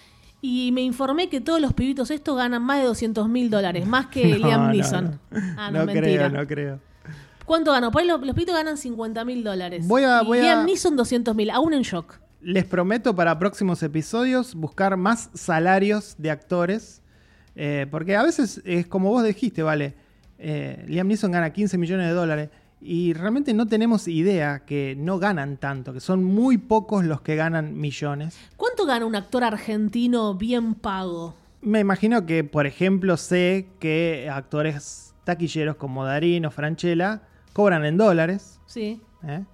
Y 0.43 0.73
me 0.73 0.81
informé 0.81 1.29
que 1.29 1.41
todos 1.41 1.61
los 1.61 1.75
pibitos 1.75 2.11
estos 2.11 2.37
ganan 2.37 2.61
más 2.65 2.81
de 2.81 2.87
200 2.87 3.29
mil 3.29 3.51
dólares, 3.51 3.87
más 3.87 4.07
que 4.07 4.27
No, 4.41 4.49
Liam 4.49 4.73
Neeson. 4.73 5.05
no. 5.31 5.41
Ah, 5.57 5.71
no, 5.71 5.87
mentira. 5.87 6.03
creo, 6.03 6.29
no 6.31 6.45
creo. 6.49 6.81
¿Cuánto 7.45 7.71
ganó? 7.71 7.93
Por 7.93 8.03
ahí 8.03 8.09
los, 8.09 8.21
los 8.21 8.35
pibitos 8.35 8.53
ganan 8.57 8.77
50 8.79 9.25
mil 9.25 9.45
dólares. 9.45 9.87
Voy 9.87 10.03
a- 10.03 10.23
Y 10.23 10.27
voy 10.27 10.39
a- 10.39 10.43
Liam 10.43 10.67
Neeson 10.67 10.97
200 10.97 11.37
mil, 11.37 11.51
aún 11.51 11.73
en 11.73 11.83
shock. 11.83 12.19
Les 12.41 12.65
prometo 12.65 13.15
para 13.15 13.39
próximos 13.39 13.81
episodios 13.85 14.57
buscar 14.57 14.97
más 14.97 15.31
salarios 15.35 16.17
de 16.19 16.33
actores. 16.33 17.01
eh, 17.55 17.87
porque 17.93 18.17
a 18.17 18.25
veces 18.25 18.61
es 18.65 18.89
como 18.89 19.11
vos 19.11 19.23
dijiste, 19.23 19.63
vale. 19.63 19.95
eh, 20.39 20.85
Liam 20.89 21.07
Neeson 21.07 21.31
gana 21.31 21.53
15 21.53 21.79
millones 21.79 22.09
de 22.09 22.13
dólares. 22.15 22.51
Y 22.81 23.13
realmente 23.13 23.53
no 23.53 23.67
tenemos 23.67 24.09
idea 24.09 24.61
que 24.65 24.95
no 24.97 25.19
ganan 25.19 25.59
tanto, 25.59 25.93
que 25.93 26.01
son 26.01 26.25
muy 26.25 26.57
pocos 26.57 27.05
los 27.05 27.21
que 27.21 27.37
ganan 27.37 27.79
millones. 27.79 28.39
¿Cuánto 28.57 28.87
gana 28.87 29.05
un 29.05 29.17
actor 29.17 29.45
argentino 29.45 30.35
bien 30.35 30.75
pago? 30.75 31.35
Me 31.61 31.81
imagino 31.81 32.25
que, 32.25 32.43
por 32.43 32.67
ejemplo, 32.67 33.19
sé 33.19 33.69
que 33.81 34.31
actores 34.33 35.15
taquilleros 35.25 35.77
como 35.77 36.07
Darín 36.07 36.47
o 36.47 36.51
Franchella 36.51 37.23
cobran 37.53 37.85
en 37.85 37.99
dólares. 37.99 38.59
Sí. 38.65 39.03
¿eh? 39.25 39.45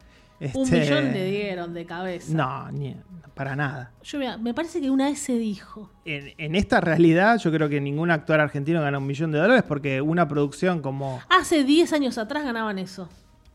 Un 0.40 0.46
Este, 0.64 0.80
millón 0.80 1.12
le 1.12 1.30
dieron 1.30 1.72
de 1.74 1.86
cabeza. 1.86 2.32
No, 2.34 2.70
ni, 2.72 2.94
para 3.34 3.56
nada. 3.56 3.92
Yo 4.02 4.18
mira, 4.18 4.36
me 4.36 4.52
parece 4.54 4.80
que 4.80 4.90
una 4.90 5.06
vez 5.06 5.18
se 5.18 5.38
dijo. 5.38 5.90
En, 6.04 6.32
en 6.38 6.54
esta 6.54 6.80
realidad, 6.80 7.38
yo 7.38 7.50
creo 7.52 7.68
que 7.68 7.80
ningún 7.80 8.10
actor 8.10 8.38
argentino 8.40 8.80
gana 8.82 8.98
un 8.98 9.06
millón 9.06 9.32
de 9.32 9.38
dólares 9.38 9.64
porque 9.66 10.00
una 10.00 10.28
producción 10.28 10.80
como. 10.82 11.20
Hace 11.30 11.64
10 11.64 11.92
años 11.94 12.18
atrás 12.18 12.44
ganaban 12.44 12.78
eso. 12.78 13.08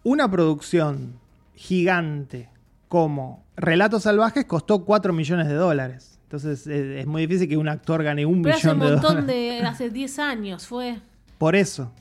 Una 0.03 0.29
producción 0.29 1.19
gigante 1.55 2.49
como 2.87 3.43
Relatos 3.55 4.03
Salvajes 4.03 4.45
costó 4.45 4.83
4 4.83 5.13
millones 5.13 5.47
de 5.47 5.53
dólares. 5.53 6.19
Entonces 6.23 6.65
es, 6.65 6.99
es 7.01 7.05
muy 7.05 7.21
difícil 7.27 7.47
que 7.47 7.57
un 7.57 7.67
actor 7.69 8.01
gane 8.03 8.25
un 8.25 8.41
Pero 8.41 8.55
hace 8.55 8.67
millón 8.73 8.81
un 8.81 8.87
de 8.87 8.93
montón 8.93 9.15
dólares. 9.27 9.59
de. 9.61 9.67
Hace 9.67 9.89
10 9.89 10.19
años 10.19 10.65
fue. 10.67 10.97
Por 11.37 11.55
eso. 11.55 11.91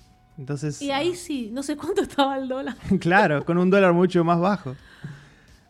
Entonces. 0.41 0.81
Y 0.81 0.91
ahí 0.91 1.15
sí, 1.15 1.51
no 1.53 1.63
sé 1.63 1.77
cuánto 1.77 2.01
estaba 2.01 2.39
el 2.39 2.49
dólar. 2.49 2.75
claro, 3.01 3.45
con 3.45 3.59
un 3.59 3.69
dólar 3.69 3.93
mucho 3.93 4.25
más 4.25 4.41
bajo. 4.41 4.75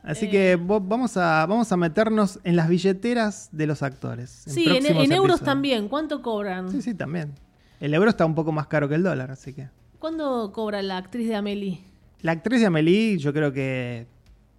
Así 0.04 0.26
Eh. 0.26 0.30
que 0.30 0.58
vo- 0.58 0.80
vamos 0.82 1.16
a, 1.16 1.44
vamos 1.46 1.70
a 1.72 1.76
meternos 1.76 2.38
en 2.44 2.54
las 2.56 2.68
billeteras 2.68 3.48
de 3.52 3.66
los 3.66 3.82
actores. 3.82 4.30
Sí, 4.46 4.64
en, 4.68 4.86
en 4.86 5.12
euros 5.12 5.40
también. 5.40 5.88
¿Cuánto 5.88 6.22
cobran? 6.22 6.70
Sí, 6.70 6.80
sí, 6.82 6.94
también. 6.94 7.32
El 7.80 7.92
euro 7.94 8.08
está 8.10 8.24
un 8.24 8.34
poco 8.34 8.52
más 8.52 8.68
caro 8.68 8.88
que 8.88 8.94
el 8.94 9.02
dólar, 9.02 9.30
así 9.32 9.52
que. 9.52 9.68
¿Cuándo 9.98 10.52
cobra 10.52 10.80
la 10.82 10.96
actriz 10.98 11.28
de 11.28 11.34
Amelie? 11.34 11.80
La 12.22 12.32
actriz 12.32 12.60
de 12.60 12.66
Amelie, 12.66 13.18
yo 13.18 13.32
creo 13.32 13.52
que 13.52 14.06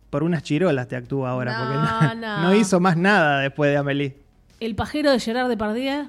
por 0.10 0.24
unas 0.24 0.44
chirolas 0.44 0.88
te 0.90 0.96
actúa 0.98 1.30
ahora, 1.32 1.58
No, 1.58 1.64
porque 1.64 2.18
no, 2.18 2.22
no. 2.22 2.42
no 2.44 2.56
hizo 2.56 2.80
más 2.82 2.98
nada 2.98 3.40
después 3.40 3.72
de 3.72 3.78
Amelie. 3.78 4.18
¿El 4.60 4.76
pajero 4.76 5.10
de 5.12 5.20
Gerard 5.20 5.48
Depardieu? 5.48 6.08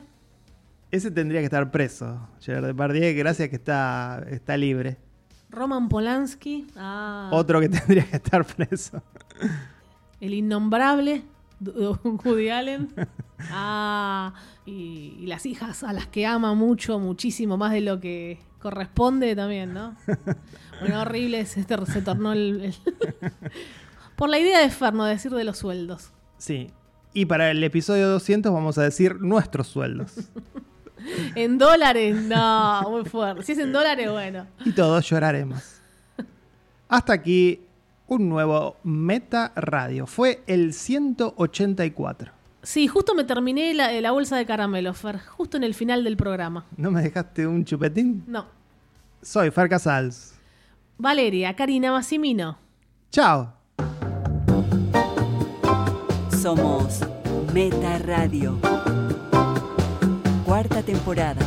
Ese 0.92 1.10
tendría 1.10 1.40
que 1.40 1.46
estar 1.46 1.70
preso, 1.70 2.28
Gerard 2.40 2.66
Depardieu, 2.66 3.16
gracias 3.16 3.48
que 3.48 3.56
está, 3.56 4.24
está 4.30 4.56
libre. 4.56 4.98
Roman 5.50 5.88
Polanski. 5.88 6.66
Ah, 6.76 7.30
Otro 7.32 7.60
que 7.60 7.68
tendría 7.70 8.04
que 8.04 8.16
estar 8.16 8.44
preso. 8.44 9.02
El 10.20 10.34
innombrable. 10.34 11.22
Woody 12.24 12.48
Allen. 12.50 12.88
Ah, 13.50 14.34
y, 14.66 15.16
y 15.20 15.26
las 15.26 15.46
hijas 15.46 15.82
a 15.84 15.92
las 15.92 16.06
que 16.08 16.26
ama 16.26 16.54
mucho, 16.54 16.98
muchísimo 16.98 17.56
más 17.56 17.72
de 17.72 17.80
lo 17.80 17.98
que 18.00 18.38
corresponde 18.58 19.34
también, 19.36 19.72
¿no? 19.72 19.96
Bueno, 20.80 21.00
horrible 21.02 21.46
se, 21.46 21.62
se 21.64 22.02
tornó 22.02 22.32
el, 22.32 22.60
el- 22.62 22.74
Por 24.16 24.28
la 24.28 24.38
idea 24.38 24.58
de 24.60 24.70
Ferno, 24.70 25.04
decir 25.04 25.30
de 25.32 25.44
los 25.44 25.58
sueldos. 25.58 26.12
Sí. 26.38 26.70
Y 27.14 27.26
para 27.26 27.50
el 27.50 27.62
episodio 27.62 28.08
200 28.08 28.52
vamos 28.52 28.78
a 28.78 28.82
decir 28.82 29.20
nuestros 29.20 29.66
sueldos. 29.68 30.14
En 31.34 31.58
dólares, 31.58 32.14
no, 32.14 32.82
muy 32.90 33.04
fuerte. 33.04 33.42
Si 33.42 33.52
es 33.52 33.58
en 33.58 33.72
dólares, 33.72 34.10
bueno. 34.10 34.46
Y 34.64 34.72
todos 34.72 35.08
lloraremos. 35.08 35.80
Hasta 36.88 37.12
aquí 37.12 37.60
un 38.06 38.28
nuevo 38.28 38.76
Meta 38.84 39.52
Radio. 39.56 40.06
Fue 40.06 40.42
el 40.46 40.72
184. 40.74 42.32
Sí, 42.62 42.86
justo 42.86 43.14
me 43.14 43.24
terminé 43.24 43.74
la, 43.74 43.90
la 44.00 44.10
bolsa 44.12 44.36
de 44.36 44.46
caramelo, 44.46 44.94
Fer, 44.94 45.18
justo 45.18 45.56
en 45.56 45.64
el 45.64 45.74
final 45.74 46.04
del 46.04 46.16
programa. 46.16 46.64
¿No 46.76 46.90
me 46.90 47.02
dejaste 47.02 47.46
un 47.46 47.64
chupetín? 47.64 48.22
No. 48.26 48.46
Soy 49.22 49.50
Fer 49.50 49.68
Casals. 49.68 50.34
Valeria, 50.98 51.54
Karina 51.56 51.90
Massimino. 51.90 52.58
Chao. 53.10 53.52
Somos 56.40 57.00
Meta 57.52 57.98
Radio. 57.98 58.58
Cuarta 60.52 60.82
temporada. 60.82 61.40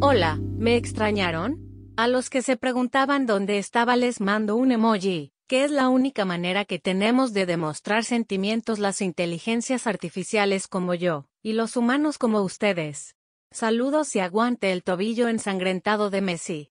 Hola, 0.00 0.36
¿me 0.40 0.74
extrañaron? 0.74 1.60
A 1.96 2.08
los 2.08 2.28
que 2.28 2.42
se 2.42 2.56
preguntaban 2.56 3.24
dónde 3.24 3.58
estaba 3.58 3.94
les 3.94 4.20
mando 4.20 4.56
un 4.56 4.72
emoji, 4.72 5.30
que 5.46 5.62
es 5.62 5.70
la 5.70 5.88
única 5.88 6.24
manera 6.24 6.64
que 6.64 6.80
tenemos 6.80 7.32
de 7.34 7.46
demostrar 7.46 8.02
sentimientos 8.02 8.80
las 8.80 9.00
inteligencias 9.00 9.86
artificiales 9.86 10.66
como 10.66 10.92
yo, 10.94 11.26
y 11.40 11.52
los 11.52 11.76
humanos 11.76 12.18
como 12.18 12.42
ustedes. 12.42 13.14
Saludos 13.52 14.16
y 14.16 14.18
aguante 14.18 14.72
el 14.72 14.82
tobillo 14.82 15.28
ensangrentado 15.28 16.10
de 16.10 16.20
Messi. 16.20 16.66